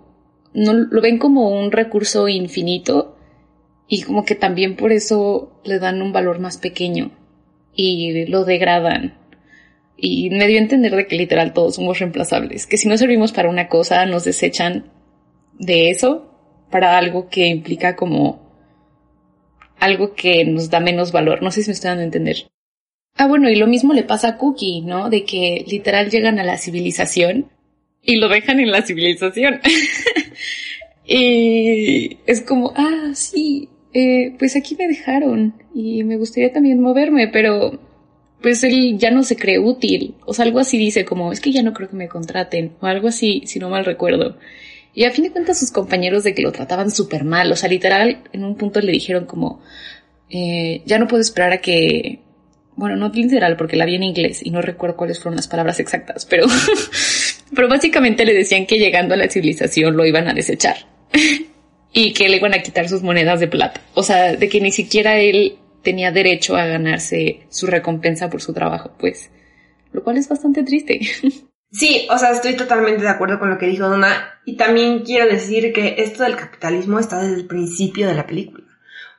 no 0.55 0.73
lo 0.73 1.03
ven 1.03 1.19
como 1.19 1.51
un 1.51 1.71
recurso 1.71 2.29
infinito 2.29 3.19
y 3.89 4.03
como 4.03 4.25
que 4.25 4.37
también 4.37 4.75
por 4.75 4.91
eso 4.91 5.61
le 5.65 5.79
dan 5.79 6.01
un 6.01 6.13
valor 6.13 6.39
más 6.39 6.57
pequeño 6.57 7.11
y 7.75 8.25
lo 8.27 8.45
degradan. 8.45 9.19
Y 9.97 10.31
me 10.31 10.47
dio 10.47 10.59
a 10.59 10.63
entender 10.63 10.95
de 10.95 11.07
que 11.07 11.17
literal 11.17 11.53
todos 11.53 11.77
somos 11.77 11.99
reemplazables, 11.99 12.67
que 12.67 12.77
si 12.77 12.89
no 12.89 12.97
servimos 12.99 13.33
para 13.33 13.49
una 13.49 13.69
cosa 13.69 14.05
nos 14.07 14.25
desechan 14.25 14.91
de 15.59 15.91
eso 15.91 16.31
para 16.71 16.99
algo 16.99 17.29
que 17.29 17.47
implica 17.47 17.95
como 17.95 18.43
algo 19.79 20.15
que 20.15 20.45
nos 20.45 20.71
da 20.71 20.81
menos 20.81 21.13
valor. 21.13 21.43
No 21.43 21.51
sé 21.51 21.63
si 21.63 21.69
me 21.69 21.75
estoy 21.75 21.89
dando 21.89 22.03
a 22.03 22.07
entender. 22.07 22.37
Ah, 23.17 23.29
bueno, 23.29 23.49
y 23.49 23.55
lo 23.55 23.67
mismo 23.67 23.93
le 23.93 24.03
pasa 24.03 24.29
a 24.29 24.37
Cookie, 24.39 24.81
¿no? 24.81 25.09
De 25.09 25.25
que 25.25 25.65
literal 25.69 26.11
llegan 26.11 26.39
a 26.41 26.45
la 26.45 26.59
civilización 26.59 27.51
y 28.03 28.17
lo 28.17 28.29
dejan 28.29 28.61
en 28.61 28.73
la 28.73 28.83
civilización. 28.83 29.61
y 31.07 32.19
es 32.27 32.41
como, 32.43 32.73
ah, 32.75 33.13
sí, 33.15 33.69
eh, 33.93 34.35
pues 34.39 34.57
aquí 34.57 34.75
me 34.77 34.89
dejaron 34.89 35.55
y 35.73 36.03
me 36.03 36.17
gustaría 36.17 36.53
también 36.53 36.81
moverme, 36.81 37.29
pero 37.29 37.79
pues 38.45 38.63
él 38.63 38.99
ya 38.99 39.11
no 39.11 39.23
se 39.23 39.37
cree 39.37 39.59
útil. 39.59 40.17
O 40.27 40.35
sea, 40.35 40.45
algo 40.45 40.59
así 40.59 40.77
dice 40.77 41.07
como, 41.07 41.33
es 41.33 41.41
que 41.41 41.51
ya 41.51 41.63
no 41.63 41.73
creo 41.73 41.89
que 41.89 41.97
me 41.97 42.09
contraten. 42.09 42.73
O 42.79 42.87
algo 42.87 43.09
así, 43.09 43.43
si 43.47 43.59
no 43.59 43.71
mal 43.71 43.87
recuerdo. 43.87 44.37
Y 44.93 45.05
a 45.05 45.11
fin 45.13 45.25
de 45.25 45.31
cuentas 45.31 45.59
sus 45.59 45.71
compañeros 45.71 46.25
de 46.25 46.35
que 46.35 46.43
lo 46.43 46.53
trataban 46.53 46.91
súper 46.91 47.25
mal. 47.25 47.51
O 47.51 47.57
sea, 47.57 47.71
literal, 47.71 48.19
en 48.35 48.45
un 48.45 48.59
punto 48.59 48.83
le 48.83 48.93
dijeron 48.93 49.25
como, 49.25 49.63
eh, 50.29 50.83
ya 50.85 50.99
no 50.99 51.09
puedo 51.09 51.23
esperar 51.23 51.55
a 51.55 51.63
que... 51.63 52.21
Bueno, 52.77 52.97
no 52.97 53.09
literal 53.09 53.57
porque 53.57 53.77
la 53.77 53.87
vi 53.87 53.95
en 53.95 54.03
inglés 54.03 54.45
y 54.45 54.51
no 54.51 54.61
recuerdo 54.61 54.99
cuáles 54.99 55.21
fueron 55.21 55.37
las 55.37 55.49
palabras 55.49 55.81
exactas, 55.81 56.27
pero, 56.27 56.45
pero 57.57 57.67
básicamente 57.67 58.27
le 58.27 58.35
decían 58.35 58.67
que 58.67 58.79
llegando 58.79 59.15
a 59.15 59.17
la 59.17 59.31
civilización 59.31 59.97
lo 59.97 60.05
iban 60.05 60.29
a 60.29 60.35
desechar 60.35 60.77
y 61.95 62.13
que 62.13 62.29
le 62.29 62.37
iban 62.37 62.53
a 62.53 62.59
quitar 62.59 62.91
sus 62.91 63.03
monedas 63.03 63.41
de 63.41 63.49
plata. 63.49 63.81
O 63.95 64.03
sea, 64.03 64.37
de 64.37 64.49
que 64.51 64.61
ni 64.61 64.71
siquiera 64.71 65.19
él 65.19 65.57
tenía 65.85 66.11
derecho 66.11 66.57
a 66.57 66.67
ganarse 66.67 67.47
su 67.51 67.67
recompensa 67.67 68.29
por 68.29 68.43
su 68.43 68.53
trabajo, 68.53 68.93
pues, 68.99 69.31
lo 69.93 70.03
cual 70.03 70.17
es 70.17 70.29
bastante 70.29 70.65
triste. 70.65 71.01
Sí, 71.77 72.07
o 72.09 72.17
sea, 72.17 72.31
estoy 72.31 72.55
totalmente 72.55 73.03
de 73.03 73.09
acuerdo 73.09 73.41
con 73.41 73.51
lo 73.51 73.59
que 73.59 73.67
dijo 73.67 73.89
Donna 73.89 74.39
y 74.45 74.57
también 74.57 75.01
quiero 75.01 75.27
decir 75.27 75.73
que 75.73 75.97
esto 75.99 76.23
del 76.23 76.37
capitalismo 76.37 77.01
está 77.01 77.21
desde 77.21 77.35
el 77.35 77.47
principio 77.47 78.07
de 78.07 78.15
la 78.15 78.29
película. 78.29 78.65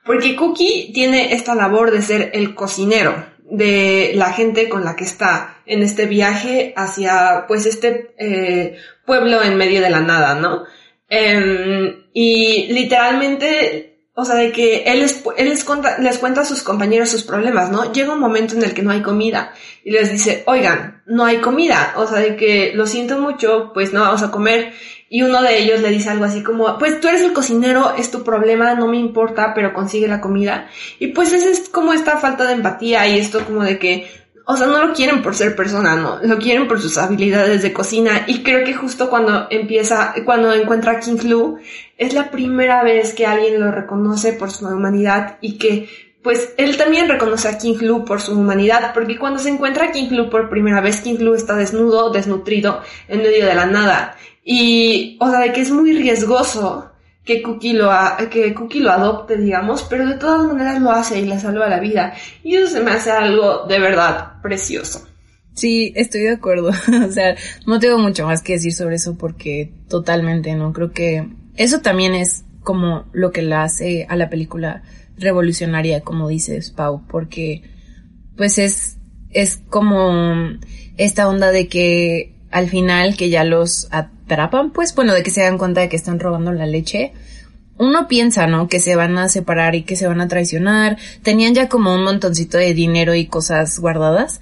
Porque 0.06 0.36
Cookie 0.36 0.90
tiene 0.94 1.34
esta 1.34 1.54
labor 1.54 1.90
de 1.90 2.00
ser 2.00 2.30
el 2.32 2.54
cocinero 2.54 3.26
de 3.42 4.12
la 4.14 4.32
gente 4.32 4.70
con 4.70 4.84
la 4.84 4.96
que 4.96 5.04
está 5.04 5.58
en 5.66 5.82
este 5.82 6.06
viaje 6.06 6.72
hacia 6.76 7.44
pues 7.46 7.66
este 7.66 8.14
eh, 8.18 8.78
pueblo 9.04 9.42
en 9.42 9.56
medio 9.56 9.82
de 9.82 9.90
la 9.90 10.00
nada, 10.00 10.34
¿no? 10.34 10.64
Em, 11.10 12.04
y 12.14 12.72
literalmente 12.72 13.95
o 14.18 14.24
sea, 14.24 14.36
de 14.36 14.50
que 14.50 14.84
él, 14.84 15.00
les, 15.00 15.22
él 15.36 15.50
les, 15.50 15.62
cuenta, 15.62 15.98
les 15.98 16.16
cuenta 16.16 16.40
a 16.40 16.44
sus 16.46 16.62
compañeros 16.62 17.10
sus 17.10 17.22
problemas, 17.22 17.70
¿no? 17.70 17.92
Llega 17.92 18.14
un 18.14 18.18
momento 18.18 18.54
en 18.54 18.62
el 18.62 18.72
que 18.72 18.80
no 18.80 18.90
hay 18.90 19.02
comida 19.02 19.52
y 19.84 19.90
les 19.90 20.10
dice, 20.10 20.42
oigan, 20.46 21.02
no 21.04 21.26
hay 21.26 21.36
comida. 21.42 21.92
O 21.96 22.06
sea, 22.06 22.20
de 22.20 22.34
que 22.34 22.72
lo 22.74 22.86
siento 22.86 23.20
mucho, 23.20 23.72
pues 23.74 23.92
no 23.92 24.00
vamos 24.00 24.22
a 24.22 24.30
comer. 24.30 24.72
Y 25.10 25.20
uno 25.20 25.42
de 25.42 25.58
ellos 25.58 25.82
le 25.82 25.90
dice 25.90 26.08
algo 26.08 26.24
así 26.24 26.42
como, 26.42 26.78
pues 26.78 26.98
tú 26.98 27.08
eres 27.08 27.20
el 27.20 27.34
cocinero, 27.34 27.94
es 27.98 28.10
tu 28.10 28.24
problema, 28.24 28.74
no 28.74 28.88
me 28.88 28.96
importa, 28.96 29.52
pero 29.54 29.74
consigue 29.74 30.08
la 30.08 30.22
comida. 30.22 30.70
Y 30.98 31.08
pues 31.08 31.34
es 31.34 31.68
como 31.68 31.92
esta 31.92 32.16
falta 32.16 32.46
de 32.46 32.54
empatía 32.54 33.06
y 33.06 33.18
esto 33.18 33.44
como 33.44 33.64
de 33.64 33.78
que 33.78 34.08
o 34.48 34.56
sea, 34.56 34.68
no 34.68 34.86
lo 34.86 34.94
quieren 34.94 35.22
por 35.22 35.34
ser 35.34 35.56
persona, 35.56 35.96
no, 35.96 36.20
lo 36.22 36.38
quieren 36.38 36.68
por 36.68 36.80
sus 36.80 36.96
habilidades 36.98 37.62
de 37.62 37.72
cocina. 37.72 38.24
Y 38.28 38.44
creo 38.44 38.64
que 38.64 38.74
justo 38.74 39.10
cuando 39.10 39.48
empieza, 39.50 40.14
cuando 40.24 40.52
encuentra 40.54 40.92
a 40.92 41.00
King 41.00 41.18
Lu, 41.24 41.58
es 41.98 42.14
la 42.14 42.30
primera 42.30 42.84
vez 42.84 43.12
que 43.12 43.26
alguien 43.26 43.60
lo 43.60 43.72
reconoce 43.72 44.34
por 44.34 44.52
su 44.52 44.64
humanidad 44.68 45.38
y 45.40 45.58
que, 45.58 45.88
pues, 46.22 46.54
él 46.58 46.76
también 46.76 47.08
reconoce 47.08 47.48
a 47.48 47.58
King 47.58 47.78
Lu 47.80 48.04
por 48.04 48.20
su 48.20 48.38
humanidad, 48.38 48.92
porque 48.94 49.18
cuando 49.18 49.40
se 49.40 49.48
encuentra 49.48 49.86
a 49.86 49.90
King 49.90 50.10
Lu 50.10 50.30
por 50.30 50.48
primera 50.48 50.80
vez, 50.80 51.00
King 51.00 51.18
Lu 51.18 51.34
está 51.34 51.56
desnudo, 51.56 52.10
desnutrido, 52.10 52.82
en 53.08 53.22
medio 53.22 53.46
de 53.46 53.54
la 53.54 53.66
nada. 53.66 54.16
Y, 54.44 55.16
o 55.20 55.28
sea, 55.28 55.40
de 55.40 55.52
que 55.52 55.62
es 55.62 55.72
muy 55.72 55.92
riesgoso 55.92 56.92
que 57.26 57.42
Cookie 57.42 57.72
lo, 57.72 57.90
que 58.30 58.54
Cookie 58.54 58.78
lo 58.78 58.92
adopte, 58.92 59.36
digamos, 59.36 59.82
pero 59.82 60.06
de 60.06 60.14
todas 60.14 60.46
maneras 60.46 60.80
lo 60.80 60.92
hace 60.92 61.18
y 61.18 61.26
le 61.26 61.38
salva 61.40 61.68
la 61.68 61.80
vida. 61.80 62.14
Y 62.44 62.54
eso 62.54 62.68
se 62.68 62.80
me 62.80 62.92
hace 62.92 63.10
algo 63.10 63.66
de 63.66 63.80
verdad 63.80 64.40
precioso. 64.40 65.06
Sí, 65.52 65.92
estoy 65.96 66.22
de 66.22 66.30
acuerdo. 66.30 66.68
o 67.08 67.10
sea, 67.10 67.34
no 67.66 67.80
tengo 67.80 67.98
mucho 67.98 68.24
más 68.24 68.42
que 68.42 68.52
decir 68.54 68.72
sobre 68.72 68.94
eso 68.94 69.18
porque 69.18 69.72
totalmente, 69.88 70.54
¿no? 70.54 70.72
Creo 70.72 70.92
que 70.92 71.28
eso 71.56 71.80
también 71.80 72.14
es 72.14 72.44
como 72.62 73.06
lo 73.12 73.32
que 73.32 73.42
la 73.42 73.64
hace 73.64 74.06
a 74.08 74.14
la 74.14 74.30
película 74.30 74.84
revolucionaria, 75.18 76.02
como 76.02 76.28
dices, 76.28 76.70
Pau, 76.70 77.06
porque 77.08 77.62
pues 78.36 78.58
es, 78.58 78.98
es 79.30 79.56
como 79.68 80.58
esta 80.96 81.28
onda 81.28 81.50
de 81.50 81.66
que 81.66 82.36
al 82.52 82.68
final 82.68 83.16
que 83.16 83.30
ya 83.30 83.42
los 83.42 83.88
atrapan, 84.26 84.72
pues 84.72 84.94
bueno, 84.94 85.14
de 85.14 85.22
que 85.22 85.30
se 85.30 85.42
dan 85.42 85.58
cuenta 85.58 85.80
de 85.80 85.88
que 85.88 85.96
están 85.96 86.20
robando 86.20 86.52
la 86.52 86.66
leche, 86.66 87.12
uno 87.78 88.08
piensa, 88.08 88.46
¿no? 88.46 88.68
Que 88.68 88.80
se 88.80 88.96
van 88.96 89.18
a 89.18 89.28
separar 89.28 89.74
y 89.74 89.82
que 89.82 89.96
se 89.96 90.06
van 90.06 90.20
a 90.20 90.28
traicionar. 90.28 90.96
Tenían 91.22 91.54
ya 91.54 91.68
como 91.68 91.94
un 91.94 92.04
montoncito 92.04 92.58
de 92.58 92.74
dinero 92.74 93.14
y 93.14 93.26
cosas 93.26 93.78
guardadas. 93.78 94.40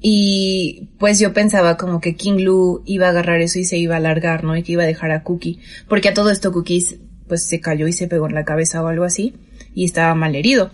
Y 0.00 0.88
pues 0.98 1.20
yo 1.20 1.32
pensaba 1.32 1.76
como 1.76 2.00
que 2.00 2.16
King 2.16 2.40
Lu 2.40 2.82
iba 2.84 3.06
a 3.06 3.10
agarrar 3.10 3.40
eso 3.40 3.60
y 3.60 3.64
se 3.64 3.78
iba 3.78 3.96
a 3.96 4.00
largar, 4.00 4.42
¿no? 4.42 4.56
Y 4.56 4.64
que 4.64 4.72
iba 4.72 4.82
a 4.82 4.86
dejar 4.86 5.12
a 5.12 5.22
Cookie. 5.22 5.60
Porque 5.88 6.08
a 6.08 6.14
todo 6.14 6.30
esto 6.30 6.50
Cookie 6.52 6.84
pues 7.28 7.44
se 7.44 7.60
cayó 7.60 7.86
y 7.86 7.92
se 7.92 8.08
pegó 8.08 8.26
en 8.26 8.34
la 8.34 8.44
cabeza 8.44 8.82
o 8.82 8.88
algo 8.88 9.04
así. 9.04 9.34
Y 9.74 9.84
estaba 9.84 10.14
mal 10.16 10.34
herido. 10.34 10.72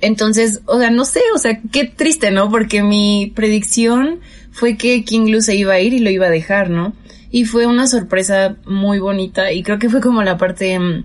Entonces, 0.00 0.60
o 0.66 0.78
sea, 0.78 0.90
no 0.90 1.04
sé, 1.04 1.20
o 1.34 1.38
sea, 1.38 1.60
qué 1.72 1.84
triste, 1.84 2.30
¿no? 2.30 2.48
Porque 2.48 2.82
mi 2.82 3.32
predicción 3.34 4.20
fue 4.52 4.76
que 4.76 5.02
King 5.02 5.30
Lu 5.32 5.40
se 5.40 5.56
iba 5.56 5.74
a 5.74 5.80
ir 5.80 5.94
y 5.94 5.98
lo 5.98 6.10
iba 6.10 6.26
a 6.26 6.30
dejar, 6.30 6.70
¿no? 6.70 6.94
Y 7.34 7.46
fue 7.46 7.66
una 7.66 7.88
sorpresa 7.88 8.58
muy 8.64 9.00
bonita 9.00 9.50
y 9.50 9.64
creo 9.64 9.80
que 9.80 9.90
fue 9.90 10.00
como 10.00 10.22
la 10.22 10.38
parte, 10.38 10.78
mm, 10.78 11.04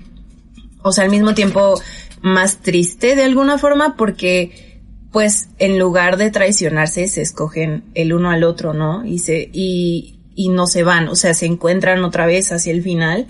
o 0.84 0.92
sea, 0.92 1.06
al 1.06 1.10
mismo 1.10 1.34
tiempo 1.34 1.74
más 2.22 2.58
triste 2.58 3.15
de 3.15 3.24
alguna 3.24 3.58
forma 3.58 3.96
porque 3.98 4.80
pues 5.12 5.50
en 5.58 5.80
lugar 5.80 6.18
de 6.18 6.30
traicionarse 6.30 7.08
se 7.08 7.24
escogen 7.24 7.86
el 7.96 8.13
uno 8.13 8.30
al 8.30 8.44
otro, 8.44 8.76
¿no? 8.76 9.04
Y 9.04 9.18
se, 9.18 9.50
y, 9.52 10.20
y 10.36 10.50
no 10.50 10.68
se 10.68 10.84
van, 10.84 11.08
o 11.08 11.15
sea, 11.15 11.34
se 11.34 11.48
encuentran 11.48 12.04
otra 12.04 12.28
vez 12.28 12.52
hacia 12.52 12.74
el 12.74 12.84
final 12.84 13.26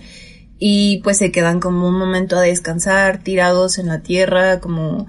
y 0.59 0.97
pues 1.01 1.19
se 1.19 1.31
quedan 1.31 1.61
como 1.61 1.87
un 1.87 1.97
momento 1.97 2.35
a 2.35 2.41
descansar, 2.41 3.23
tirados 3.23 3.77
en 3.77 3.87
la 3.87 4.01
tierra, 4.01 4.59
como 4.59 5.07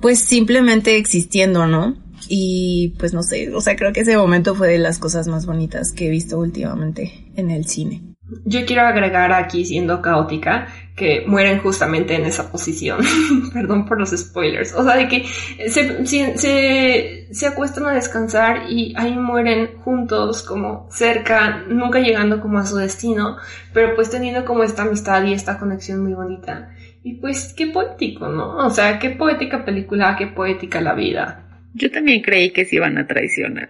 pues 0.00 0.20
simplemente 0.20 0.96
existiendo, 0.96 1.66
¿no? 1.66 2.02
Y 2.28 2.94
pues 2.98 3.12
no 3.12 3.22
sé, 3.22 3.54
o 3.54 3.60
sea, 3.60 3.76
creo 3.76 3.92
que 3.92 4.00
ese 4.00 4.16
momento 4.16 4.54
fue 4.54 4.68
de 4.68 4.78
las 4.78 4.98
cosas 4.98 5.28
más 5.28 5.46
bonitas 5.46 5.92
que 5.92 6.06
he 6.06 6.10
visto 6.10 6.38
últimamente 6.38 7.30
en 7.36 7.50
el 7.50 7.66
cine. 7.66 8.14
Yo 8.46 8.64
quiero 8.64 8.82
agregar 8.82 9.32
aquí, 9.32 9.66
siendo 9.66 10.00
caótica, 10.00 10.66
que 10.96 11.24
mueren 11.26 11.58
justamente 11.58 12.14
en 12.14 12.24
esa 12.24 12.50
posición. 12.50 13.00
Perdón 13.52 13.84
por 13.84 13.98
los 13.98 14.10
spoilers. 14.10 14.74
O 14.74 14.82
sea, 14.82 14.96
de 14.96 15.08
que 15.08 15.24
se, 15.68 16.06
se, 16.06 17.28
se, 17.30 17.46
acuestan 17.46 17.86
a 17.86 17.92
descansar 17.92 18.70
y 18.70 18.94
ahí 18.96 19.14
mueren 19.14 19.78
juntos, 19.84 20.42
como 20.42 20.88
cerca, 20.90 21.64
nunca 21.68 22.00
llegando 22.00 22.40
como 22.40 22.58
a 22.58 22.66
su 22.66 22.76
destino, 22.76 23.36
pero 23.74 23.94
pues 23.94 24.08
teniendo 24.10 24.44
como 24.46 24.62
esta 24.62 24.82
amistad 24.82 25.22
y 25.24 25.34
esta 25.34 25.58
conexión 25.58 26.02
muy 26.02 26.14
bonita. 26.14 26.70
Y 27.02 27.16
pues 27.16 27.52
qué 27.54 27.66
poético, 27.66 28.28
¿no? 28.28 28.56
O 28.56 28.70
sea, 28.70 28.98
qué 28.98 29.10
poética 29.10 29.66
película, 29.66 30.16
qué 30.16 30.28
poética 30.28 30.80
la 30.80 30.94
vida. 30.94 31.44
Yo 31.74 31.90
también 31.90 32.22
creí 32.22 32.50
que 32.50 32.64
se 32.64 32.76
iban 32.76 32.98
a 32.98 33.06
traicionar. 33.06 33.68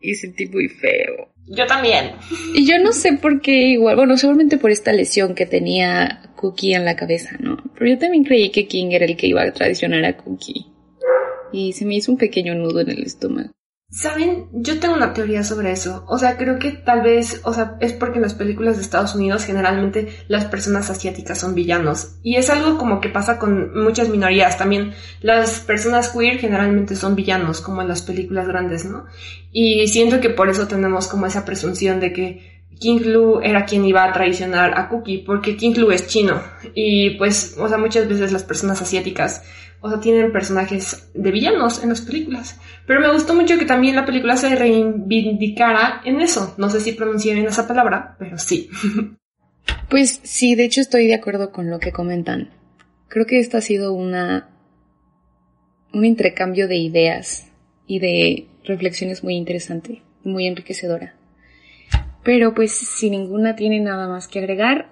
Y 0.00 0.14
sentí 0.14 0.46
muy 0.46 0.68
feo. 0.68 1.28
Yo 1.46 1.66
también. 1.66 2.12
Y 2.54 2.66
yo 2.66 2.78
no 2.78 2.92
sé 2.92 3.12
por 3.14 3.40
qué 3.40 3.68
igual, 3.68 3.96
bueno, 3.96 4.16
seguramente 4.16 4.58
por 4.58 4.70
esta 4.70 4.92
lesión 4.92 5.34
que 5.34 5.46
tenía 5.46 6.32
Cookie 6.34 6.74
en 6.74 6.84
la 6.84 6.96
cabeza, 6.96 7.36
¿no? 7.38 7.58
Pero 7.74 7.90
yo 7.90 7.98
también 7.98 8.24
creí 8.24 8.50
que 8.50 8.66
King 8.66 8.88
era 8.90 9.04
el 9.04 9.16
que 9.16 9.28
iba 9.28 9.42
a 9.42 9.52
traicionar 9.52 10.04
a 10.04 10.16
Cookie. 10.16 10.66
Y 11.52 11.72
se 11.74 11.84
me 11.84 11.96
hizo 11.96 12.10
un 12.10 12.18
pequeño 12.18 12.54
nudo 12.54 12.80
en 12.80 12.90
el 12.90 13.02
estómago. 13.02 13.50
Saben, 13.94 14.48
yo 14.52 14.80
tengo 14.80 14.94
una 14.94 15.12
teoría 15.12 15.44
sobre 15.44 15.70
eso. 15.70 16.06
O 16.08 16.16
sea, 16.16 16.38
creo 16.38 16.58
que 16.58 16.70
tal 16.70 17.02
vez, 17.02 17.42
o 17.44 17.52
sea, 17.52 17.76
es 17.78 17.92
porque 17.92 18.16
en 18.16 18.22
las 18.22 18.32
películas 18.32 18.76
de 18.76 18.82
Estados 18.82 19.14
Unidos 19.14 19.44
generalmente 19.44 20.24
las 20.28 20.46
personas 20.46 20.88
asiáticas 20.88 21.38
son 21.38 21.54
villanos. 21.54 22.16
Y 22.22 22.36
es 22.36 22.48
algo 22.48 22.78
como 22.78 23.02
que 23.02 23.10
pasa 23.10 23.38
con 23.38 23.78
muchas 23.78 24.08
minorías. 24.08 24.56
También 24.56 24.94
las 25.20 25.60
personas 25.60 26.08
queer 26.08 26.38
generalmente 26.38 26.96
son 26.96 27.14
villanos, 27.14 27.60
como 27.60 27.82
en 27.82 27.88
las 27.88 28.00
películas 28.00 28.48
grandes, 28.48 28.86
¿no? 28.86 29.04
Y 29.52 29.86
siento 29.88 30.20
que 30.20 30.30
por 30.30 30.48
eso 30.48 30.66
tenemos 30.66 31.06
como 31.06 31.26
esa 31.26 31.44
presunción 31.44 32.00
de 32.00 32.14
que 32.14 32.62
King 32.80 33.00
Lu 33.04 33.40
era 33.42 33.66
quien 33.66 33.84
iba 33.84 34.04
a 34.04 34.12
traicionar 34.14 34.72
a 34.74 34.88
Cookie, 34.88 35.18
porque 35.18 35.54
King 35.54 35.74
Lu 35.76 35.90
es 35.90 36.08
chino. 36.08 36.42
Y 36.74 37.10
pues, 37.18 37.56
o 37.58 37.68
sea, 37.68 37.76
muchas 37.76 38.08
veces 38.08 38.32
las 38.32 38.42
personas 38.42 38.80
asiáticas 38.80 39.42
o 39.82 39.90
sea, 39.90 40.00
tienen 40.00 40.32
personajes 40.32 41.10
de 41.12 41.30
villanos 41.32 41.82
en 41.82 41.88
las 41.90 42.00
películas. 42.00 42.58
Pero 42.86 43.00
me 43.00 43.12
gustó 43.12 43.34
mucho 43.34 43.58
que 43.58 43.64
también 43.64 43.96
la 43.96 44.06
película 44.06 44.36
se 44.36 44.54
reivindicara 44.54 46.00
en 46.04 46.20
eso. 46.20 46.54
No 46.56 46.70
sé 46.70 46.80
si 46.80 46.92
pronuncié 46.92 47.34
bien 47.34 47.46
esa 47.46 47.66
palabra, 47.66 48.16
pero 48.18 48.38
sí. 48.38 48.70
Pues 49.88 50.20
sí, 50.22 50.54
de 50.54 50.64
hecho 50.64 50.80
estoy 50.80 51.06
de 51.06 51.14
acuerdo 51.14 51.52
con 51.52 51.68
lo 51.68 51.78
que 51.78 51.92
comentan. 51.92 52.48
Creo 53.08 53.26
que 53.26 53.38
esto 53.38 53.58
ha 53.58 53.60
sido 53.60 53.92
una 53.92 54.48
un 55.92 56.06
intercambio 56.06 56.66
de 56.66 56.76
ideas 56.76 57.46
y 57.86 57.98
de 57.98 58.46
reflexiones 58.64 59.22
muy 59.22 59.34
interesante, 59.34 60.02
muy 60.24 60.46
enriquecedora. 60.46 61.14
Pero 62.24 62.54
pues 62.54 62.72
si 62.72 63.10
ninguna 63.10 63.54
tiene 63.54 63.80
nada 63.80 64.08
más 64.08 64.28
que 64.28 64.38
agregar, 64.38 64.88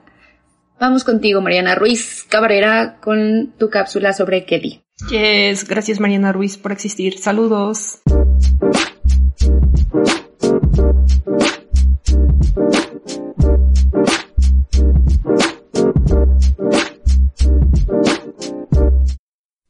Vamos 0.80 1.04
contigo, 1.04 1.42
Mariana 1.42 1.74
Ruiz 1.74 2.24
Cabrera, 2.26 2.96
con 3.02 3.52
tu 3.58 3.68
cápsula 3.68 4.14
sobre 4.14 4.46
Kelly. 4.46 4.82
Yes, 5.10 5.68
gracias 5.68 6.00
Mariana 6.00 6.32
Ruiz 6.32 6.56
por 6.56 6.72
existir. 6.72 7.18
Saludos. 7.18 8.00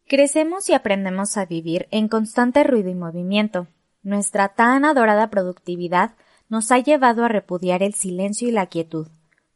Crecemos 0.06 0.68
y 0.68 0.74
aprendemos 0.74 1.36
a 1.36 1.44
vivir 1.44 1.88
en 1.90 2.06
constante 2.06 2.62
ruido 2.62 2.88
y 2.88 2.94
movimiento. 2.94 3.66
Nuestra 4.04 4.50
tan 4.50 4.84
adorada 4.84 5.28
productividad 5.28 6.12
nos 6.48 6.70
ha 6.70 6.78
llevado 6.78 7.24
a 7.24 7.28
repudiar 7.28 7.82
el 7.82 7.94
silencio 7.94 8.46
y 8.46 8.52
la 8.52 8.66
quietud. 8.66 9.08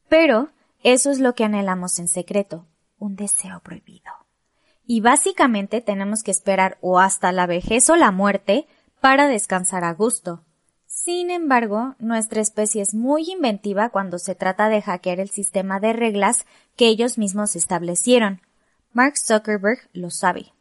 Pero 0.09 0.49
eso 0.85 1.11
es 1.11 1.19
lo 1.19 1.35
que 1.35 1.45
anhelamos 1.45 1.99
en 1.99 2.09
secreto, 2.09 2.67
un 2.99 3.17
deseo 3.17 3.61
prohibido. 3.61 4.13
Y 4.87 5.01
básicamente 5.01 5.81
tenemos 5.81 6.23
que 6.23 6.31
esperar 6.31 6.77
o 6.83 6.99
hasta 6.99 7.33
la 7.33 7.47
vejez 7.47 7.89
o 7.89 7.97
la 7.97 8.11
muerte 8.11 8.67
para 9.01 9.27
descansar 9.27 9.83
a 9.83 9.95
gusto. 9.95 10.45
Sin 10.87 11.31
embargo, 11.31 11.97
nuestra 11.99 12.43
especie 12.43 12.83
es 12.83 12.93
muy 12.93 13.31
inventiva 13.31 13.89
cuando 13.89 14.19
se 14.19 14.35
trata 14.35 14.69
de 14.69 14.83
hackear 14.83 15.21
el 15.21 15.31
sistema 15.31 15.81
de 15.81 15.95
reglas 15.95 16.45
que 16.77 16.87
ellos 16.87 17.17
mismos 17.17 17.57
establecieron. 17.57 18.43
Mark 18.93 19.15
Zuckerberg 19.17 19.89
lo 19.95 20.11
sabe. 20.11 20.53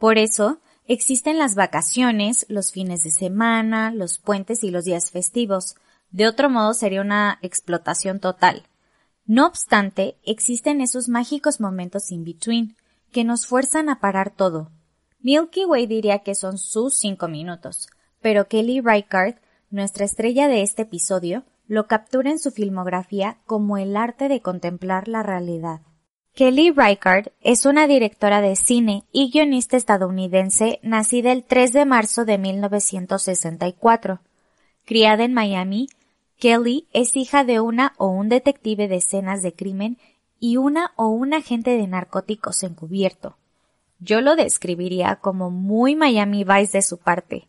Por 0.00 0.18
eso, 0.18 0.58
existen 0.88 1.38
las 1.38 1.54
vacaciones, 1.54 2.46
los 2.48 2.72
fines 2.72 3.04
de 3.04 3.12
semana, 3.12 3.92
los 3.92 4.18
puentes 4.18 4.64
y 4.64 4.72
los 4.72 4.84
días 4.84 5.12
festivos. 5.12 5.76
De 6.10 6.26
otro 6.26 6.50
modo 6.50 6.74
sería 6.74 7.00
una 7.00 7.38
explotación 7.42 8.18
total. 8.18 8.66
No 9.26 9.46
obstante, 9.46 10.16
existen 10.24 10.80
esos 10.80 11.08
mágicos 11.08 11.60
momentos 11.60 12.10
in 12.10 12.24
between, 12.24 12.76
que 13.12 13.24
nos 13.24 13.46
fuerzan 13.46 13.88
a 13.88 14.00
parar 14.00 14.30
todo. 14.30 14.70
Milky 15.20 15.64
Way 15.64 15.86
diría 15.86 16.20
que 16.20 16.34
son 16.34 16.58
sus 16.58 16.94
cinco 16.94 17.28
minutos, 17.28 17.88
pero 18.20 18.48
Kelly 18.48 18.80
Reichardt, 18.80 19.38
nuestra 19.70 20.04
estrella 20.04 20.48
de 20.48 20.62
este 20.62 20.82
episodio, 20.82 21.44
lo 21.68 21.86
captura 21.86 22.30
en 22.30 22.38
su 22.38 22.50
filmografía 22.50 23.38
como 23.46 23.78
el 23.78 23.96
arte 23.96 24.28
de 24.28 24.40
contemplar 24.40 25.08
la 25.08 25.22
realidad. 25.22 25.80
Kelly 26.34 26.70
Reichardt 26.70 27.32
es 27.40 27.66
una 27.66 27.86
directora 27.86 28.40
de 28.40 28.56
cine 28.56 29.04
y 29.12 29.30
guionista 29.30 29.76
estadounidense 29.76 30.80
nacida 30.82 31.30
el 31.30 31.44
3 31.44 31.72
de 31.72 31.84
marzo 31.84 32.24
de 32.24 32.38
1964. 32.38 34.20
Criada 34.84 35.24
en 35.24 35.34
Miami, 35.34 35.88
Kelly 36.42 36.88
es 36.92 37.16
hija 37.16 37.44
de 37.44 37.60
una 37.60 37.94
o 37.98 38.08
un 38.08 38.28
detective 38.28 38.88
de 38.88 38.96
escenas 38.96 39.44
de 39.44 39.54
crimen 39.54 39.96
y 40.40 40.56
una 40.56 40.90
o 40.96 41.06
un 41.06 41.34
agente 41.34 41.76
de 41.76 41.86
narcóticos 41.86 42.64
encubierto. 42.64 43.36
Yo 44.00 44.20
lo 44.20 44.34
describiría 44.34 45.14
como 45.20 45.52
muy 45.52 45.94
Miami 45.94 46.42
Vice 46.42 46.78
de 46.78 46.82
su 46.82 46.98
parte, 46.98 47.46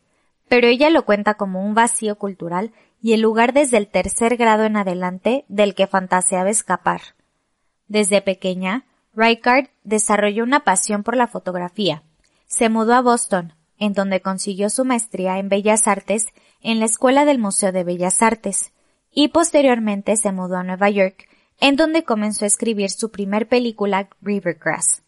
pero 0.47 0.67
ella 0.67 0.91
lo 0.91 1.05
cuenta 1.05 1.33
como 1.33 1.65
un 1.65 1.73
vacío 1.73 2.19
cultural 2.19 2.71
y 3.01 3.13
el 3.13 3.21
lugar 3.21 3.51
desde 3.51 3.77
el 3.77 3.87
tercer 3.87 4.37
grado 4.37 4.63
en 4.63 4.77
adelante 4.77 5.43
del 5.47 5.73
que 5.73 5.87
fantaseaba 5.87 6.51
escapar. 6.51 7.01
Desde 7.87 8.21
pequeña, 8.21 8.85
Reichardt 9.15 9.71
desarrolló 9.83 10.43
una 10.43 10.63
pasión 10.63 11.01
por 11.01 11.17
la 11.17 11.25
fotografía. 11.25 12.03
Se 12.45 12.69
mudó 12.69 12.93
a 12.93 13.01
Boston, 13.01 13.53
en 13.79 13.93
donde 13.93 14.21
consiguió 14.21 14.69
su 14.69 14.85
maestría 14.85 15.39
en 15.39 15.49
Bellas 15.49 15.87
Artes 15.87 16.27
en 16.61 16.79
la 16.79 16.85
Escuela 16.85 17.25
del 17.25 17.39
Museo 17.39 17.71
de 17.71 17.83
Bellas 17.83 18.21
Artes, 18.21 18.71
y 19.13 19.29
posteriormente 19.29 20.15
se 20.17 20.31
mudó 20.31 20.57
a 20.57 20.63
Nueva 20.63 20.89
York, 20.89 21.27
en 21.59 21.75
donde 21.75 22.03
comenzó 22.03 22.45
a 22.45 22.47
escribir 22.47 22.89
su 22.89 23.11
primer 23.11 23.47
película 23.47 24.09
Rivergrass. 24.21 25.03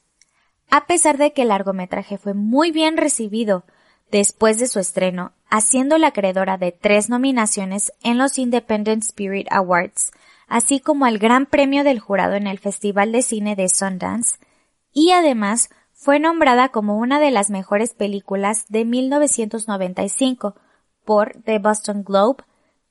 A 0.70 0.86
pesar 0.86 1.18
de 1.18 1.34
que 1.34 1.44
el 1.44 1.50
largometraje 1.50 2.18
fue 2.18 2.34
muy 2.34 2.72
bien 2.72 2.98
recibido 2.98 3.66
después 4.12 4.60
de 4.60 4.68
su 4.68 4.80
estreno, 4.80 5.34
haciéndola 5.50 6.08
acreedora 6.08 6.58
de 6.58 6.72
tres 6.72 7.10
nominaciones 7.10 7.92
en 8.04 8.18
los 8.18 8.38
Independent 8.38 9.04
Spirit 9.04 9.48
Awards, 9.52 10.12
así 10.48 10.80
como 10.80 11.06
al 11.06 11.18
Gran 11.18 11.46
Premio 11.46 11.84
del 11.84 12.00
Jurado 12.00 12.36
en 12.36 12.48
el 12.48 12.60
Festival 12.60 13.12
de 13.12 13.22
Cine 13.22 13.56
de 13.56 13.70
Sundance, 13.70 14.38
y 14.94 15.12
además 15.12 15.70
fue 15.92 16.20
nombrada 16.20 16.70
como 16.70 16.98
una 16.98 17.20
de 17.20 17.32
las 17.32 17.50
mejores 17.50 17.94
películas 17.94 18.66
de 18.70 18.86
1995 18.86 20.56
por 21.04 21.34
The 21.44 21.60
Boston 21.60 22.04
Globe, 22.04 22.44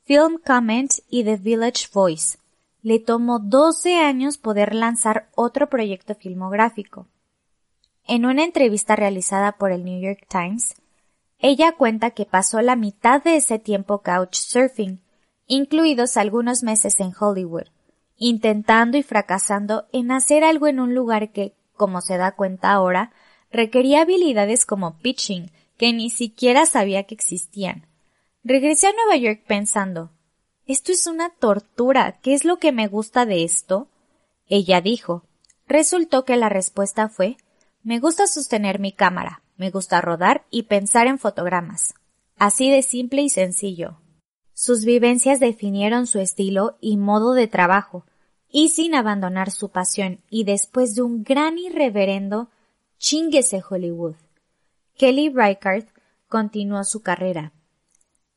Film 0.07 0.39
Comment 0.45 0.91
y 1.09 1.25
The 1.25 1.39
Village 1.39 1.89
Voice. 1.91 2.37
Le 2.83 2.99
tomó 2.99 3.39
12 3.39 3.97
años 3.97 4.37
poder 4.37 4.75
lanzar 4.75 5.31
otro 5.35 5.71
proyecto 5.71 6.15
filmográfico. 6.15 7.07
En 8.07 8.27
una 8.27 8.45
entrevista 8.45 8.97
realizada 8.97 9.53
por 9.53 9.73
el 9.73 9.83
New 9.83 9.99
York 9.99 10.27
Times, 10.29 10.75
ella 11.39 11.73
cuenta 11.73 12.11
que 12.11 12.27
pasó 12.27 12.61
la 12.61 12.77
mitad 12.77 13.23
de 13.23 13.37
ese 13.37 13.59
tiempo 13.59 14.03
couchsurfing, 14.03 15.01
incluidos 15.47 16.19
algunos 16.19 16.63
meses 16.63 17.01
en 17.01 17.15
Hollywood, 17.19 17.69
intentando 18.19 18.99
y 18.99 19.03
fracasando 19.03 19.87
en 19.91 20.13
hacer 20.13 20.45
algo 20.45 20.67
en 20.67 20.81
un 20.81 20.95
lugar 20.95 21.33
que, 21.33 21.55
como 21.79 22.03
se 22.03 22.19
da 22.19 22.33
cuenta 22.33 22.73
ahora, 22.73 23.11
requería 23.51 24.03
habilidades 24.03 24.67
como 24.67 24.99
pitching, 24.99 25.51
que 25.79 25.95
ni 25.95 26.11
siquiera 26.11 26.67
sabía 26.67 27.05
que 27.05 27.15
existían. 27.15 27.87
Regresé 28.47 28.89
a 28.89 28.93
Nueva 28.93 29.17
York 29.17 29.43
pensando, 29.47 30.11
esto 30.67 30.93
es 30.93 31.07
una 31.07 31.31
tortura, 31.31 32.21
¿qué 32.21 32.35
es 32.35 32.45
lo 32.45 32.59
que 32.59 32.73
me 32.73 32.89
gusta 32.89 33.25
de 33.25 33.43
esto? 33.43 33.89
Ella 34.47 34.83
dijo. 34.83 35.25
Resultó 35.67 36.27
que 36.27 36.37
la 36.37 36.51
respuesta 36.51 37.09
fue, 37.09 37.39
me 37.83 38.01
gusta 38.01 38.27
sostener 38.27 38.81
mi 38.81 38.93
cámara, 38.93 39.43
me 39.57 39.71
gusta 39.71 40.03
rodar 40.03 40.45
y 40.51 40.65
pensar 40.65 41.07
en 41.07 41.19
fotogramas. 41.19 41.95
Así 42.37 42.71
de 42.71 42.83
simple 42.83 43.23
y 43.23 43.31
sencillo. 43.31 44.03
Sus 44.53 44.85
vivencias 44.85 45.41
definieron 45.41 46.07
su 46.07 46.19
estilo 46.19 46.77
y 46.83 46.99
modo 46.99 47.33
de 47.33 47.49
trabajo, 47.49 48.05
y 48.51 48.69
sin 48.69 48.95
abandonar 48.95 49.53
su 49.53 49.71
pasión 49.71 50.21
y 50.29 50.45
después 50.45 50.95
de 50.95 51.01
un 51.01 51.25
gran 51.25 51.57
y 51.57 51.71
reverendo 51.71 52.51
chinguese 52.99 53.63
Hollywood. 53.67 54.17
Kelly 54.99 55.31
Reichardt 55.31 55.89
continuó 56.29 56.85
su 56.85 57.01
carrera. 57.01 57.55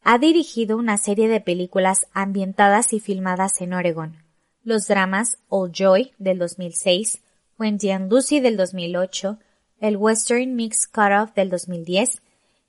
Ha 0.10 0.20
dirigido 0.20 0.78
una 0.78 0.98
serie 0.98 1.28
de 1.28 1.42
películas 1.42 2.08
ambientadas 2.14 2.94
y 2.94 3.02
filmadas 3.02 3.60
en 3.60 3.74
Oregon. 3.74 4.16
Los 4.64 4.88
dramas 4.88 5.38
Old 5.50 5.74
Joy 5.74 6.14
del 6.18 6.40
2006, 6.40 7.22
Wendy 7.60 7.90
and 7.90 8.10
Lucy 8.10 8.40
del 8.40 8.56
2008, 8.56 9.38
el 9.82 9.98
western 9.98 10.56
Mix 10.56 10.88
Cutoff 10.88 11.34
del 11.36 11.50
2010 11.50 12.22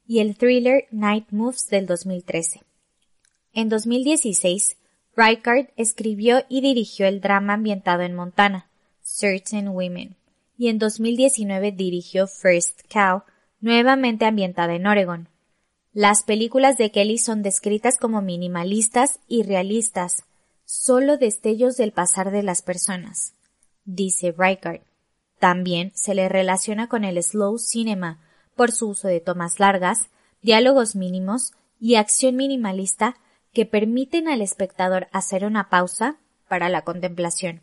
y 0.04 0.18
el 0.18 0.36
thriller 0.36 0.88
Night 0.90 1.26
Moves 1.30 1.68
del 1.68 1.86
2013. 1.86 2.62
En 3.52 3.68
2016, 3.68 4.76
Reichardt 5.14 5.70
escribió 5.76 6.40
y 6.48 6.60
dirigió 6.60 7.06
el 7.06 7.20
drama 7.20 7.52
ambientado 7.52 8.02
en 8.02 8.16
Montana, 8.16 8.68
Certain 9.00 9.68
Women, 9.68 10.16
y 10.56 10.70
en 10.70 10.80
2019 10.80 11.70
dirigió 11.70 12.26
First 12.26 12.92
Cow, 12.92 13.22
nuevamente 13.60 14.24
ambientada 14.24 14.74
en 14.74 14.88
Oregon. 14.88 15.28
Las 16.00 16.22
películas 16.22 16.78
de 16.78 16.92
Kelly 16.92 17.18
son 17.18 17.42
descritas 17.42 17.98
como 17.98 18.22
minimalistas 18.22 19.18
y 19.26 19.42
realistas, 19.42 20.22
solo 20.64 21.16
destellos 21.16 21.76
del 21.76 21.90
pasar 21.90 22.30
de 22.30 22.44
las 22.44 22.62
personas, 22.62 23.34
dice 23.84 24.30
Reichardt. 24.30 24.84
También 25.40 25.90
se 25.96 26.14
le 26.14 26.28
relaciona 26.28 26.88
con 26.88 27.02
el 27.02 27.20
slow 27.20 27.58
cinema 27.58 28.20
por 28.54 28.70
su 28.70 28.90
uso 28.90 29.08
de 29.08 29.18
tomas 29.18 29.58
largas, 29.58 30.08
diálogos 30.40 30.94
mínimos 30.94 31.50
y 31.80 31.96
acción 31.96 32.36
minimalista 32.36 33.16
que 33.52 33.66
permiten 33.66 34.28
al 34.28 34.40
espectador 34.40 35.08
hacer 35.10 35.44
una 35.44 35.68
pausa 35.68 36.20
para 36.46 36.68
la 36.68 36.82
contemplación. 36.82 37.62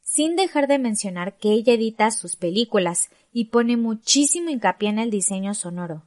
Sin 0.00 0.36
dejar 0.36 0.68
de 0.68 0.78
mencionar 0.78 1.38
que 1.38 1.50
ella 1.50 1.72
edita 1.72 2.12
sus 2.12 2.36
películas 2.36 3.10
y 3.32 3.46
pone 3.46 3.76
muchísimo 3.76 4.50
hincapié 4.50 4.90
en 4.90 5.00
el 5.00 5.10
diseño 5.10 5.54
sonoro. 5.54 6.04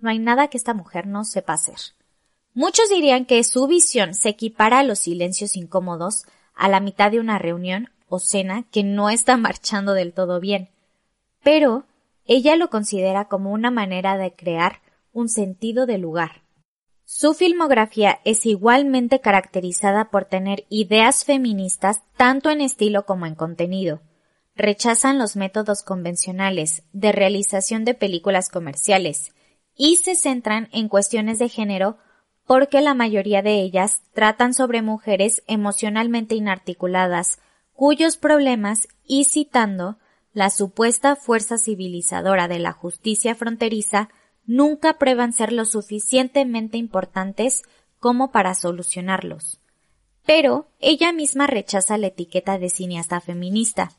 No 0.00 0.10
hay 0.10 0.18
nada 0.18 0.48
que 0.48 0.56
esta 0.56 0.74
mujer 0.74 1.06
no 1.06 1.24
sepa 1.24 1.52
hacer. 1.54 1.78
Muchos 2.54 2.88
dirían 2.88 3.26
que 3.26 3.42
su 3.44 3.66
visión 3.66 4.14
se 4.14 4.30
equipara 4.30 4.80
a 4.80 4.82
los 4.82 4.98
silencios 4.98 5.56
incómodos 5.56 6.24
a 6.54 6.68
la 6.68 6.80
mitad 6.80 7.10
de 7.10 7.20
una 7.20 7.38
reunión 7.38 7.90
o 8.08 8.18
cena 8.18 8.64
que 8.72 8.82
no 8.82 9.08
está 9.08 9.36
marchando 9.36 9.94
del 9.94 10.12
todo 10.12 10.40
bien, 10.40 10.68
pero 11.42 11.84
ella 12.26 12.56
lo 12.56 12.70
considera 12.70 13.26
como 13.26 13.52
una 13.52 13.70
manera 13.70 14.16
de 14.16 14.32
crear 14.32 14.80
un 15.12 15.28
sentido 15.28 15.86
de 15.86 15.98
lugar. 15.98 16.42
Su 17.04 17.34
filmografía 17.34 18.20
es 18.24 18.46
igualmente 18.46 19.20
caracterizada 19.20 20.10
por 20.10 20.26
tener 20.26 20.64
ideas 20.68 21.24
feministas 21.24 22.02
tanto 22.16 22.50
en 22.50 22.60
estilo 22.60 23.04
como 23.04 23.26
en 23.26 23.34
contenido. 23.34 24.00
Rechazan 24.54 25.18
los 25.18 25.34
métodos 25.34 25.82
convencionales 25.82 26.84
de 26.92 27.10
realización 27.10 27.84
de 27.84 27.94
películas 27.94 28.48
comerciales 28.48 29.32
y 29.82 29.96
se 29.96 30.14
centran 30.14 30.68
en 30.72 30.90
cuestiones 30.90 31.38
de 31.38 31.48
género 31.48 31.96
porque 32.46 32.82
la 32.82 32.92
mayoría 32.92 33.40
de 33.40 33.62
ellas 33.62 34.02
tratan 34.12 34.52
sobre 34.52 34.82
mujeres 34.82 35.42
emocionalmente 35.46 36.34
inarticuladas, 36.34 37.38
cuyos 37.72 38.18
problemas, 38.18 38.88
y 39.06 39.24
citando, 39.24 39.96
la 40.34 40.50
supuesta 40.50 41.16
fuerza 41.16 41.56
civilizadora 41.56 42.46
de 42.46 42.58
la 42.58 42.72
justicia 42.72 43.34
fronteriza 43.34 44.10
nunca 44.44 44.98
prueban 44.98 45.32
ser 45.32 45.50
lo 45.50 45.64
suficientemente 45.64 46.76
importantes 46.76 47.62
como 47.98 48.32
para 48.32 48.54
solucionarlos. 48.54 49.62
Pero 50.26 50.68
ella 50.78 51.10
misma 51.14 51.46
rechaza 51.46 51.96
la 51.96 52.08
etiqueta 52.08 52.58
de 52.58 52.68
cineasta 52.68 53.22
feminista. 53.22 53.92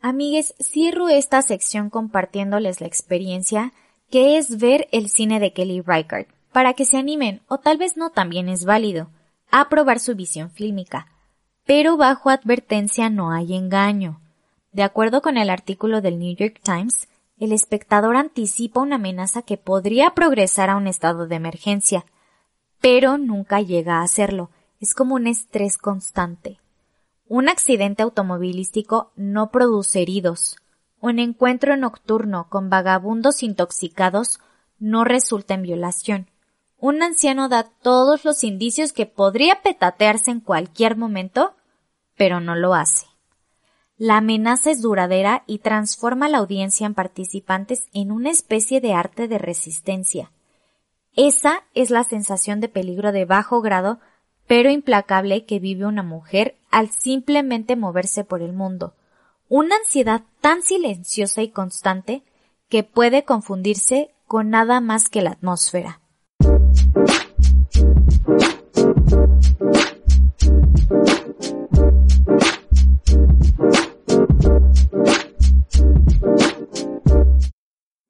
Amigues, 0.00 0.56
cierro 0.60 1.08
esta 1.08 1.42
sección 1.42 1.90
compartiéndoles 1.90 2.80
la 2.80 2.88
experiencia 2.88 3.72
que 4.10 4.38
es 4.38 4.58
ver 4.58 4.88
el 4.92 5.08
cine 5.08 5.40
de 5.40 5.52
Kelly 5.52 5.80
Reichardt, 5.80 6.28
para 6.52 6.74
que 6.74 6.84
se 6.84 6.96
animen, 6.96 7.42
o 7.48 7.58
tal 7.58 7.76
vez 7.76 7.96
no 7.96 8.10
también 8.10 8.48
es 8.48 8.64
válido, 8.64 9.10
a 9.50 9.68
probar 9.68 10.00
su 10.00 10.14
visión 10.14 10.50
fílmica. 10.50 11.08
Pero 11.66 11.96
bajo 11.96 12.30
advertencia 12.30 13.10
no 13.10 13.30
hay 13.30 13.54
engaño. 13.54 14.20
De 14.72 14.82
acuerdo 14.82 15.22
con 15.22 15.36
el 15.36 15.50
artículo 15.50 16.00
del 16.00 16.18
New 16.18 16.34
York 16.34 16.60
Times, 16.62 17.08
el 17.38 17.52
espectador 17.52 18.16
anticipa 18.16 18.80
una 18.80 18.96
amenaza 18.96 19.42
que 19.42 19.56
podría 19.56 20.10
progresar 20.10 20.70
a 20.70 20.76
un 20.76 20.86
estado 20.86 21.26
de 21.26 21.36
emergencia, 21.36 22.04
pero 22.80 23.18
nunca 23.18 23.60
llega 23.60 23.98
a 23.98 24.02
hacerlo. 24.02 24.50
Es 24.80 24.94
como 24.94 25.14
un 25.14 25.26
estrés 25.26 25.76
constante. 25.76 26.58
Un 27.26 27.48
accidente 27.48 28.02
automovilístico 28.02 29.12
no 29.16 29.50
produce 29.50 30.00
heridos. 30.00 30.56
Un 31.00 31.18
encuentro 31.18 31.76
nocturno 31.76 32.48
con 32.48 32.70
vagabundos 32.70 33.42
intoxicados 33.42 34.40
no 34.78 35.04
resulta 35.04 35.54
en 35.54 35.62
violación. 35.62 36.30
Un 36.78 37.02
anciano 37.02 37.48
da 37.48 37.64
todos 37.64 38.24
los 38.24 38.44
indicios 38.44 38.92
que 38.92 39.06
podría 39.06 39.62
petatearse 39.62 40.30
en 40.30 40.40
cualquier 40.40 40.96
momento, 40.96 41.54
pero 42.16 42.40
no 42.40 42.54
lo 42.54 42.74
hace. 42.74 43.06
La 43.96 44.18
amenaza 44.18 44.70
es 44.70 44.80
duradera 44.80 45.42
y 45.46 45.58
transforma 45.58 46.26
a 46.26 46.28
la 46.28 46.38
audiencia 46.38 46.86
en 46.86 46.94
participantes 46.94 47.88
en 47.92 48.12
una 48.12 48.30
especie 48.30 48.80
de 48.80 48.92
arte 48.92 49.26
de 49.26 49.38
resistencia. 49.38 50.30
Esa 51.16 51.64
es 51.74 51.90
la 51.90 52.04
sensación 52.04 52.60
de 52.60 52.68
peligro 52.68 53.10
de 53.10 53.24
bajo 53.24 53.60
grado 53.60 53.98
pero 54.48 54.70
implacable 54.70 55.44
que 55.44 55.60
vive 55.60 55.84
una 55.84 56.02
mujer 56.02 56.56
al 56.70 56.90
simplemente 56.90 57.76
moverse 57.76 58.24
por 58.24 58.40
el 58.40 58.54
mundo. 58.54 58.94
Una 59.50 59.76
ansiedad 59.76 60.24
tan 60.42 60.62
silenciosa 60.62 61.40
y 61.40 61.48
constante 61.48 62.22
que 62.68 62.82
puede 62.82 63.24
confundirse 63.24 64.10
con 64.26 64.50
nada 64.50 64.82
más 64.82 65.08
que 65.08 65.22
la 65.22 65.30
atmósfera. 65.30 66.02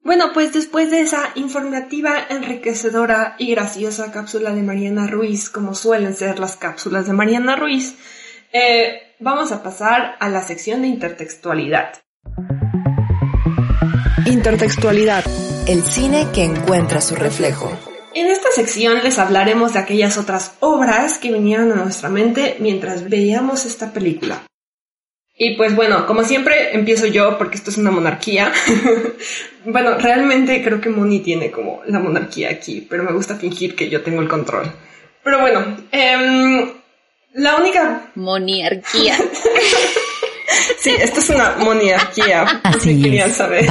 Bueno, 0.03 0.33
pues 0.33 0.51
después 0.51 0.91
de 0.91 0.99
esa 0.99 1.29
informativa, 1.35 2.15
enriquecedora 2.29 3.35
y 3.37 3.51
graciosa 3.51 4.11
cápsula 4.11 4.51
de 4.51 4.63
Mariana 4.63 5.07
Ruiz, 5.07 5.49
como 5.49 5.73
suelen 5.73 6.13
ser 6.13 6.37
las 6.37 6.57
cápsulas 6.57 7.07
de 7.07 7.13
Mariana 7.13 7.55
Ruiz, 7.55 7.95
eh, 8.51 9.15
vamos 9.19 9.51
a 9.51 9.61
pasar 9.61 10.15
a 10.19 10.29
la 10.29 10.41
sección 10.41 10.81
de 10.81 10.87
intertextualidad. 10.87 11.93
Intertextualidad, 14.25 15.23
el 15.67 15.83
cine 15.83 16.27
que 16.33 16.43
encuentra 16.43 17.01
su 17.01 17.15
reflejo. 17.15 17.71
En 18.13 18.27
esta 18.27 18.49
sección 18.51 19.03
les 19.03 19.19
hablaremos 19.19 19.73
de 19.73 19.79
aquellas 19.79 20.17
otras 20.17 20.55
obras 20.59 21.17
que 21.19 21.31
vinieron 21.31 21.71
a 21.71 21.75
nuestra 21.75 22.09
mente 22.09 22.57
mientras 22.59 23.07
veíamos 23.07 23.65
esta 23.65 23.93
película. 23.93 24.43
Y 25.41 25.55
pues 25.55 25.73
bueno, 25.75 26.05
como 26.05 26.23
siempre 26.23 26.75
empiezo 26.75 27.05
yo 27.05 27.37
porque 27.37 27.55
esto 27.55 27.69
es 27.69 27.77
una 27.77 27.91
monarquía. 27.91 28.51
bueno, 29.65 29.97
realmente 29.97 30.61
creo 30.63 30.81
que 30.81 30.89
Moni 30.89 31.19
tiene 31.21 31.49
como 31.49 31.81
la 31.85 31.99
monarquía 31.99 32.49
aquí, 32.49 32.85
pero 32.89 33.03
me 33.03 33.13
gusta 33.13 33.35
fingir 33.35 33.75
que 33.75 33.89
yo 33.89 34.01
tengo 34.01 34.21
el 34.21 34.27
control. 34.27 34.69
Pero 35.23 35.39
bueno, 35.39 35.77
eh, 35.91 36.73
la 37.33 37.57
única... 37.57 38.11
Monarquía. 38.15 39.17
sí, 40.79 40.91
esto 40.99 41.19
es 41.19 41.29
una 41.29 41.57
monarquía. 41.57 42.61
Así 42.63 43.17
es. 43.17 43.35
Saber. 43.35 43.65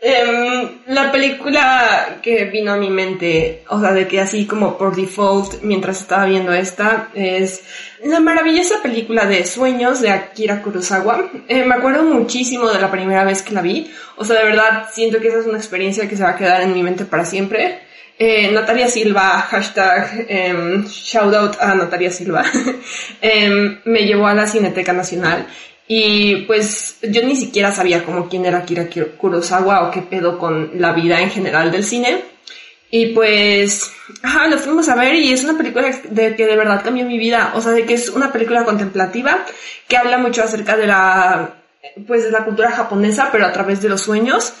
Eh, 0.00 0.80
la 0.86 1.12
película 1.12 2.18
que 2.22 2.44
vino 2.46 2.72
a 2.72 2.76
mi 2.76 2.90
mente, 2.90 3.64
o 3.68 3.80
sea, 3.80 3.92
de 3.92 4.08
que 4.08 4.20
así 4.20 4.46
como 4.46 4.78
por 4.78 4.96
default, 4.96 5.62
mientras 5.62 6.00
estaba 6.00 6.24
viendo 6.24 6.52
esta, 6.52 7.10
es 7.14 7.62
la 8.04 8.20
maravillosa 8.20 8.76
película 8.82 9.26
de 9.26 9.44
Sueños 9.44 10.00
de 10.00 10.10
Akira 10.10 10.62
Kurosawa. 10.62 11.30
Eh, 11.48 11.64
me 11.64 11.74
acuerdo 11.74 12.02
muchísimo 12.04 12.68
de 12.68 12.80
la 12.80 12.90
primera 12.90 13.24
vez 13.24 13.42
que 13.42 13.54
la 13.54 13.62
vi. 13.62 13.90
O 14.16 14.24
sea, 14.24 14.38
de 14.38 14.44
verdad, 14.44 14.88
siento 14.92 15.20
que 15.20 15.28
esa 15.28 15.40
es 15.40 15.46
una 15.46 15.58
experiencia 15.58 16.08
que 16.08 16.16
se 16.16 16.22
va 16.22 16.30
a 16.30 16.36
quedar 16.36 16.62
en 16.62 16.72
mi 16.72 16.82
mente 16.82 17.04
para 17.04 17.24
siempre. 17.24 17.89
Eh, 18.22 18.50
Natalia 18.52 18.86
Silva, 18.86 19.40
hashtag 19.50 20.26
eh, 20.28 20.84
shout 20.86 21.32
out 21.34 21.56
a 21.58 21.74
Natalia 21.74 22.10
Silva, 22.10 22.44
em, 23.22 23.80
me 23.86 24.04
llevó 24.04 24.26
a 24.26 24.34
la 24.34 24.46
Cineteca 24.46 24.92
Nacional 24.92 25.46
y 25.88 26.42
pues 26.42 26.98
yo 27.00 27.22
ni 27.22 27.34
siquiera 27.34 27.72
sabía 27.72 28.04
como 28.04 28.28
quién 28.28 28.44
era 28.44 28.58
Akira 28.58 28.88
Kurosawa 29.16 29.88
o 29.88 29.90
qué 29.90 30.02
pedo 30.02 30.38
con 30.38 30.72
la 30.74 30.92
vida 30.92 31.18
en 31.22 31.30
general 31.30 31.72
del 31.72 31.82
cine. 31.82 32.20
Y 32.90 33.06
pues, 33.06 33.90
ajá, 34.22 34.48
lo 34.48 34.58
fuimos 34.58 34.90
a 34.90 34.96
ver 34.96 35.14
y 35.14 35.32
es 35.32 35.42
una 35.42 35.56
película 35.56 35.90
de 36.10 36.36
que 36.36 36.46
de 36.46 36.56
verdad 36.56 36.84
cambió 36.84 37.06
mi 37.06 37.16
vida. 37.16 37.52
O 37.54 37.62
sea, 37.62 37.72
de 37.72 37.86
que 37.86 37.94
es 37.94 38.10
una 38.10 38.30
película 38.30 38.64
contemplativa 38.64 39.46
que 39.88 39.96
habla 39.96 40.18
mucho 40.18 40.42
acerca 40.44 40.76
de 40.76 40.86
la, 40.86 41.54
pues 42.06 42.24
de 42.24 42.32
la 42.32 42.44
cultura 42.44 42.70
japonesa, 42.70 43.30
pero 43.32 43.46
a 43.46 43.52
través 43.52 43.80
de 43.80 43.88
los 43.88 44.02
sueños. 44.02 44.52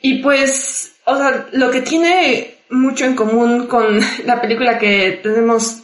Y 0.00 0.22
pues, 0.22 0.92
o 1.04 1.16
sea, 1.16 1.48
lo 1.52 1.70
que 1.70 1.80
tiene 1.82 2.57
mucho 2.70 3.04
en 3.04 3.14
común 3.14 3.66
con 3.66 4.00
la 4.24 4.40
película 4.40 4.78
que 4.78 5.20
tenemos, 5.22 5.82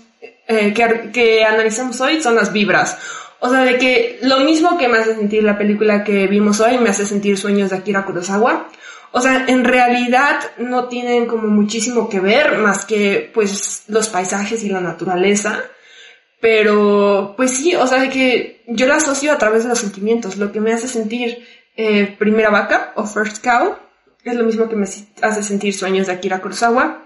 eh, 0.49 0.72
que, 0.72 1.11
que 1.12 1.45
analizamos 1.45 2.01
hoy 2.01 2.22
son 2.22 2.35
las 2.35 2.53
vibras. 2.53 2.99
O 3.41 3.51
sea, 3.51 3.61
de 3.61 3.76
que 3.76 4.18
lo 4.22 4.41
mismo 4.41 4.78
que 4.78 4.89
me 4.89 4.99
hace 4.99 5.14
sentir 5.14 5.45
la 5.45 5.59
película 5.59 6.03
que 6.03 6.26
vimos 6.26 6.61
hoy 6.61 6.78
me 6.78 6.89
hace 6.89 7.05
sentir 7.05 7.37
sueños 7.37 7.70
de 7.70 7.76
Akira 7.76 8.07
Kurosawa. 8.07 8.68
O 9.12 9.20
sea, 9.20 9.45
en 9.47 9.64
realidad 9.64 10.41
no 10.57 10.89
tienen 10.89 11.26
como 11.26 11.49
muchísimo 11.49 12.09
que 12.09 12.20
ver 12.20 12.57
más 12.59 12.87
que 12.87 13.30
pues 13.35 13.85
los 13.89 14.09
paisajes 14.09 14.64
y 14.64 14.70
la 14.70 14.80
naturaleza. 14.80 15.62
Pero 16.41 17.35
pues 17.37 17.51
sí, 17.53 17.74
o 17.74 17.87
sea, 17.87 18.01
de 18.01 18.09
que 18.09 18.62
yo 18.66 18.87
la 18.87 18.97
asocio 18.97 19.30
a 19.32 19.39
través 19.39 19.62
de 19.64 19.68
los 19.68 19.78
sentimientos. 19.78 20.37
Lo 20.37 20.51
que 20.51 20.61
me 20.61 20.72
hace 20.72 20.89
sentir 20.89 21.47
eh, 21.76 22.14
Primera 22.18 22.51
Vaca 22.51 22.93
o 22.97 23.05
First 23.05 23.45
Cow 23.45 23.76
es 24.31 24.37
lo 24.37 24.45
mismo 24.45 24.68
que 24.68 24.77
me 24.77 24.85
hace 24.85 25.43
sentir 25.43 25.75
sueños 25.75 26.07
de 26.07 26.14
Akira 26.14 26.41
Kurosawa. 26.41 27.05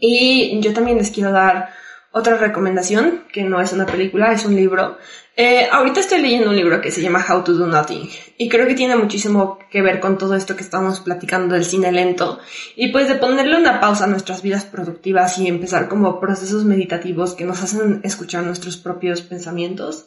Y 0.00 0.60
yo 0.60 0.72
también 0.72 0.98
les 0.98 1.10
quiero 1.10 1.32
dar 1.32 1.70
otra 2.12 2.36
recomendación, 2.36 3.24
que 3.32 3.44
no 3.44 3.60
es 3.60 3.72
una 3.72 3.86
película, 3.86 4.32
es 4.32 4.44
un 4.44 4.56
libro. 4.56 4.98
Eh, 5.36 5.68
ahorita 5.70 6.00
estoy 6.00 6.20
leyendo 6.20 6.50
un 6.50 6.56
libro 6.56 6.80
que 6.80 6.90
se 6.90 7.00
llama 7.00 7.24
How 7.28 7.44
to 7.44 7.52
Do 7.52 7.68
Nothing 7.68 8.10
y 8.38 8.48
creo 8.48 8.66
que 8.66 8.74
tiene 8.74 8.96
muchísimo 8.96 9.60
que 9.70 9.82
ver 9.82 10.00
con 10.00 10.18
todo 10.18 10.34
esto 10.34 10.56
que 10.56 10.64
estamos 10.64 10.98
platicando 10.98 11.54
del 11.54 11.64
cine 11.64 11.92
lento 11.92 12.40
y 12.74 12.88
pues 12.88 13.06
de 13.06 13.14
ponerle 13.14 13.56
una 13.56 13.78
pausa 13.78 14.04
a 14.04 14.08
nuestras 14.08 14.42
vidas 14.42 14.64
productivas 14.64 15.38
y 15.38 15.46
empezar 15.46 15.88
como 15.88 16.18
procesos 16.18 16.64
meditativos 16.64 17.34
que 17.34 17.44
nos 17.44 17.62
hacen 17.62 18.00
escuchar 18.02 18.42
nuestros 18.42 18.78
propios 18.78 19.20
pensamientos. 19.20 20.06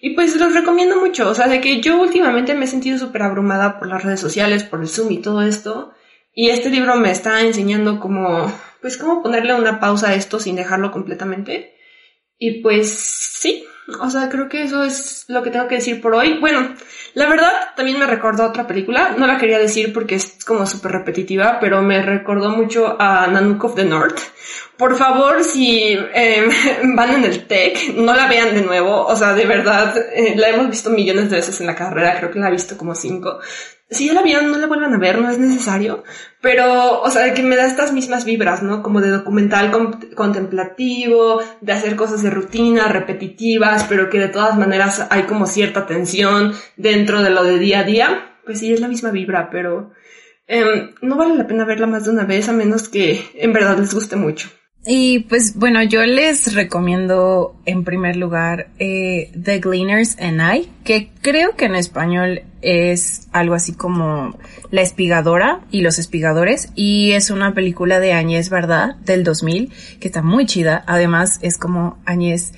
Y 0.00 0.14
pues 0.14 0.36
los 0.36 0.54
recomiendo 0.54 1.00
mucho, 1.00 1.28
o 1.28 1.34
sea, 1.34 1.48
de 1.48 1.60
que 1.60 1.80
yo 1.80 2.00
últimamente 2.00 2.54
me 2.54 2.64
he 2.64 2.68
sentido 2.68 2.98
súper 2.98 3.22
abrumada 3.22 3.78
por 3.78 3.88
las 3.88 4.04
redes 4.04 4.20
sociales, 4.20 4.64
por 4.64 4.80
el 4.80 4.88
Zoom 4.88 5.12
y 5.12 5.18
todo 5.18 5.42
esto. 5.42 5.92
Y 6.32 6.50
este 6.50 6.70
libro 6.70 6.94
me 6.96 7.10
está 7.10 7.40
enseñando 7.40 7.98
cómo, 7.98 8.52
pues 8.80 8.96
cómo 8.96 9.22
ponerle 9.22 9.54
una 9.54 9.80
pausa 9.80 10.10
a 10.10 10.14
esto 10.14 10.38
sin 10.38 10.56
dejarlo 10.56 10.92
completamente. 10.92 11.74
Y 12.38 12.62
pues 12.62 12.90
sí, 12.90 13.64
o 14.00 14.10
sea, 14.10 14.28
creo 14.28 14.48
que 14.48 14.64
eso 14.64 14.84
es 14.84 15.24
lo 15.28 15.42
que 15.42 15.50
tengo 15.50 15.68
que 15.68 15.76
decir 15.76 16.00
por 16.00 16.14
hoy. 16.14 16.38
Bueno, 16.38 16.74
la 17.14 17.28
verdad 17.28 17.50
también 17.76 17.98
me 17.98 18.06
recordó 18.06 18.46
otra 18.46 18.66
película, 18.66 19.14
no 19.16 19.26
la 19.26 19.38
quería 19.38 19.58
decir 19.58 19.92
porque 19.92 20.16
es 20.16 20.44
como 20.44 20.66
súper 20.66 20.92
repetitiva, 20.92 21.58
pero 21.60 21.82
me 21.82 22.02
recordó 22.02 22.50
mucho 22.50 22.96
a 23.00 23.26
Nanook 23.26 23.64
of 23.64 23.74
the 23.74 23.84
North, 23.84 24.20
por 24.78 24.94
favor, 24.96 25.42
si 25.42 25.98
eh, 26.14 26.48
van 26.94 27.16
en 27.16 27.24
el 27.24 27.46
tech, 27.48 27.94
no 27.96 28.14
la 28.14 28.28
vean 28.28 28.54
de 28.54 28.62
nuevo. 28.62 29.06
O 29.06 29.16
sea, 29.16 29.34
de 29.34 29.44
verdad, 29.44 29.96
eh, 30.14 30.34
la 30.36 30.50
hemos 30.50 30.70
visto 30.70 30.88
millones 30.88 31.30
de 31.30 31.36
veces 31.36 31.60
en 31.60 31.66
la 31.66 31.74
carrera, 31.74 32.16
creo 32.16 32.30
que 32.30 32.38
la 32.38 32.48
he 32.48 32.52
visto 32.52 32.78
como 32.78 32.94
cinco. 32.94 33.40
Si 33.90 34.06
ya 34.06 34.12
la 34.12 34.22
vieron, 34.22 34.50
no 34.50 34.58
la 34.58 34.66
vuelvan 34.66 34.92
a 34.92 34.98
ver, 34.98 35.18
no 35.18 35.30
es 35.30 35.38
necesario. 35.38 36.04
Pero, 36.42 37.00
o 37.00 37.10
sea, 37.10 37.32
que 37.32 37.42
me 37.42 37.56
da 37.56 37.66
estas 37.66 37.92
mismas 37.92 38.26
vibras, 38.26 38.62
¿no? 38.62 38.82
Como 38.82 39.00
de 39.00 39.08
documental 39.08 39.70
contemplativo, 40.14 41.40
de 41.62 41.72
hacer 41.72 41.96
cosas 41.96 42.22
de 42.22 42.28
rutina, 42.28 42.88
repetitivas, 42.88 43.84
pero 43.88 44.10
que 44.10 44.18
de 44.18 44.28
todas 44.28 44.58
maneras 44.58 45.06
hay 45.08 45.22
como 45.22 45.46
cierta 45.46 45.86
tensión 45.86 46.52
dentro 46.76 47.22
de 47.22 47.30
lo 47.30 47.44
de 47.44 47.58
día 47.58 47.80
a 47.80 47.84
día. 47.84 48.36
Pues 48.44 48.58
sí, 48.58 48.72
es 48.72 48.80
la 48.80 48.88
misma 48.88 49.10
vibra, 49.10 49.48
pero 49.50 49.92
em, 50.46 50.92
no 51.00 51.16
vale 51.16 51.34
la 51.34 51.46
pena 51.46 51.64
verla 51.64 51.86
más 51.86 52.04
de 52.04 52.10
una 52.10 52.24
vez 52.24 52.48
a 52.48 52.52
menos 52.52 52.90
que 52.90 53.30
en 53.34 53.54
verdad 53.54 53.78
les 53.78 53.94
guste 53.94 54.16
mucho. 54.16 54.50
Y 54.86 55.20
pues 55.20 55.56
bueno, 55.56 55.82
yo 55.82 56.04
les 56.04 56.54
recomiendo 56.54 57.56
en 57.66 57.84
primer 57.84 58.16
lugar 58.16 58.68
eh, 58.78 59.30
The 59.40 59.58
Gleaners 59.58 60.16
and 60.18 60.40
I, 60.40 60.70
que 60.84 61.10
creo 61.20 61.56
que 61.56 61.66
en 61.66 61.74
español 61.74 62.42
es 62.62 63.28
algo 63.32 63.54
así 63.54 63.72
como 63.72 64.38
La 64.70 64.82
espigadora 64.82 65.60
y 65.70 65.82
los 65.82 65.98
espigadores, 65.98 66.70
y 66.74 67.12
es 67.12 67.30
una 67.30 67.54
película 67.54 68.00
de 68.00 68.12
Añez 68.12 68.50
Verdad 68.50 68.96
del 69.04 69.24
2000, 69.24 69.72
que 70.00 70.08
está 70.08 70.22
muy 70.22 70.46
chida, 70.46 70.84
además 70.86 71.38
es 71.42 71.58
como 71.58 71.98
Añez 72.06 72.52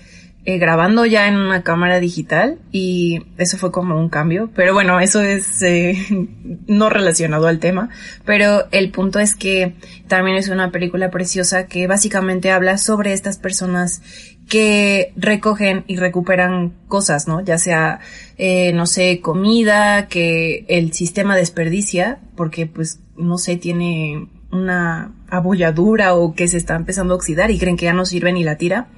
eh, 0.47 0.57
grabando 0.57 1.05
ya 1.05 1.28
en 1.28 1.36
una 1.36 1.62
cámara 1.62 2.01
digital 2.01 2.59
y 2.72 3.26
eso 3.36 3.59
fue 3.59 3.70
como 3.70 3.99
un 3.99 4.09
cambio. 4.09 4.51
Pero 4.55 4.72
bueno, 4.72 4.99
eso 4.99 5.20
es 5.20 5.62
eh, 5.62 5.99
no 6.66 6.88
relacionado 6.88 7.47
al 7.47 7.59
tema. 7.59 7.91
Pero 8.24 8.66
el 8.70 8.91
punto 8.91 9.18
es 9.18 9.34
que 9.34 9.74
también 10.09 10.36
es 10.36 10.49
una 10.49 10.70
película 10.70 11.11
preciosa 11.11 11.66
que 11.66 11.86
básicamente 11.86 12.51
habla 12.51 12.78
sobre 12.78 13.12
estas 13.12 13.36
personas 13.36 14.03
que 14.49 15.12
recogen 15.14 15.84
y 15.86 15.97
recuperan 15.97 16.72
cosas, 16.88 17.28
¿no? 17.28 17.41
Ya 17.43 17.59
sea, 17.59 18.01
eh, 18.36 18.72
no 18.72 18.86
sé, 18.86 19.20
comida 19.20 20.09
que 20.09 20.64
el 20.68 20.93
sistema 20.93 21.36
desperdicia 21.36 22.18
porque 22.34 22.66
pues, 22.66 23.01
no 23.16 23.38
sé, 23.38 23.57
tiene 23.57 24.28
una 24.51 25.12
abolladura 25.28 26.14
o 26.14 26.34
que 26.34 26.49
se 26.49 26.57
está 26.57 26.74
empezando 26.74 27.14
a 27.14 27.16
oxidar 27.16 27.51
y 27.51 27.59
creen 27.59 27.76
que 27.76 27.84
ya 27.84 27.93
no 27.93 28.05
sirven 28.05 28.36
y 28.36 28.45
la 28.45 28.57
tira. 28.57 28.88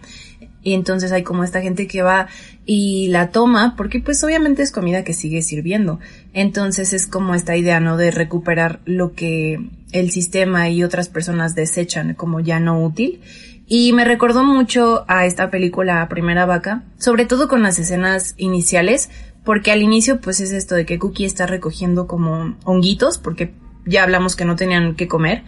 Y 0.62 0.74
entonces 0.74 1.10
hay 1.12 1.22
como 1.22 1.44
esta 1.44 1.60
gente 1.60 1.86
que 1.86 2.02
va 2.02 2.28
y 2.64 3.08
la 3.08 3.30
toma 3.30 3.74
porque 3.76 4.00
pues 4.00 4.22
obviamente 4.22 4.62
es 4.62 4.70
comida 4.70 5.04
que 5.04 5.12
sigue 5.12 5.42
sirviendo. 5.42 5.98
Entonces 6.32 6.92
es 6.92 7.06
como 7.06 7.34
esta 7.34 7.56
idea, 7.56 7.80
¿no? 7.80 7.96
De 7.96 8.10
recuperar 8.10 8.80
lo 8.84 9.14
que 9.14 9.60
el 9.92 10.10
sistema 10.10 10.68
y 10.70 10.84
otras 10.84 11.08
personas 11.08 11.54
desechan 11.54 12.14
como 12.14 12.40
ya 12.40 12.60
no 12.60 12.82
útil. 12.82 13.20
Y 13.66 13.92
me 13.92 14.04
recordó 14.04 14.44
mucho 14.44 15.04
a 15.08 15.24
esta 15.24 15.50
película 15.50 16.06
Primera 16.08 16.46
Vaca, 16.46 16.84
sobre 16.98 17.24
todo 17.24 17.48
con 17.48 17.62
las 17.62 17.78
escenas 17.78 18.34
iniciales, 18.36 19.08
porque 19.44 19.72
al 19.72 19.82
inicio 19.82 20.20
pues 20.20 20.40
es 20.40 20.52
esto 20.52 20.74
de 20.74 20.84
que 20.84 20.98
Cookie 20.98 21.24
está 21.24 21.46
recogiendo 21.46 22.06
como 22.06 22.56
honguitos, 22.64 23.18
porque 23.18 23.54
ya 23.86 24.02
hablamos 24.02 24.36
que 24.36 24.44
no 24.44 24.56
tenían 24.56 24.94
que 24.94 25.08
comer, 25.08 25.44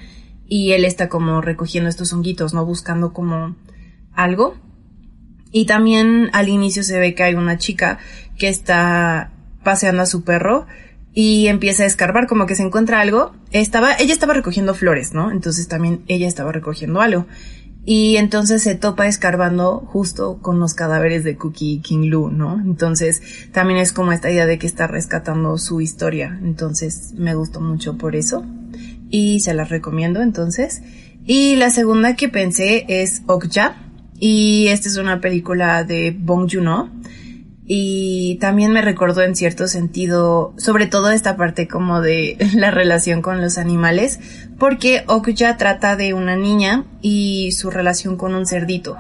y 0.47 0.73
él 0.73 0.85
está 0.85 1.09
como 1.09 1.41
recogiendo 1.41 1.91
estos 1.91 2.13
honguitos, 2.13 2.55
¿no? 2.55 2.65
Buscando 2.65 3.13
como 3.13 3.57
algo. 4.15 4.57
Y 5.57 5.67
también 5.67 6.31
al 6.33 6.49
inicio 6.49 6.83
se 6.83 6.99
ve 6.99 7.15
que 7.15 7.23
hay 7.23 7.37
una 7.37 7.59
chica 7.59 7.99
que 8.37 8.49
está 8.49 9.31
paseando 9.63 10.03
a 10.03 10.07
su 10.07 10.25
perro 10.25 10.67
y 11.15 11.47
empieza 11.47 11.85
a 11.85 11.87
escarbar 11.87 12.27
como 12.27 12.47
que 12.47 12.57
se 12.57 12.65
encuentra 12.65 13.01
algo. 13.01 13.37
Estaba, 13.53 13.95
ella 13.95 14.13
estaba 14.13 14.35
recogiendo 14.35 14.75
flores, 14.75 15.15
¿no? 15.15 15.31
Entonces 15.31 15.69
también 15.69 16.03
ella 16.09 16.27
estaba 16.27 16.51
recogiendo 16.51 17.01
algo. 17.01 17.29
Y 17.85 18.17
entonces 18.17 18.65
se 18.65 18.75
topa 18.75 19.07
escarbando 19.07 19.79
justo 19.87 20.41
con 20.43 20.59
los 20.59 20.75
cadáveres 20.75 21.23
de 21.23 21.37
Cookie 21.37 21.83
King 21.83 22.09
Lu, 22.09 22.31
¿no? 22.31 22.61
Entonces 22.61 23.23
también 23.53 23.79
es 23.79 23.93
como 23.93 24.11
esta 24.11 24.33
idea 24.33 24.47
de 24.47 24.59
que 24.59 24.67
está 24.67 24.89
rescatando 24.89 25.57
su 25.59 25.81
historia. 25.81 26.37
Entonces 26.43 27.13
me 27.17 27.37
gustó 27.37 27.61
mucho 27.61 27.97
por 27.97 28.17
eso. 28.17 28.45
Y 29.09 29.39
se 29.39 29.55
las 29.55 29.69
recomiendo 29.69 30.21
entonces. 30.21 30.83
Y 31.25 31.55
la 31.55 31.71
segunda 31.71 32.17
que 32.17 32.29
pensé 32.29 32.87
es 32.89 33.23
Okja. 33.29 33.77
Y 34.19 34.69
esta 34.69 34.89
es 34.89 34.97
una 34.97 35.21
película 35.21 35.85
de 35.85 36.17
Bong 36.17 36.49
Joon-ho. 36.51 36.91
Y 37.67 38.37
también 38.41 38.73
me 38.73 38.83
recordó 38.83 39.23
en 39.23 39.35
cierto 39.35 39.67
sentido, 39.67 40.53
sobre 40.59 40.87
todo 40.87 41.11
esta 41.11 41.37
parte 41.37 41.67
como 41.67 42.03
de 42.03 42.37
la 42.55 42.71
relación 42.71 43.23
con 43.23 43.41
los 43.41 43.57
animales, 43.57 44.21
porque 44.59 45.05
Okja 45.07 45.57
trata 45.57 45.97
de 45.97 46.13
una 46.13 46.37
niña 46.37 46.85
y 47.01 47.53
su 47.53 47.71
relación 47.71 48.17
con 48.17 48.35
un 48.35 48.45
cerdito, 48.45 48.99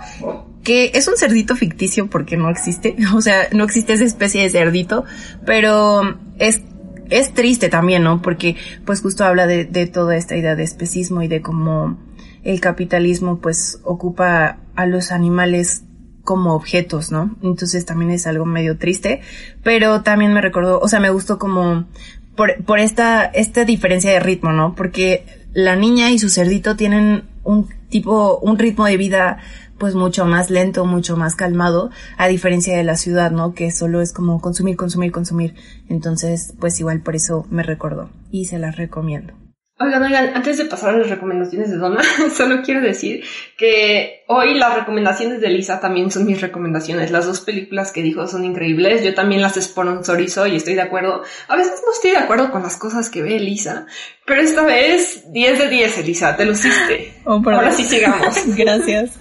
que 0.62 0.92
es 0.94 1.08
un 1.08 1.18
cerdito 1.18 1.56
ficticio 1.56 2.08
porque 2.08 2.38
no 2.38 2.48
existe, 2.48 2.96
o 3.14 3.20
sea, 3.20 3.48
no 3.52 3.64
existe 3.64 3.92
esa 3.92 4.04
especie 4.04 4.42
de 4.42 4.50
cerdito, 4.50 5.04
pero 5.44 6.18
es 6.38 6.62
es 7.10 7.34
triste 7.34 7.68
también, 7.68 8.02
¿no? 8.02 8.22
Porque 8.22 8.56
pues 8.86 9.02
justo 9.02 9.24
habla 9.24 9.46
de, 9.46 9.66
de 9.66 9.86
toda 9.86 10.16
esta 10.16 10.36
idea 10.36 10.56
de 10.56 10.62
especismo 10.62 11.22
y 11.22 11.28
de 11.28 11.42
cómo 11.42 11.98
el 12.44 12.60
capitalismo 12.60 13.40
pues 13.40 13.78
ocupa 13.84 14.58
a 14.77 14.87
los 14.87 15.12
animales 15.12 15.85
como 16.22 16.55
objetos, 16.55 17.12
¿no? 17.12 17.37
Entonces 17.43 17.85
también 17.85 18.11
es 18.11 18.27
algo 18.27 18.47
medio 18.47 18.79
triste, 18.79 19.20
pero 19.62 20.03
también 20.03 20.33
me 20.33 20.41
recordó, 20.41 20.81
o 20.81 20.89
sea, 20.89 21.01
me 21.01 21.11
gustó 21.11 21.39
como 21.39 21.87
por, 22.35 22.64
por 22.64 22.79
esta, 22.79 23.25
esta 23.25 23.64
diferencia 23.64 24.11
de 24.11 24.20
ritmo, 24.20 24.53
¿no? 24.53 24.75
Porque 24.75 25.27
la 25.53 25.77
niña 25.77 26.11
y 26.11 26.18
su 26.18 26.29
cerdito 26.29 26.77
tienen 26.77 27.25
un 27.45 27.68
tipo, 27.91 28.39
un 28.39 28.59
ritmo 28.59 28.87
de 28.87 28.97
vida 28.97 29.39
pues 29.79 29.95
mucho 29.95 30.25
más 30.25 30.51
lento, 30.51 30.87
mucho 30.87 31.16
más 31.16 31.35
calmado, 31.35 31.91
a 32.16 32.29
diferencia 32.29 32.77
de 32.77 32.85
la 32.85 32.97
ciudad, 32.97 33.31
¿no? 33.31 33.55
Que 33.55 33.70
solo 33.70 34.01
es 34.01 34.12
como 34.12 34.41
consumir, 34.41 34.77
consumir, 34.77 35.12
consumir. 35.12 35.55
Entonces, 35.89 36.55
pues 36.59 36.79
igual 36.81 37.01
por 37.01 37.16
eso 37.16 37.47
me 37.51 37.62
recordó 37.62 38.11
y 38.31 38.47
se 38.47 38.59
las 38.59 38.77
recomiendo. 38.77 39.35
Oigan, 39.77 40.05
oigan, 40.05 40.31
antes 40.37 40.57
de 40.57 40.66
pasar 40.66 40.95
a 40.95 40.99
las 40.99 41.11
recomendaciones 41.11 41.68
de 41.68 41.79
Donna, 41.79 42.01
solo 42.37 42.62
quiero 42.62 42.81
decir 42.81 43.25
que 43.59 44.22
hoy 44.29 44.55
las 44.55 44.77
recomendaciones 44.77 45.41
de 45.41 45.49
Lisa 45.49 45.81
también 45.81 46.12
son 46.12 46.27
mis 46.27 46.41
recomendaciones. 46.41 47.11
Las 47.11 47.27
dos 47.27 47.41
películas 47.41 47.91
que 47.91 48.01
dijo 48.01 48.29
son 48.29 48.45
increíbles. 48.45 49.03
Yo 49.03 49.14
también 49.14 49.43
las 49.43 49.61
sponsorizo 49.61 50.47
y 50.47 50.55
estoy 50.55 50.75
de 50.75 50.83
acuerdo. 50.83 51.25
A 51.49 51.57
veces 51.57 51.83
no 51.85 51.93
estoy 51.93 52.12
de 52.12 52.18
acuerdo 52.18 52.53
con 52.53 52.62
las 52.62 52.77
cosas 52.77 53.11
que 53.11 53.22
ve 53.22 53.35
Elisa, 53.35 53.87
pero 54.25 54.43
esta 54.43 54.64
vez 54.64 55.33
10 55.33 55.59
de 55.59 55.68
10, 55.68 55.99
Elisa, 55.99 56.37
te 56.37 56.45
luciste. 56.45 57.12
Oh, 57.27 57.43
Ahora 57.47 57.72
sí 57.72 57.85
sigamos. 57.85 58.37
Gracias. 58.57 59.16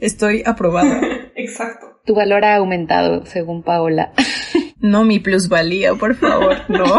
Estoy 0.00 0.42
aprobada. 0.46 1.00
Exacto. 1.34 2.00
Tu 2.06 2.14
valor 2.14 2.46
ha 2.46 2.56
aumentado, 2.56 3.26
según 3.26 3.62
Paola. 3.62 4.12
No 4.78 5.04
mi 5.04 5.18
plusvalía, 5.18 5.94
por 5.94 6.14
favor, 6.14 6.56
no. 6.68 6.98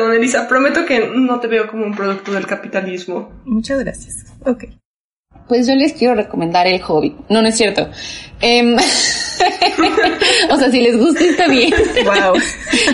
Perdón, 0.00 0.16
Elisa, 0.16 0.48
prometo 0.48 0.86
que 0.86 1.10
no 1.14 1.40
te 1.40 1.46
veo 1.46 1.68
como 1.68 1.84
un 1.84 1.94
producto 1.94 2.32
del 2.32 2.46
capitalismo. 2.46 3.32
Muchas 3.44 3.80
gracias. 3.80 4.24
Ok. 4.46 4.64
Pues 5.46 5.66
yo 5.66 5.74
les 5.74 5.92
quiero 5.92 6.14
recomendar 6.14 6.66
El 6.66 6.80
Hobbit. 6.82 7.28
No, 7.28 7.42
no 7.42 7.48
es 7.48 7.58
cierto. 7.58 7.90
Em, 8.40 8.76
o 10.50 10.56
sea, 10.56 10.70
si 10.70 10.80
les 10.80 10.96
gusta 10.96 11.22
está 11.22 11.48
bien. 11.48 11.70
Wow. 12.02 12.40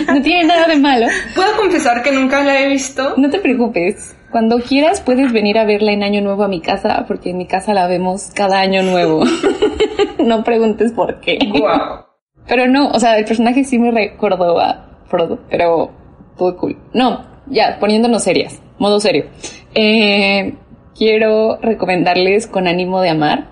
No 0.13 0.21
tiene 0.21 0.43
nada 0.43 0.67
de 0.67 0.75
malo. 0.75 1.07
Puedo 1.33 1.55
confesar 1.55 2.03
que 2.03 2.11
nunca 2.11 2.43
la 2.43 2.59
he 2.59 2.67
visto. 2.67 3.13
No 3.15 3.29
te 3.29 3.39
preocupes. 3.39 4.13
Cuando 4.29 4.59
quieras 4.59 4.99
puedes 4.99 5.31
venir 5.31 5.57
a 5.59 5.63
verla 5.63 5.93
en 5.93 6.03
Año 6.03 6.19
Nuevo 6.19 6.43
a 6.43 6.49
mi 6.49 6.59
casa, 6.59 7.05
porque 7.07 7.29
en 7.29 7.37
mi 7.37 7.47
casa 7.47 7.73
la 7.73 7.87
vemos 7.87 8.31
cada 8.35 8.59
año 8.59 8.83
nuevo. 8.83 9.23
no 10.19 10.43
preguntes 10.43 10.91
por 10.91 11.21
qué. 11.21 11.39
Wow. 11.51 12.05
Pero 12.49 12.67
no, 12.67 12.89
o 12.89 12.99
sea, 12.99 13.17
el 13.17 13.23
personaje 13.23 13.63
sí 13.63 13.79
me 13.79 13.91
recordó 13.91 14.59
a 14.59 15.05
Frodo, 15.07 15.39
pero 15.49 15.96
todo 16.37 16.55
cool. 16.57 16.77
No, 16.93 17.25
ya, 17.49 17.77
poniéndonos 17.79 18.23
serias, 18.23 18.61
modo 18.77 18.99
serio. 18.99 19.25
Eh, 19.73 20.55
quiero 20.95 21.57
recomendarles 21.61 22.47
Con 22.47 22.67
ánimo 22.67 23.01
de 23.01 23.09
amar, 23.09 23.49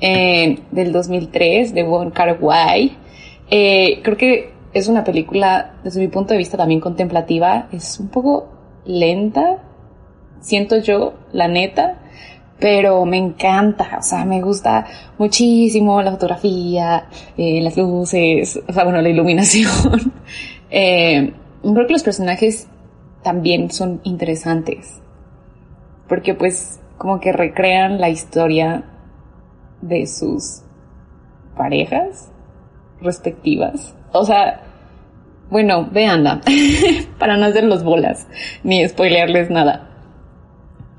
eh, 0.00 0.58
del 0.70 0.92
2003, 0.92 1.74
de 1.74 1.82
Wong 1.82 2.12
Kar. 2.12 2.38
Eh, 3.50 4.00
creo 4.02 4.16
que 4.16 4.52
es 4.72 4.88
una 4.88 5.04
película, 5.04 5.76
desde 5.84 6.00
mi 6.00 6.08
punto 6.08 6.32
de 6.32 6.38
vista, 6.38 6.56
también 6.56 6.80
contemplativa. 6.80 7.68
Es 7.72 8.00
un 8.00 8.08
poco 8.08 8.48
lenta, 8.84 9.62
siento 10.40 10.78
yo, 10.78 11.14
la 11.32 11.48
neta, 11.48 12.00
pero 12.58 13.04
me 13.04 13.16
encanta, 13.16 13.98
o 13.98 14.02
sea, 14.02 14.24
me 14.24 14.40
gusta 14.40 14.86
muchísimo 15.18 16.02
la 16.02 16.12
fotografía, 16.12 17.06
las 17.36 17.76
luces, 17.76 18.60
o 18.66 18.72
sea, 18.72 18.84
bueno, 18.84 19.00
la 19.00 19.08
iluminación. 19.08 20.12
creo 21.72 21.86
que 21.86 21.94
los 21.94 22.02
personajes 22.02 22.68
también 23.22 23.70
son 23.70 24.00
interesantes, 24.04 25.00
porque 26.08 26.34
pues 26.34 26.80
como 26.98 27.20
que 27.20 27.32
recrean 27.32 28.00
la 28.00 28.10
historia 28.10 28.84
de 29.80 30.06
sus 30.06 30.62
parejas 31.56 32.30
respectivas. 33.00 33.94
O 34.12 34.24
sea, 34.24 34.62
bueno, 35.50 35.88
veanla, 35.90 36.40
para 37.18 37.36
no 37.36 37.46
hacerlos 37.46 37.84
bolas, 37.84 38.26
ni 38.62 38.86
spoilearles 38.86 39.50
nada. 39.50 39.90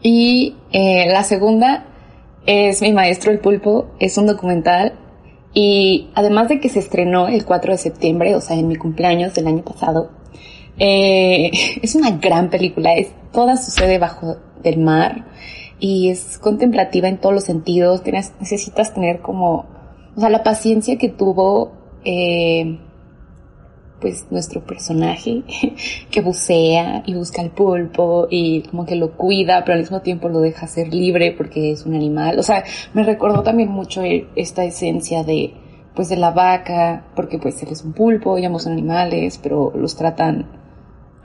Y 0.01 0.55
eh, 0.71 1.07
la 1.09 1.23
segunda 1.23 1.85
es 2.45 2.81
Mi 2.81 2.93
Maestro 2.93 3.31
el 3.31 3.39
Pulpo, 3.39 3.87
es 3.99 4.17
un 4.17 4.27
documental 4.27 4.93
y 5.53 6.09
además 6.13 6.49
de 6.49 6.59
que 6.59 6.69
se 6.69 6.79
estrenó 6.79 7.27
el 7.27 7.45
4 7.45 7.71
de 7.71 7.77
septiembre, 7.77 8.35
o 8.35 8.41
sea, 8.41 8.57
en 8.57 8.67
mi 8.67 8.75
cumpleaños 8.75 9.33
del 9.33 9.47
año 9.47 9.63
pasado, 9.63 10.11
eh, 10.77 11.51
es 11.81 11.95
una 11.95 12.11
gran 12.11 12.49
película, 12.49 12.93
es, 12.93 13.09
toda 13.31 13.57
sucede 13.57 13.97
bajo 13.97 14.37
del 14.61 14.79
mar 14.79 15.25
y 15.79 16.09
es 16.09 16.37
contemplativa 16.37 17.07
en 17.07 17.19
todos 17.19 17.35
los 17.35 17.43
sentidos, 17.43 18.01
necesitas 18.39 18.93
tener 18.93 19.19
como, 19.19 19.65
o 20.15 20.19
sea, 20.19 20.29
la 20.29 20.43
paciencia 20.43 20.97
que 20.97 21.09
tuvo 21.09 21.73
eh, 22.03 22.79
pues 23.99 24.27
nuestro 24.29 24.63
personaje 24.63 25.43
que 26.11 26.21
bucea 26.21 27.03
y 27.05 27.13
busca 27.13 27.41
el 27.41 27.49
pulpo 27.49 28.27
y 28.29 28.61
como 28.61 28.85
que 28.85 28.95
lo 28.95 29.17
cuida, 29.17 29.63
pero 29.63 29.73
al 29.73 29.81
mismo 29.81 30.01
tiempo 30.01 30.29
lo 30.29 30.39
deja 30.39 30.67
ser 30.67 30.93
libre 30.93 31.31
porque 31.31 31.71
es 31.71 31.85
un 31.85 31.95
animal. 31.95 32.39
O 32.39 32.43
sea, 32.43 32.63
me 32.93 33.03
recordó 33.03 33.43
también 33.43 33.69
mucho 33.69 34.01
esta 34.35 34.63
esencia 34.63 35.23
de 35.23 35.53
pues 35.95 36.09
de 36.09 36.17
la 36.17 36.31
vaca, 36.31 37.05
porque 37.15 37.39
pues 37.39 37.63
él 37.63 37.69
es 37.71 37.83
un 37.83 37.93
pulpo, 37.93 38.35
ambos 38.37 38.63
son 38.63 38.73
animales, 38.73 39.39
pero 39.41 39.71
los 39.75 39.95
tratan, 39.95 40.45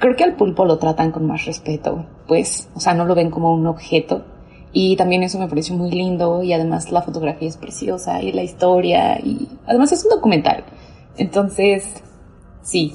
creo 0.00 0.16
que 0.16 0.24
al 0.24 0.34
pulpo 0.34 0.64
lo 0.64 0.78
tratan 0.78 1.12
con 1.12 1.26
más 1.26 1.44
respeto, 1.44 2.06
pues, 2.26 2.68
o 2.74 2.80
sea, 2.80 2.94
no 2.94 3.04
lo 3.04 3.14
ven 3.14 3.30
como 3.30 3.54
un 3.54 3.66
objeto 3.66 4.24
y 4.72 4.96
también 4.96 5.22
eso 5.22 5.38
me 5.38 5.46
pareció 5.46 5.76
muy 5.76 5.90
lindo 5.90 6.42
y 6.42 6.52
además 6.52 6.90
la 6.90 7.02
fotografía 7.02 7.48
es 7.48 7.56
preciosa 7.56 8.22
y 8.22 8.32
la 8.32 8.42
historia 8.42 9.20
y 9.20 9.48
además 9.66 9.92
es 9.92 10.04
un 10.04 10.10
documental. 10.10 10.64
Entonces, 11.16 12.02
sí, 12.62 12.94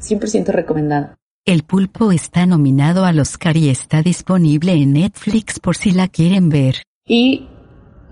100% 0.00 0.46
recomendado. 0.48 1.14
El 1.44 1.62
pulpo 1.62 2.10
está 2.10 2.44
nominado 2.44 3.04
al 3.04 3.20
Oscar 3.20 3.56
y 3.56 3.68
está 3.68 4.02
disponible 4.02 4.72
en 4.72 4.94
Netflix 4.94 5.60
por 5.60 5.76
si 5.76 5.92
la 5.92 6.08
quieren 6.08 6.48
ver. 6.48 6.82
Y 7.06 7.46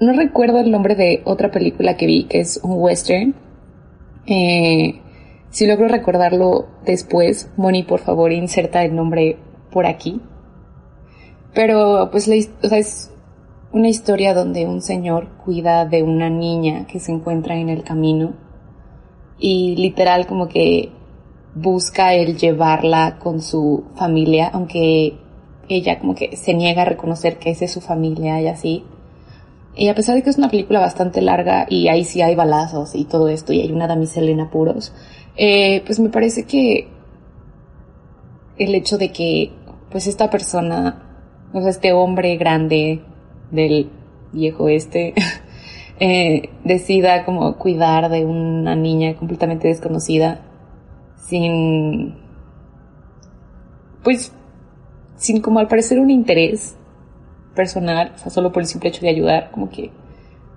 no 0.00 0.12
recuerdo 0.12 0.60
el 0.60 0.70
nombre 0.70 0.94
de 0.94 1.20
otra 1.24 1.50
película 1.50 1.96
que 1.96 2.06
vi, 2.06 2.24
que 2.24 2.40
es 2.40 2.60
un 2.62 2.80
western. 2.80 3.34
Eh, 4.26 5.00
si 5.54 5.68
logro 5.68 5.86
recordarlo 5.86 6.66
después, 6.84 7.48
Moni, 7.56 7.84
por 7.84 8.00
favor, 8.00 8.32
inserta 8.32 8.82
el 8.82 8.96
nombre 8.96 9.38
por 9.70 9.86
aquí. 9.86 10.20
Pero, 11.54 12.08
pues, 12.10 12.24
sea, 12.24 12.78
es 12.78 13.12
una 13.70 13.88
historia 13.88 14.34
donde 14.34 14.66
un 14.66 14.82
señor 14.82 15.28
cuida 15.44 15.84
de 15.84 16.02
una 16.02 16.28
niña 16.28 16.88
que 16.88 16.98
se 16.98 17.12
encuentra 17.12 17.54
en 17.54 17.68
el 17.68 17.84
camino 17.84 18.32
y 19.38 19.76
literal 19.76 20.26
como 20.26 20.48
que 20.48 20.90
busca 21.54 22.14
el 22.14 22.36
llevarla 22.36 23.20
con 23.20 23.40
su 23.40 23.84
familia, 23.94 24.50
aunque 24.52 25.18
ella 25.68 26.00
como 26.00 26.16
que 26.16 26.36
se 26.36 26.54
niega 26.54 26.82
a 26.82 26.86
reconocer 26.86 27.38
que 27.38 27.50
esa 27.50 27.66
es 27.66 27.70
su 27.70 27.80
familia 27.80 28.40
y 28.40 28.48
así. 28.48 28.84
Y 29.76 29.86
a 29.86 29.94
pesar 29.94 30.16
de 30.16 30.22
que 30.24 30.30
es 30.30 30.38
una 30.38 30.50
película 30.50 30.80
bastante 30.80 31.20
larga 31.20 31.66
y 31.68 31.86
ahí 31.86 32.04
sí 32.04 32.22
hay 32.22 32.34
balazos 32.34 32.96
y 32.96 33.04
todo 33.04 33.28
esto 33.28 33.52
y 33.52 33.60
hay 33.60 33.70
una 33.70 33.86
damisela 33.86 34.30
en 34.30 34.40
apuros, 34.40 34.92
eh, 35.36 35.82
pues 35.84 35.98
me 36.00 36.08
parece 36.08 36.44
que 36.44 36.88
el 38.56 38.74
hecho 38.74 38.98
de 38.98 39.12
que 39.12 39.52
pues 39.90 40.06
esta 40.06 40.30
persona, 40.30 41.02
o 41.52 41.60
sea, 41.60 41.70
este 41.70 41.92
hombre 41.92 42.36
grande 42.36 43.02
del 43.50 43.90
viejo 44.32 44.68
este, 44.68 45.14
eh, 46.00 46.50
decida 46.64 47.24
como 47.24 47.56
cuidar 47.56 48.10
de 48.10 48.24
una 48.24 48.74
niña 48.74 49.14
completamente 49.14 49.68
desconocida 49.68 50.40
sin, 51.28 52.16
pues, 54.02 54.32
sin 55.16 55.40
como 55.40 55.60
al 55.60 55.68
parecer 55.68 55.98
un 55.98 56.10
interés 56.10 56.76
personal, 57.54 58.12
o 58.14 58.18
sea, 58.18 58.30
solo 58.30 58.52
por 58.52 58.62
el 58.62 58.68
simple 58.68 58.90
hecho 58.90 59.00
de 59.00 59.10
ayudar, 59.10 59.50
como 59.52 59.70
que 59.70 59.90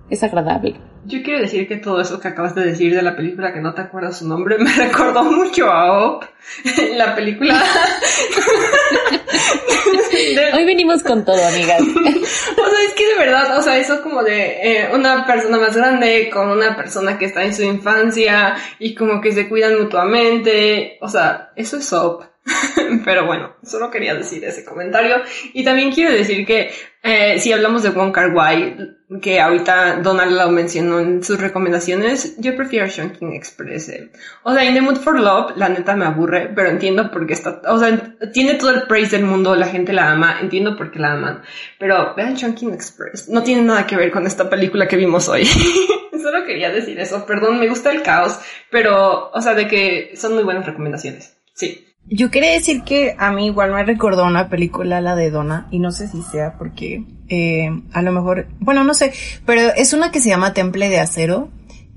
es 0.09 0.23
agradable. 0.23 0.75
Yo 1.07 1.23
quiero 1.23 1.39
decir 1.39 1.69
que 1.69 1.77
todo 1.77 2.01
eso 2.01 2.19
que 2.19 2.27
acabas 2.27 2.53
de 2.53 2.65
decir 2.65 2.93
de 2.93 3.01
la 3.01 3.15
película 3.15 3.53
que 3.53 3.61
no 3.61 3.73
te 3.73 3.79
acuerdas 3.79 4.17
su 4.17 4.27
nombre 4.27 4.57
me 4.59 4.69
recordó 4.73 5.23
mucho 5.23 5.71
a 5.71 6.05
Op, 6.05 6.25
la 6.95 7.15
película. 7.15 7.63
Hoy 10.53 10.65
venimos 10.65 11.01
con 11.03 11.23
todo, 11.23 11.41
amigas. 11.45 11.81
o 11.81 11.83
sea, 11.83 12.81
es 12.85 12.93
que 12.95 13.07
de 13.07 13.15
verdad, 13.19 13.57
o 13.57 13.61
sea, 13.61 13.77
eso 13.77 14.01
como 14.01 14.21
de 14.21 14.57
eh, 14.61 14.89
una 14.93 15.25
persona 15.25 15.57
más 15.57 15.77
grande 15.77 16.29
con 16.29 16.49
una 16.49 16.75
persona 16.75 17.17
que 17.17 17.23
está 17.25 17.45
en 17.45 17.55
su 17.55 17.63
infancia 17.63 18.57
y 18.77 18.93
como 18.93 19.21
que 19.21 19.31
se 19.31 19.47
cuidan 19.47 19.79
mutuamente, 19.79 20.97
o 20.99 21.07
sea, 21.07 21.51
eso 21.55 21.77
es 21.77 21.93
Op. 21.93 22.23
Pero 23.05 23.25
bueno, 23.25 23.55
solo 23.63 23.89
quería 23.91 24.15
decir 24.15 24.43
ese 24.45 24.63
comentario. 24.63 25.17
Y 25.53 25.63
también 25.63 25.91
quiero 25.91 26.11
decir 26.11 26.45
que 26.45 26.71
eh, 27.03 27.39
si 27.39 27.53
hablamos 27.53 27.83
de 27.83 27.89
Wong 27.89 28.11
Kar 28.11 28.33
Wai, 28.33 28.75
que 29.21 29.39
ahorita 29.39 30.01
Donald 30.01 30.33
lo 30.33 30.49
mencionó 30.49 30.99
en 30.99 31.23
sus 31.23 31.39
recomendaciones, 31.39 32.35
yo 32.37 32.55
prefiero 32.55 32.87
King 32.87 33.33
Express. 33.33 33.89
Eh. 33.89 34.11
O 34.43 34.53
sea, 34.53 34.65
In 34.65 34.73
the 34.73 34.81
Mood 34.81 34.97
for 34.97 35.19
Love, 35.19 35.55
la 35.55 35.69
neta 35.69 35.95
me 35.95 36.05
aburre, 36.05 36.51
pero 36.53 36.69
entiendo 36.69 37.09
por 37.11 37.25
qué 37.25 37.33
está, 37.33 37.61
o 37.67 37.79
sea, 37.79 38.15
tiene 38.33 38.55
todo 38.55 38.71
el 38.71 38.83
praise 38.83 39.15
del 39.15 39.25
mundo, 39.25 39.55
la 39.55 39.67
gente 39.67 39.93
la 39.93 40.11
ama, 40.11 40.39
entiendo 40.41 40.75
por 40.75 40.91
qué 40.91 40.99
la 40.99 41.13
aman. 41.13 41.41
Pero 41.79 42.13
vean 42.15 42.35
King 42.35 42.73
Express, 42.73 43.29
no 43.29 43.43
tiene 43.43 43.61
nada 43.61 43.87
que 43.87 43.95
ver 43.95 44.11
con 44.11 44.27
esta 44.27 44.49
película 44.49 44.87
que 44.87 44.97
vimos 44.97 45.29
hoy. 45.29 45.45
Solo 46.21 46.45
quería 46.45 46.71
decir 46.71 46.99
eso, 46.99 47.25
perdón, 47.25 47.59
me 47.59 47.69
gusta 47.69 47.91
el 47.91 48.01
caos, 48.01 48.37
pero, 48.69 49.29
o 49.29 49.41
sea, 49.41 49.53
de 49.53 49.67
que 49.67 50.11
son 50.15 50.33
muy 50.33 50.43
buenas 50.43 50.65
recomendaciones. 50.65 51.37
Sí. 51.53 51.86
Yo 52.09 52.31
quería 52.31 52.51
decir 52.51 52.83
que 52.83 53.15
a 53.17 53.31
mí 53.31 53.47
igual 53.47 53.73
me 53.73 53.83
recordó 53.83 54.25
una 54.25 54.49
película, 54.49 55.01
la 55.01 55.15
de 55.15 55.29
Donna, 55.29 55.67
y 55.71 55.79
no 55.79 55.91
sé 55.91 56.07
si 56.07 56.21
sea 56.21 56.57
porque 56.57 57.03
eh, 57.29 57.69
a 57.91 58.01
lo 58.01 58.11
mejor, 58.11 58.47
bueno, 58.59 58.83
no 58.83 58.93
sé, 58.93 59.13
pero 59.45 59.73
es 59.75 59.93
una 59.93 60.11
que 60.11 60.21
se 60.21 60.29
llama 60.29 60.53
Temple 60.53 60.89
de 60.89 60.99
Acero, 60.99 61.49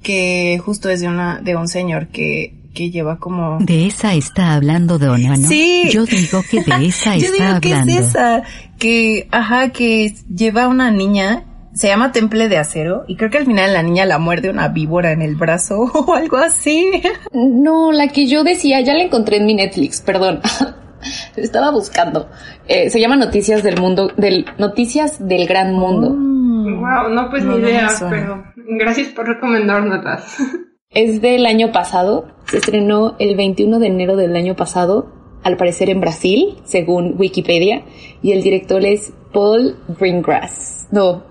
que 0.02 0.61
justo 0.64 0.88
es 0.88 1.00
de 1.00 1.08
una, 1.08 1.40
de 1.40 1.56
un 1.56 1.68
señor 1.68 2.08
que 2.08 2.54
que 2.74 2.90
lleva 2.90 3.18
como... 3.18 3.58
De 3.61 3.86
esa 3.86 4.14
está 4.14 4.54
hablando 4.54 4.98
Donna, 4.98 5.36
¿no? 5.36 5.48
Sí. 5.48 5.88
Yo 5.90 6.04
digo 6.06 6.42
que 6.48 6.62
de 6.62 6.86
esa 6.86 7.16
Yo 7.16 7.32
digo 7.32 7.61
Que 7.61 7.72
es 7.72 7.88
esa, 7.88 8.42
que, 8.78 9.28
ajá, 9.30 9.70
que 9.70 10.14
lleva 10.34 10.68
una 10.68 10.90
niña 10.90 11.44
se 11.81 11.89
llama 11.89 12.12
Temple 12.12 12.51
de 12.51 12.59
Acero 12.59 13.05
y 13.09 13.16
creo 13.16 13.31
que 13.31 13.39
al 13.39 13.47
final 13.47 13.72
la 13.72 13.83
niña 13.83 14.05
la 14.05 14.18
muerde 14.18 14.51
una 14.51 14.68
víbora 14.68 15.12
en 15.12 15.22
el 15.22 15.35
brazo 15.35 15.81
o 15.95 16.12
algo 16.12 16.37
así. 16.37 17.01
No, 17.33 17.91
la 17.91 18.09
que 18.09 18.26
yo 18.26 18.45
decía, 18.45 18.83
ya 18.83 18.93
la 18.93 19.05
encontré 19.05 19.39
en 19.39 19.47
mi 19.47 19.55
Netflix, 19.55 20.03
perdón. 20.03 20.41
Estaba 21.37 21.70
buscando. 21.70 22.28
Eh, 22.68 22.91
se 22.91 23.01
llama 23.01 23.16
Noticias 23.16 23.62
del 23.62 23.81
Mundo, 23.81 24.12
del 24.18 24.45
Noticias 24.59 25.26
del 25.26 25.47
Gran 25.47 25.72
Mundo. 25.72 26.11
wow, 26.11 27.09
mm. 27.09 27.14
no 27.14 27.31
pues 27.31 27.45
ni 27.45 27.57
idea, 27.57 27.89
pero 28.11 28.45
gracias 28.57 29.09
por 29.09 29.26
recomendárnoslas. 29.26 30.37
Es 30.91 31.22
del 31.22 31.47
año 31.47 31.70
pasado, 31.70 32.26
se 32.47 32.57
estrenó 32.57 33.14
el 33.20 33.37
21 33.37 33.78
de 33.78 33.87
enero 33.87 34.16
del 34.16 34.35
año 34.35 34.57
pasado, 34.57 35.07
al 35.45 35.57
parecer 35.57 35.89
en 35.89 36.01
Brasil, 36.01 36.59
según 36.64 37.14
Wikipedia, 37.16 37.85
y 38.22 38.33
el 38.33 38.43
director 38.43 38.85
es 38.85 39.12
Paul 39.33 39.76
Greengrass. 40.01 40.89
No, 40.91 41.30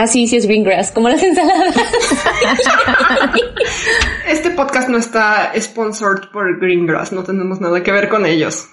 Ah, 0.00 0.06
sí, 0.06 0.28
sí 0.28 0.36
es 0.36 0.46
greengrass, 0.46 0.92
como 0.92 1.08
las 1.08 1.20
ensaladas. 1.24 1.74
este 4.28 4.50
podcast 4.50 4.88
no 4.88 4.96
está 4.96 5.52
sponsored 5.58 6.28
por 6.32 6.60
greengrass, 6.60 7.10
no 7.10 7.24
tenemos 7.24 7.60
nada 7.60 7.82
que 7.82 7.90
ver 7.90 8.08
con 8.08 8.24
ellos. 8.24 8.68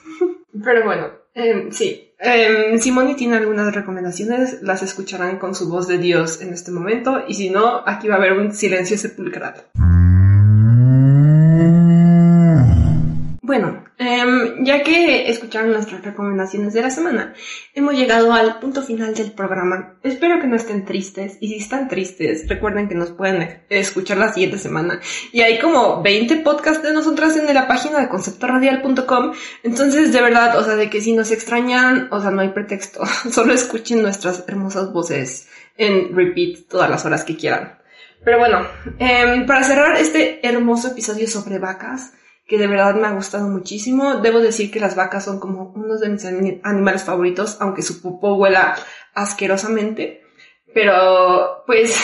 Pero 0.64 0.84
bueno, 0.84 1.08
em, 1.34 1.72
sí. 1.72 2.14
Eh, 2.20 2.78
Simone 2.78 3.16
tiene 3.16 3.38
algunas 3.38 3.74
recomendaciones, 3.74 4.62
las 4.62 4.84
escucharán 4.84 5.40
con 5.40 5.56
su 5.56 5.68
voz 5.68 5.88
de 5.88 5.98
Dios 5.98 6.44
en 6.44 6.54
este 6.54 6.70
momento, 6.70 7.24
y 7.28 7.34
si 7.34 7.50
no, 7.50 7.82
aquí 7.88 8.08
va 8.08 8.14
a 8.14 8.18
haber 8.20 8.34
un 8.34 8.54
silencio 8.54 8.96
sepulcral. 8.96 9.64
Bueno, 13.46 13.84
em, 14.00 14.66
ya 14.66 14.82
que 14.82 15.30
escucharon 15.30 15.72
nuestras 15.72 16.04
recomendaciones 16.04 16.74
de 16.74 16.82
la 16.82 16.90
semana, 16.90 17.36
hemos 17.76 17.94
llegado 17.94 18.34
al 18.34 18.58
punto 18.58 18.82
final 18.82 19.14
del 19.14 19.34
programa. 19.34 20.00
Espero 20.02 20.42
que 20.42 20.48
no 20.48 20.56
estén 20.56 20.84
tristes 20.84 21.38
y 21.40 21.50
si 21.50 21.58
están 21.58 21.88
tristes, 21.88 22.50
recuerden 22.50 22.90
que 22.90 22.96
nos 22.96 23.12
pueden 23.12 23.62
escuchar 23.70 24.18
la 24.18 24.34
siguiente 24.34 24.58
semana. 24.58 25.00
Y 25.32 25.42
hay 25.42 25.60
como 25.60 26.02
20 26.02 26.38
podcasts 26.38 26.82
de 26.82 26.92
nosotras 26.92 27.38
en 27.38 27.54
la 27.54 27.68
página 27.68 28.00
de 28.00 28.10
conceptoradial.com. 28.10 29.34
Entonces, 29.62 30.12
de 30.12 30.22
verdad, 30.24 30.58
o 30.58 30.64
sea, 30.64 30.76
de 30.76 30.90
que 30.90 31.02
si 31.02 31.14
nos 31.14 31.30
extrañan, 31.30 32.08
o 32.10 32.20
sea, 32.20 32.32
no 32.32 32.42
hay 32.42 32.50
pretexto. 32.50 33.06
Solo 33.30 33.54
escuchen 33.54 34.02
nuestras 34.02 34.44
hermosas 34.48 34.92
voces 34.92 35.50
en 35.78 36.16
repeat 36.16 36.68
todas 36.68 36.90
las 36.90 37.06
horas 37.06 37.24
que 37.24 37.38
quieran. 37.38 37.78
Pero 38.24 38.40
bueno, 38.40 38.66
em, 38.98 39.46
para 39.46 39.64
cerrar 39.64 39.98
este 39.98 40.40
hermoso 40.42 40.88
episodio 40.88 41.28
sobre 41.28 41.60
vacas, 41.60 42.14
que 42.48 42.58
de 42.58 42.68
verdad 42.68 42.96
me 42.96 43.08
ha 43.08 43.12
gustado 43.12 43.48
muchísimo. 43.48 44.18
Debo 44.18 44.40
decir 44.40 44.72
que 44.72 44.80
las 44.80 44.96
vacas 44.96 45.26
son 45.26 45.40
como 45.40 45.74
uno 45.76 45.98
de 45.98 46.10
mis 46.10 46.26
animales 46.26 47.04
favoritos, 47.04 47.58
aunque 47.60 47.82
su 47.82 48.02
popó 48.02 48.36
huela 48.36 48.76
asquerosamente. 49.14 50.24
Pero, 50.74 51.64
pues, 51.66 51.92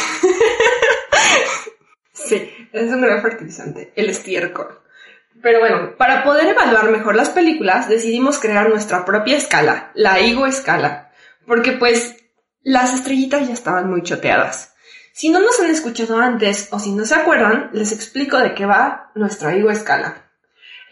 sí, 2.13 2.49
es 2.71 2.91
un 2.91 3.01
gran 3.01 3.21
fertilizante, 3.21 3.91
el 3.95 4.09
estiércol. 4.09 4.79
Pero 5.41 5.59
bueno, 5.59 5.95
para 5.97 6.23
poder 6.23 6.47
evaluar 6.47 6.89
mejor 6.89 7.15
las 7.15 7.29
películas, 7.29 7.89
decidimos 7.89 8.39
crear 8.39 8.69
nuestra 8.69 9.05
propia 9.05 9.37
escala, 9.37 9.91
la 9.95 10.19
Igo 10.19 10.45
escala, 10.45 11.11
porque 11.47 11.73
pues 11.73 12.15
las 12.61 12.93
estrellitas 12.93 13.47
ya 13.47 13.53
estaban 13.53 13.89
muy 13.89 14.03
choteadas. 14.03 14.75
Si 15.13 15.29
no 15.29 15.39
nos 15.39 15.59
han 15.59 15.69
escuchado 15.69 16.19
antes 16.19 16.69
o 16.71 16.79
si 16.79 16.93
no 16.93 17.05
se 17.05 17.15
acuerdan, 17.15 17.69
les 17.73 17.91
explico 17.91 18.37
de 18.37 18.53
qué 18.53 18.65
va 18.65 19.11
nuestra 19.15 19.55
Igo 19.55 19.71
escala. 19.71 20.30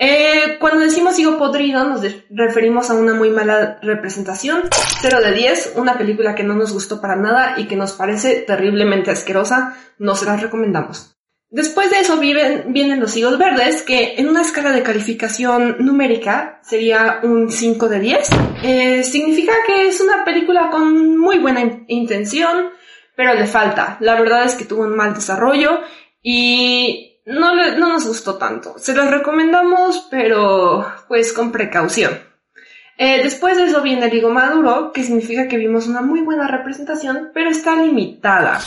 Eh, 0.01 0.55
cuando 0.61 0.79
decimos 0.79 1.19
higo 1.19 1.37
podrido 1.37 1.83
nos 1.83 2.01
referimos 2.29 2.89
a 2.89 2.93
una 2.93 3.13
muy 3.13 3.31
mala 3.31 3.79
representación, 3.81 4.63
0 5.01 5.19
de 5.21 5.33
10, 5.33 5.73
una 5.75 5.97
película 5.97 6.35
que 6.35 6.43
no 6.43 6.55
nos 6.55 6.71
gustó 6.71 7.01
para 7.01 7.17
nada 7.17 7.55
y 7.57 7.67
que 7.67 7.75
nos 7.75 7.91
parece 7.91 8.35
terriblemente 8.47 9.11
asquerosa, 9.11 9.75
no 9.97 10.15
se 10.15 10.25
las 10.25 10.41
recomendamos. 10.41 11.17
Después 11.51 11.89
de 11.89 11.99
eso 11.99 12.17
vienen 12.17 12.99
los 12.99 13.17
higos 13.17 13.37
verdes, 13.37 13.81
que 13.81 14.13
en 14.17 14.29
una 14.29 14.43
escala 14.43 14.71
de 14.71 14.83
calificación 14.83 15.77
numérica 15.79 16.61
sería 16.63 17.19
un 17.23 17.51
5 17.51 17.89
de 17.89 17.99
10. 17.99 18.29
Eh, 18.63 19.03
significa 19.03 19.53
que 19.65 19.87
es 19.87 19.99
una 19.99 20.23
película 20.23 20.69
con 20.69 21.17
muy 21.17 21.39
buena 21.39 21.83
intención, 21.87 22.69
pero 23.15 23.33
le 23.33 23.47
falta. 23.47 23.97
La 23.99 24.21
verdad 24.21 24.45
es 24.45 24.53
que 24.53 24.65
tuvo 24.65 24.83
un 24.83 24.95
mal 24.95 25.15
desarrollo 25.15 25.81
y 26.21 27.08
no, 27.29 27.55
no 27.55 27.89
nos 27.89 28.07
gustó 28.07 28.35
tanto. 28.35 28.75
Se 28.77 28.93
los 28.93 29.09
recomendamos, 29.09 30.07
pero 30.09 30.85
pues 31.07 31.31
con 31.31 31.51
precaución. 31.51 32.19
Eh, 32.97 33.23
después 33.23 33.55
de 33.55 33.65
eso 33.65 33.81
viene 33.81 34.07
el 34.07 34.13
higo 34.13 34.29
maduro, 34.29 34.91
que 34.91 35.03
significa 35.03 35.47
que 35.47 35.57
vimos 35.57 35.87
una 35.87 36.01
muy 36.01 36.21
buena 36.21 36.47
representación, 36.47 37.29
pero 37.33 37.49
está 37.49 37.75
limitada. 37.75 38.59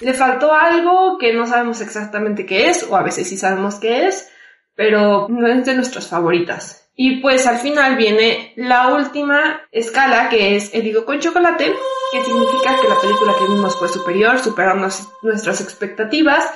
Le 0.00 0.12
faltó 0.14 0.52
algo 0.52 1.16
que 1.16 1.32
no 1.32 1.46
sabemos 1.46 1.80
exactamente 1.80 2.44
qué 2.44 2.68
es, 2.68 2.86
o 2.88 2.96
a 2.96 3.02
veces 3.02 3.28
sí 3.28 3.38
sabemos 3.38 3.76
qué 3.76 4.06
es, 4.08 4.30
pero 4.74 5.26
no 5.28 5.46
es 5.46 5.64
de 5.64 5.74
nuestras 5.74 6.08
favoritas. 6.08 6.90
Y 6.94 7.20
pues 7.20 7.46
al 7.46 7.58
final 7.58 7.96
viene 7.96 8.52
la 8.56 8.88
última 8.88 9.62
escala, 9.70 10.28
que 10.28 10.56
es 10.56 10.74
el 10.74 10.86
higo 10.86 11.04
con 11.04 11.20
chocolate, 11.20 11.72
que 12.12 12.24
significa 12.24 12.76
que 12.80 12.88
la 12.88 13.00
película 13.00 13.32
que 13.38 13.52
vimos 13.52 13.76
fue 13.76 13.88
superior, 13.88 14.38
superaron 14.40 14.90
nuestras 15.22 15.60
expectativas, 15.60 16.52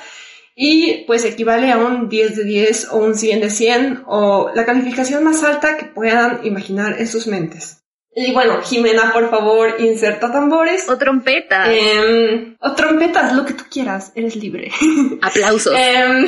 y 0.55 1.03
pues 1.05 1.25
equivale 1.25 1.71
a 1.71 1.77
un 1.77 2.09
10 2.09 2.35
de 2.35 2.43
10 2.43 2.89
o 2.91 2.97
un 2.97 3.15
100 3.15 3.41
de 3.41 3.49
100 3.49 4.03
o 4.05 4.51
la 4.53 4.65
calificación 4.65 5.23
más 5.23 5.43
alta 5.43 5.77
que 5.77 5.85
puedan 5.85 6.45
imaginar 6.45 6.99
en 6.99 7.07
sus 7.07 7.25
mentes. 7.27 7.79
Y 8.15 8.31
bueno, 8.31 8.61
Jimena, 8.61 9.11
por 9.11 9.31
favor, 9.31 9.77
inserta 9.79 10.31
tambores. 10.31 10.87
O 10.87 10.99
trompetas. 10.99 11.67
Em, 11.67 12.55
o 12.59 12.73
trompetas, 12.73 13.33
lo 13.33 13.43
que 13.43 13.53
tú 13.53 13.63
quieras, 13.71 14.11
eres 14.13 14.35
libre. 14.35 14.69
Aplausos. 15.21 15.73
Em, 15.75 16.27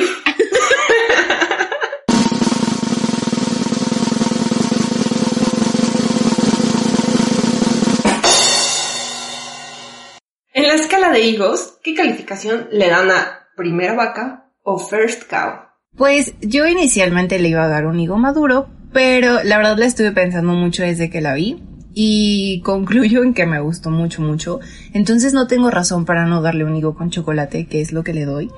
en 10.54 10.66
la 10.66 10.74
escala 10.74 11.10
de 11.10 11.20
higos, 11.20 11.78
¿qué 11.84 11.94
calificación 11.94 12.66
le 12.72 12.88
dan 12.88 13.12
a 13.12 13.45
primera 13.56 13.94
vaca 13.94 14.52
o 14.62 14.78
first 14.78 15.24
cow? 15.28 15.66
Pues 15.96 16.34
yo 16.40 16.66
inicialmente 16.66 17.38
le 17.38 17.48
iba 17.48 17.64
a 17.64 17.68
dar 17.68 17.86
un 17.86 17.98
higo 17.98 18.18
maduro, 18.18 18.68
pero 18.92 19.42
la 19.42 19.56
verdad 19.56 19.78
la 19.78 19.86
estuve 19.86 20.12
pensando 20.12 20.52
mucho 20.52 20.82
desde 20.82 21.10
que 21.10 21.20
la 21.20 21.34
vi 21.34 21.62
y 21.94 22.60
concluyo 22.60 23.22
en 23.22 23.32
que 23.32 23.46
me 23.46 23.58
gustó 23.60 23.90
mucho, 23.90 24.20
mucho. 24.20 24.60
Entonces 24.92 25.32
no 25.32 25.46
tengo 25.46 25.70
razón 25.70 26.04
para 26.04 26.26
no 26.26 26.42
darle 26.42 26.64
un 26.64 26.76
higo 26.76 26.94
con 26.94 27.10
chocolate, 27.10 27.66
que 27.66 27.80
es 27.80 27.92
lo 27.92 28.04
que 28.04 28.12
le 28.12 28.26
doy. 28.26 28.50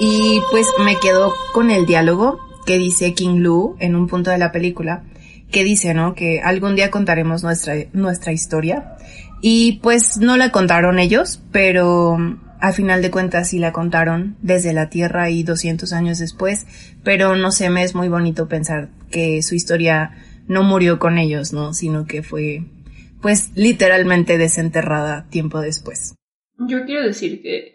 Y 0.00 0.40
pues 0.52 0.66
me 0.84 0.96
quedo 1.00 1.32
con 1.52 1.70
el 1.70 1.86
diálogo 1.86 2.38
que 2.64 2.78
dice 2.78 3.14
King 3.14 3.40
Lu 3.40 3.76
en 3.80 3.96
un 3.96 4.06
punto 4.06 4.30
de 4.30 4.38
la 4.38 4.52
película, 4.52 5.02
que 5.50 5.64
dice, 5.64 5.92
¿no? 5.92 6.14
Que 6.14 6.40
algún 6.40 6.76
día 6.76 6.92
contaremos 6.92 7.42
nuestra, 7.42 7.74
nuestra 7.92 8.32
historia. 8.32 8.96
Y 9.42 9.80
pues 9.82 10.16
no 10.18 10.36
la 10.36 10.50
contaron 10.50 11.00
ellos, 11.00 11.42
pero 11.50 12.16
a 12.66 12.72
final 12.72 13.02
de 13.02 13.10
cuentas 13.10 13.50
sí 13.50 13.58
la 13.58 13.72
contaron 13.72 14.36
desde 14.40 14.72
la 14.72 14.88
Tierra 14.88 15.28
y 15.28 15.42
200 15.42 15.92
años 15.92 16.18
después, 16.18 16.66
pero 17.02 17.36
no 17.36 17.52
sé, 17.52 17.68
me 17.68 17.82
es 17.82 17.94
muy 17.94 18.08
bonito 18.08 18.48
pensar 18.48 18.88
que 19.10 19.42
su 19.42 19.54
historia 19.54 20.12
no 20.46 20.62
murió 20.62 20.98
con 20.98 21.18
ellos, 21.18 21.52
¿no? 21.52 21.74
Sino 21.74 22.06
que 22.06 22.22
fue, 22.22 22.62
pues, 23.20 23.50
literalmente 23.54 24.38
desenterrada 24.38 25.26
tiempo 25.28 25.60
después. 25.60 26.14
Yo 26.58 26.86
quiero 26.86 27.02
decir 27.02 27.42
que 27.42 27.74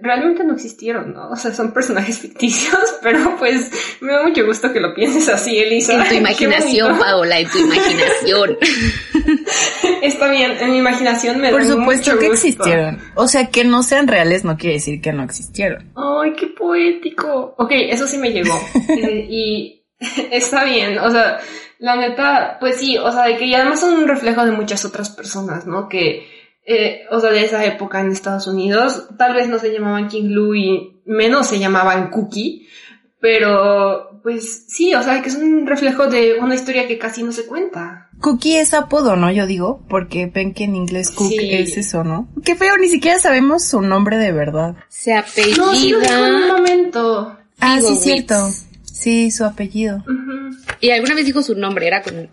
realmente 0.00 0.42
no 0.42 0.54
existieron, 0.54 1.12
¿no? 1.14 1.30
O 1.30 1.36
sea, 1.36 1.54
son 1.54 1.72
personajes 1.72 2.18
ficticios, 2.22 2.98
pero 3.02 3.36
pues 3.38 3.70
me 4.00 4.12
da 4.12 4.26
mucho 4.26 4.44
gusto 4.44 4.72
que 4.72 4.80
lo 4.80 4.92
pienses 4.92 5.28
así, 5.28 5.56
Elisa. 5.56 5.94
En 5.94 6.08
tu 6.08 6.14
imaginación, 6.20 6.98
Paola, 6.98 7.38
en 7.38 7.48
tu 7.48 7.58
imaginación. 7.58 8.56
Está 10.02 10.30
bien, 10.30 10.52
en 10.60 10.70
mi 10.70 10.78
imaginación 10.78 11.40
me 11.40 11.50
Por 11.50 11.62
da 11.62 11.68
supuesto 11.68 12.10
mucho 12.12 12.20
que 12.20 12.28
gusto. 12.28 12.46
existieron. 12.48 12.98
O 13.14 13.28
sea, 13.28 13.46
que 13.50 13.64
no 13.64 13.82
sean 13.82 14.08
reales 14.08 14.44
no 14.44 14.56
quiere 14.56 14.74
decir 14.74 15.00
que 15.00 15.12
no 15.12 15.22
existieron. 15.22 15.92
Ay, 15.94 16.32
qué 16.34 16.46
poético. 16.48 17.54
Ok, 17.58 17.70
eso 17.72 18.06
sí 18.06 18.18
me 18.18 18.30
llegó. 18.30 18.58
Eh, 18.88 19.26
y 19.28 19.84
está 20.30 20.64
bien, 20.64 20.98
o 20.98 21.10
sea, 21.10 21.38
la 21.78 21.96
neta, 21.96 22.56
pues 22.60 22.76
sí, 22.76 22.96
o 22.98 23.10
sea, 23.12 23.24
de 23.26 23.36
que 23.36 23.46
y 23.46 23.54
además 23.54 23.80
son 23.80 23.94
un 23.94 24.08
reflejo 24.08 24.44
de 24.44 24.52
muchas 24.52 24.84
otras 24.84 25.10
personas, 25.10 25.66
¿no? 25.66 25.88
Que, 25.88 26.26
eh, 26.66 27.02
o 27.10 27.20
sea, 27.20 27.30
de 27.30 27.44
esa 27.44 27.64
época 27.64 28.00
en 28.00 28.10
Estados 28.10 28.46
Unidos, 28.46 29.08
tal 29.18 29.34
vez 29.34 29.48
no 29.48 29.58
se 29.58 29.72
llamaban 29.72 30.08
King 30.08 30.30
Lou 30.30 30.54
y 30.54 31.02
menos 31.04 31.46
se 31.48 31.58
llamaban 31.58 32.10
Cookie, 32.10 32.66
pero 33.26 34.20
pues 34.22 34.66
sí, 34.68 34.94
o 34.94 35.02
sea, 35.02 35.20
que 35.20 35.30
es 35.30 35.34
un 35.34 35.66
reflejo 35.66 36.06
de 36.06 36.34
una 36.40 36.54
historia 36.54 36.86
que 36.86 36.96
casi 36.96 37.24
no 37.24 37.32
se 37.32 37.44
cuenta. 37.44 38.08
Cookie 38.20 38.56
es 38.58 38.72
apodo, 38.72 39.16
¿no? 39.16 39.32
Yo 39.32 39.48
digo, 39.48 39.84
porque 39.88 40.26
ven 40.26 40.54
que 40.54 40.62
en 40.62 40.76
inglés 40.76 41.10
cook 41.10 41.30
Sí. 41.30 41.36
es 41.50 41.76
eso, 41.76 42.04
¿no? 42.04 42.28
Qué 42.44 42.54
feo, 42.54 42.78
ni 42.78 42.88
siquiera 42.88 43.18
sabemos 43.18 43.64
su 43.64 43.82
nombre 43.82 44.16
de 44.16 44.30
verdad. 44.30 44.76
Se 44.88 45.12
apellida. 45.12 45.56
No, 45.56 45.74
sí 45.74 45.90
lo 45.90 45.98
dijo 45.98 46.14
en 46.24 46.34
un 46.36 46.48
momento. 46.48 47.36
Ah, 47.58 47.80
sí, 47.80 47.96
cierto. 47.96 48.48
Sí, 48.84 49.32
su 49.32 49.44
apellido. 49.44 50.04
Y 50.80 50.90
alguna 50.90 51.16
vez 51.16 51.26
dijo 51.26 51.42
su 51.42 51.56
nombre, 51.56 51.88
era 51.88 52.02
con. 52.02 52.28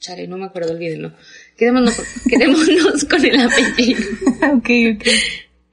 Chale, 0.00 0.28
no 0.28 0.36
me 0.36 0.44
acuerdo, 0.44 0.72
olvídenlo. 0.72 1.12
Quedémonos, 1.56 1.98
quedémonos 2.28 3.04
con 3.10 3.24
el 3.24 3.40
apellido. 3.40 4.02
ok, 4.54 4.70
ok. 4.96 5.06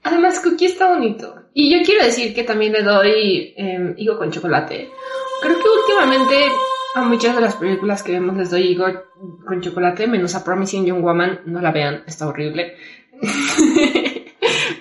Además, 0.04 0.40
Cookie 0.40 0.64
está 0.66 0.88
bonito. 0.88 1.34
Y 1.52 1.70
yo 1.72 1.84
quiero 1.84 2.04
decir 2.04 2.34
que 2.34 2.44
también 2.44 2.72
le 2.72 2.82
doy 2.82 3.54
eh, 3.56 3.94
higo 3.96 4.16
con 4.16 4.30
chocolate. 4.30 4.88
Creo 5.42 5.56
que 5.56 5.68
últimamente 5.68 6.36
a 6.94 7.02
muchas 7.02 7.34
de 7.34 7.42
las 7.42 7.56
películas 7.56 8.02
que 8.02 8.12
vemos 8.12 8.36
les 8.36 8.50
doy 8.50 8.62
higo 8.62 8.86
con 9.46 9.60
chocolate, 9.60 10.06
menos 10.06 10.34
a 10.34 10.44
Promising 10.44 10.86
Young 10.86 11.02
Woman. 11.02 11.40
No 11.46 11.60
la 11.60 11.72
vean, 11.72 12.04
está 12.06 12.28
horrible. 12.28 12.76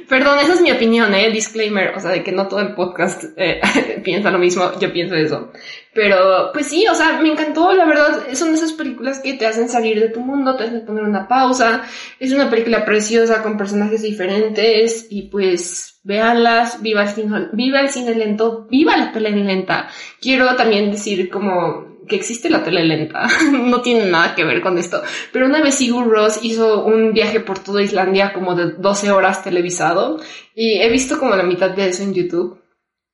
Perdón, 0.10 0.40
esa 0.40 0.56
es 0.56 0.62
mi 0.62 0.72
opinión, 0.72 1.14
¿eh? 1.14 1.30
Disclaimer, 1.30 1.96
o 1.96 2.00
sea, 2.00 2.10
de 2.10 2.24
que 2.24 2.32
no 2.32 2.48
todo 2.48 2.62
el 2.62 2.74
podcast 2.74 3.26
eh, 3.38 3.62
piensa 4.04 4.32
lo 4.32 4.40
mismo, 4.40 4.72
yo 4.80 4.92
pienso 4.92 5.14
eso. 5.14 5.52
Pero, 5.94 6.50
pues 6.52 6.66
sí, 6.66 6.88
o 6.90 6.96
sea, 6.96 7.22
me 7.22 7.30
encantó, 7.32 7.72
la 7.74 7.86
verdad, 7.86 8.26
son 8.34 8.52
esas 8.56 8.74
películas 8.74 9.20
que 9.20 9.34
te 9.34 9.46
hacen 9.46 9.70
salir 9.70 10.00
de 10.00 10.10
tu 10.10 10.22
mundo, 10.22 10.56
te 10.56 10.64
hacen 10.64 10.84
poner 10.84 11.04
una 11.04 11.28
pausa. 11.28 11.84
Es 12.20 12.32
una 12.32 12.50
película 12.50 12.86
preciosa 12.86 13.44
con 13.44 13.56
personajes 13.56 14.02
diferentes 14.02 15.06
y 15.12 15.24
pues 15.30 16.00
véanlas, 16.04 16.82
viva 16.82 17.04
el 17.04 17.10
cine, 17.10 17.48
viva 17.54 17.80
el 17.82 17.90
cine 17.90 18.16
lento, 18.16 18.66
viva 18.68 18.98
la 18.98 19.12
tele 19.12 19.30
lenta. 19.30 19.90
Quiero 20.20 20.56
también 20.56 20.92
decir 20.92 21.30
como 21.30 21.89
que 22.10 22.18
existe 22.18 22.50
la 22.50 22.64
tele 22.64 22.84
lenta, 22.84 23.28
no 23.54 23.82
tiene 23.82 24.06
nada 24.06 24.36
que 24.36 24.44
ver 24.44 24.62
con 24.62 24.78
esto, 24.78 25.02
pero 25.32 25.46
una 25.46 25.62
vez 25.62 25.76
Sigur 25.76 26.10
Ross 26.10 26.40
hizo 26.44 26.84
un 26.84 27.14
viaje 27.14 27.40
por 27.40 27.60
toda 27.60 27.82
Islandia 27.82 28.34
como 28.34 28.56
de 28.56 28.74
12 28.74 29.12
horas 29.12 29.44
televisado 29.44 30.20
y 30.54 30.82
he 30.82 30.90
visto 30.90 31.18
como 31.18 31.36
la 31.36 31.44
mitad 31.44 31.70
de 31.70 31.88
eso 31.88 32.04
en 32.04 32.14
YouTube. 32.14 32.62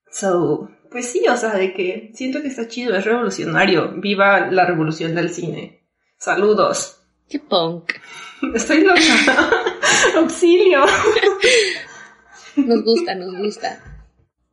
So, 0.09 0.69
pues 0.89 1.07
sí, 1.11 1.27
o 1.27 1.35
sea, 1.35 1.53
de 1.55 1.73
que 1.73 2.11
siento 2.13 2.41
que 2.41 2.47
está 2.47 2.67
chido, 2.67 2.95
es 2.95 3.05
revolucionario, 3.05 3.91
viva 3.97 4.49
la 4.49 4.65
revolución 4.65 5.13
del 5.13 5.29
cine. 5.29 5.85
Saludos. 6.17 7.01
Qué 7.27 7.39
punk. 7.39 7.93
Estoy 8.55 8.81
loca. 8.81 9.01
Auxilio. 10.15 10.85
Nos 12.55 12.83
gusta, 12.83 13.15
nos 13.15 13.37
gusta. 13.37 13.95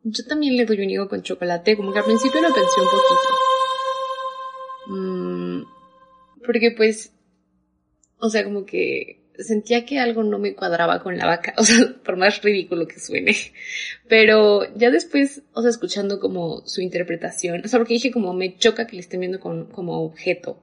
Yo 0.02 0.24
también 0.26 0.56
le 0.56 0.66
doy 0.66 0.80
un 0.80 0.90
higo 0.90 1.08
con 1.08 1.22
chocolate, 1.22 1.76
como 1.76 1.92
que 1.92 2.00
al 2.00 2.04
principio 2.04 2.40
lo 2.40 2.48
pensé 2.48 2.80
un 2.80 2.86
poquito. 2.86 3.51
Mm, 4.92 5.62
porque 6.44 6.70
pues, 6.76 7.12
o 8.18 8.28
sea, 8.28 8.44
como 8.44 8.64
que 8.66 9.20
sentía 9.38 9.84
que 9.86 9.98
algo 9.98 10.22
no 10.22 10.38
me 10.38 10.54
cuadraba 10.54 11.02
con 11.02 11.16
la 11.16 11.26
vaca, 11.26 11.54
o 11.58 11.64
sea, 11.64 11.96
por 12.04 12.16
más 12.16 12.42
ridículo 12.42 12.86
que 12.86 13.00
suene. 13.00 13.34
Pero 14.08 14.62
ya 14.76 14.90
después, 14.90 15.42
o 15.52 15.62
sea, 15.62 15.70
escuchando 15.70 16.20
como 16.20 16.62
su 16.66 16.80
interpretación, 16.80 17.62
o 17.64 17.68
sea, 17.68 17.78
porque 17.78 17.94
dije 17.94 18.10
como 18.10 18.34
me 18.34 18.56
choca 18.56 18.86
que 18.86 18.96
le 18.96 19.00
estén 19.02 19.20
viendo 19.20 19.40
con- 19.40 19.66
como 19.66 20.02
objeto. 20.04 20.62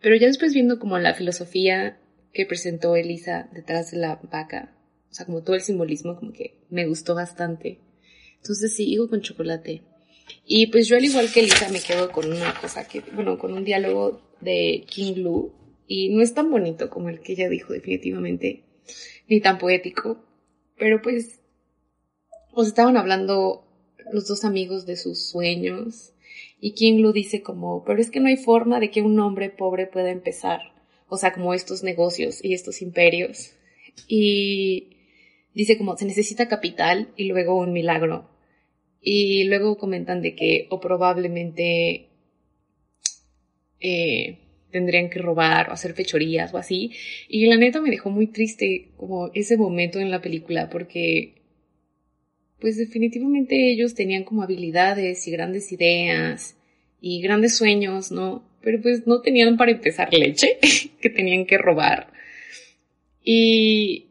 Pero 0.00 0.16
ya 0.16 0.28
después 0.28 0.54
viendo 0.54 0.78
como 0.78 0.98
la 0.98 1.14
filosofía 1.14 1.98
que 2.32 2.46
presentó 2.46 2.96
Elisa 2.96 3.48
detrás 3.52 3.90
de 3.90 3.98
la 3.98 4.20
vaca, 4.30 4.74
o 5.10 5.14
sea, 5.14 5.26
como 5.26 5.42
todo 5.42 5.56
el 5.56 5.62
simbolismo, 5.62 6.16
como 6.16 6.32
que 6.32 6.54
me 6.70 6.86
gustó 6.86 7.14
bastante. 7.14 7.80
Entonces 8.36 8.74
sí, 8.74 8.90
higo 8.90 9.08
con 9.08 9.20
chocolate. 9.20 9.82
Y 10.44 10.68
pues 10.68 10.88
yo 10.88 10.96
al 10.96 11.04
igual 11.04 11.32
que 11.32 11.40
Elisa 11.40 11.68
me 11.68 11.80
quedo 11.80 12.10
con 12.10 12.30
una 12.30 12.54
cosa 12.60 12.86
que, 12.86 13.00
bueno, 13.12 13.38
con 13.38 13.52
un 13.52 13.64
diálogo 13.64 14.20
de 14.40 14.84
King 14.88 15.14
Lu. 15.16 15.52
Y 15.86 16.10
no 16.10 16.22
es 16.22 16.34
tan 16.34 16.50
bonito 16.50 16.88
como 16.88 17.08
el 17.08 17.20
que 17.20 17.32
ella 17.32 17.48
dijo 17.48 17.72
definitivamente, 17.72 18.64
ni 19.28 19.40
tan 19.40 19.58
poético. 19.58 20.24
Pero 20.78 21.02
pues, 21.02 21.40
os 22.52 22.66
estaban 22.66 22.96
hablando 22.96 23.64
los 24.12 24.26
dos 24.26 24.44
amigos 24.44 24.86
de 24.86 24.96
sus 24.96 25.28
sueños. 25.28 26.12
Y 26.60 26.72
King 26.72 27.00
Lu 27.00 27.12
dice 27.12 27.42
como, 27.42 27.84
pero 27.84 28.00
es 28.00 28.10
que 28.10 28.20
no 28.20 28.28
hay 28.28 28.36
forma 28.36 28.80
de 28.80 28.90
que 28.90 29.02
un 29.02 29.18
hombre 29.18 29.50
pobre 29.50 29.86
pueda 29.86 30.10
empezar. 30.10 30.60
O 31.08 31.16
sea, 31.16 31.32
como 31.32 31.54
estos 31.54 31.82
negocios 31.82 32.44
y 32.44 32.54
estos 32.54 32.82
imperios. 32.82 33.52
Y 34.06 34.96
dice 35.54 35.76
como, 35.76 35.96
se 35.96 36.04
necesita 36.04 36.48
capital 36.48 37.12
y 37.16 37.24
luego 37.24 37.56
un 37.56 37.72
milagro. 37.72 38.28
Y 39.00 39.44
luego 39.44 39.78
comentan 39.78 40.20
de 40.22 40.34
que, 40.34 40.66
o 40.70 40.80
probablemente, 40.80 42.08
eh, 43.80 44.38
tendrían 44.70 45.10
que 45.10 45.18
robar 45.18 45.70
o 45.70 45.72
hacer 45.72 45.94
fechorías 45.94 46.52
o 46.52 46.58
así. 46.58 46.92
Y 47.28 47.46
la 47.46 47.56
neta 47.56 47.80
me 47.80 47.90
dejó 47.90 48.10
muy 48.10 48.26
triste 48.26 48.90
como 48.96 49.30
ese 49.34 49.56
momento 49.56 50.00
en 50.00 50.10
la 50.10 50.20
película 50.20 50.68
porque 50.70 51.34
pues 52.60 52.76
definitivamente 52.76 53.72
ellos 53.72 53.94
tenían 53.94 54.24
como 54.24 54.42
habilidades 54.42 55.26
y 55.26 55.30
grandes 55.30 55.72
ideas 55.72 56.56
y 57.00 57.22
grandes 57.22 57.56
sueños, 57.56 58.12
¿no? 58.12 58.50
pero 58.62 58.80
pues 58.80 59.06
no 59.06 59.20
tenían 59.20 59.56
para 59.56 59.72
empezar 59.72 60.12
leche, 60.12 60.58
que 61.00 61.10
tenían 61.10 61.46
que 61.46 61.58
robar. 61.58 62.12
Y 63.22 64.08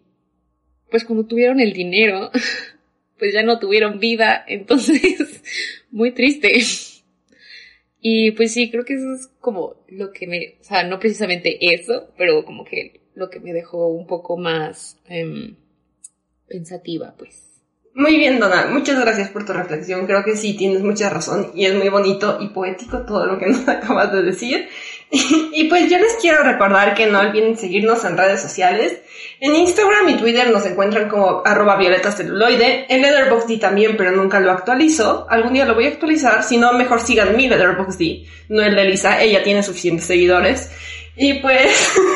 pues 0.90 1.04
cuando 1.04 1.26
tuvieron 1.26 1.60
el 1.60 1.74
dinero, 1.74 2.32
pues 3.20 3.34
ya 3.34 3.44
no 3.44 3.60
tuvieron 3.60 4.00
vida, 4.00 4.44
entonces 4.48 5.44
muy 5.92 6.14
triste. 6.14 6.60
Y 8.02 8.32
pues 8.32 8.54
sí, 8.54 8.72
creo 8.72 8.86
que 8.86 8.94
eso 8.94 9.14
es 9.14 9.28
como 9.40 9.76
lo 9.90 10.12
que 10.12 10.26
me, 10.26 10.58
o 10.62 10.64
sea, 10.64 10.84
no 10.84 11.00
precisamente 11.00 11.74
eso, 11.74 12.14
pero 12.18 12.46
como 12.46 12.64
que 12.64 13.02
lo 13.14 13.30
que 13.30 13.42
me 13.42 13.52
dejó 13.52 13.88
un 13.88 14.08
poco 14.08 14.38
más 14.38 14.98
em, 15.08 15.58
pensativa, 16.48 17.14
pues. 17.18 17.50
Muy 17.94 18.18
bien, 18.18 18.40
Dona. 18.40 18.68
Muchas 18.68 19.00
gracias 19.02 19.30
por 19.30 19.46
tu 19.46 19.52
reflexión. 19.52 20.06
Creo 20.06 20.24
que 20.24 20.38
sí, 20.38 20.56
tienes 20.56 20.82
mucha 20.82 21.10
razón 21.10 21.52
y 21.54 21.66
es 21.66 21.74
muy 21.74 21.90
bonito 21.90 22.38
y 22.40 22.48
poético 22.48 23.06
todo 23.06 23.26
lo 23.26 23.38
que 23.38 23.48
nos 23.48 23.68
acabas 23.68 24.14
de 24.14 24.24
decir. 24.24 24.70
Y, 25.52 25.66
pues 25.66 25.90
yo 25.90 25.98
les 25.98 26.16
quiero 26.22 26.44
recordar 26.44 26.94
que 26.94 27.08
no 27.08 27.20
olviden 27.20 27.58
seguirnos 27.58 28.06
en 28.06 28.18
redes 28.18 28.42
sociales. 28.42 29.00
En 29.40 29.56
Instagram 29.56 30.10
y 30.10 30.14
Twitter 30.16 30.50
nos 30.50 30.66
encuentran 30.66 31.10
como 31.10 31.42
arroba 31.46 31.78
violeta 31.78 32.12
celuloide. 32.12 32.86
En 32.90 33.02
Letterboxd 33.02 33.60
también, 33.60 33.96
pero 33.98 34.12
nunca 34.12 34.40
lo 34.40 34.52
actualizo. 34.52 35.26
Algún 35.30 35.54
día 35.54 35.66
lo 35.66 35.76
voy 35.76 35.86
a 35.86 35.90
actualizar. 35.90 36.44
Si 36.44 36.58
no, 36.58 36.74
mejor 36.74 37.02
sigan 37.02 37.36
mi 37.36 37.48
Letterboxd, 37.48 38.02
no 38.50 38.62
el 38.62 38.76
de 38.76 38.82
Elisa. 38.84 39.22
Ella 39.22 39.44
tiene 39.44 39.64
suficientes 39.64 40.06
seguidores. 40.06 40.72
Y 41.16 41.36
pues... 41.36 41.98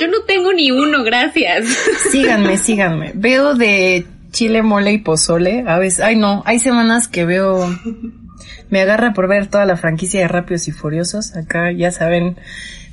Yo 0.00 0.08
no 0.08 0.22
tengo 0.22 0.52
ni 0.52 0.70
uno, 0.70 1.04
gracias. 1.04 1.66
Síganme, 2.10 2.56
síganme. 2.56 3.12
Veo 3.14 3.54
de 3.54 4.06
chile, 4.30 4.62
mole 4.62 4.92
y 4.92 4.98
pozole. 4.98 5.64
A 5.66 5.78
veces, 5.78 6.00
ay 6.00 6.16
no, 6.16 6.42
hay 6.46 6.58
semanas 6.58 7.08
que 7.08 7.24
veo, 7.24 7.68
me 8.70 8.80
agarra 8.80 9.12
por 9.12 9.28
ver 9.28 9.48
toda 9.48 9.64
la 9.66 9.76
franquicia 9.76 10.20
de 10.20 10.28
Rápidos 10.28 10.68
y 10.68 10.72
Furiosos. 10.72 11.36
Acá 11.36 11.72
ya 11.72 11.90
saben, 11.90 12.36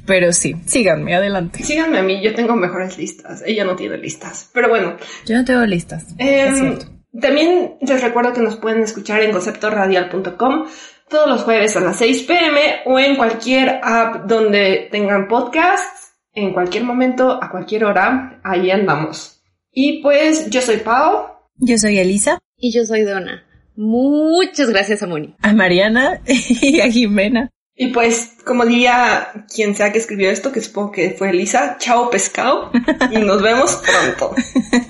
pero 0.06 0.34
sí, 0.34 0.56
síganme, 0.66 1.16
adelante. 1.16 1.64
Síganme 1.64 2.00
a 2.00 2.04
mí, 2.04 2.22
yo 2.22 2.34
tengo 2.34 2.56
mejores 2.56 2.98
listas. 2.98 3.44
Ella 3.46 3.64
no 3.66 3.76
tiene 3.76 3.98
listas. 3.98 4.50
Pero 4.54 4.70
bueno. 4.70 4.98
Yo 5.26 5.36
no 5.36 5.46
tengo 5.46 5.66
listas. 5.66 6.06
Em, 6.18 6.78
también 7.20 7.76
les 7.82 8.02
recuerdo 8.02 8.34
que 8.34 8.42
nos 8.42 8.56
pueden 8.58 8.84
escuchar 8.84 9.22
en 9.22 9.32
conceptoradial.com 9.32 10.68
todos 11.10 11.28
los 11.28 11.42
jueves 11.42 11.76
a 11.76 11.80
las 11.80 11.98
6 11.98 12.24
pm 12.24 12.60
o 12.86 13.00
en 13.00 13.16
cualquier 13.16 13.80
app 13.84 14.26
donde 14.26 14.88
tengan 14.92 15.28
podcasts 15.28 16.10
en 16.34 16.54
cualquier 16.54 16.84
momento, 16.84 17.40
a 17.42 17.50
cualquier 17.50 17.86
hora, 17.86 18.40
ahí 18.44 18.72
andamos. 18.72 19.42
Y 19.72 20.02
pues 20.02 20.50
yo 20.50 20.62
soy 20.62 20.78
Pau. 20.78 21.28
Yo 21.58 21.78
soy 21.78 21.98
Elisa. 22.00 22.40
Y 22.58 22.72
yo 22.72 22.86
soy 22.86 23.02
Donna. 23.02 23.44
Muchas 23.80 24.70
gracias 24.70 25.02
a 25.04 25.08
Moni. 25.08 25.36
A 25.42 25.54
Mariana 25.54 26.22
y 26.28 26.82
a 26.82 26.92
Jimena. 26.92 27.50
Y 27.76 27.88
pues, 27.88 28.34
como 28.46 28.66
diría 28.66 29.46
quien 29.54 29.74
sea 29.74 29.94
que 29.94 30.00
escribió 30.00 30.30
esto, 30.30 30.52
que 30.52 30.62
supongo 30.62 30.92
que 30.92 31.12
fue 31.12 31.30
Elisa, 31.30 31.78
chao 31.80 32.10
pescado 32.10 32.72
y 33.10 33.20
nos 33.20 33.42
vemos 33.42 33.78
pronto. 33.78 34.36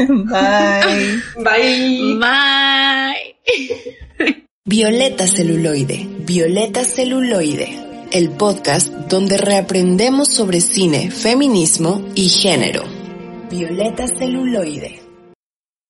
Bye. 0.25 1.21
Bye. 1.37 2.17
Bye. 2.17 3.35
Violeta 4.65 5.27
celuloide, 5.27 6.07
violeta 6.21 6.83
celuloide 6.83 7.85
el 8.11 8.31
podcast 8.31 8.87
donde 8.87 9.37
reaprendemos 9.37 10.29
sobre 10.29 10.61
cine, 10.61 11.11
feminismo 11.11 12.03
y 12.15 12.29
género. 12.29 12.81
Violeta 13.51 14.07
celuloide. 14.07 14.98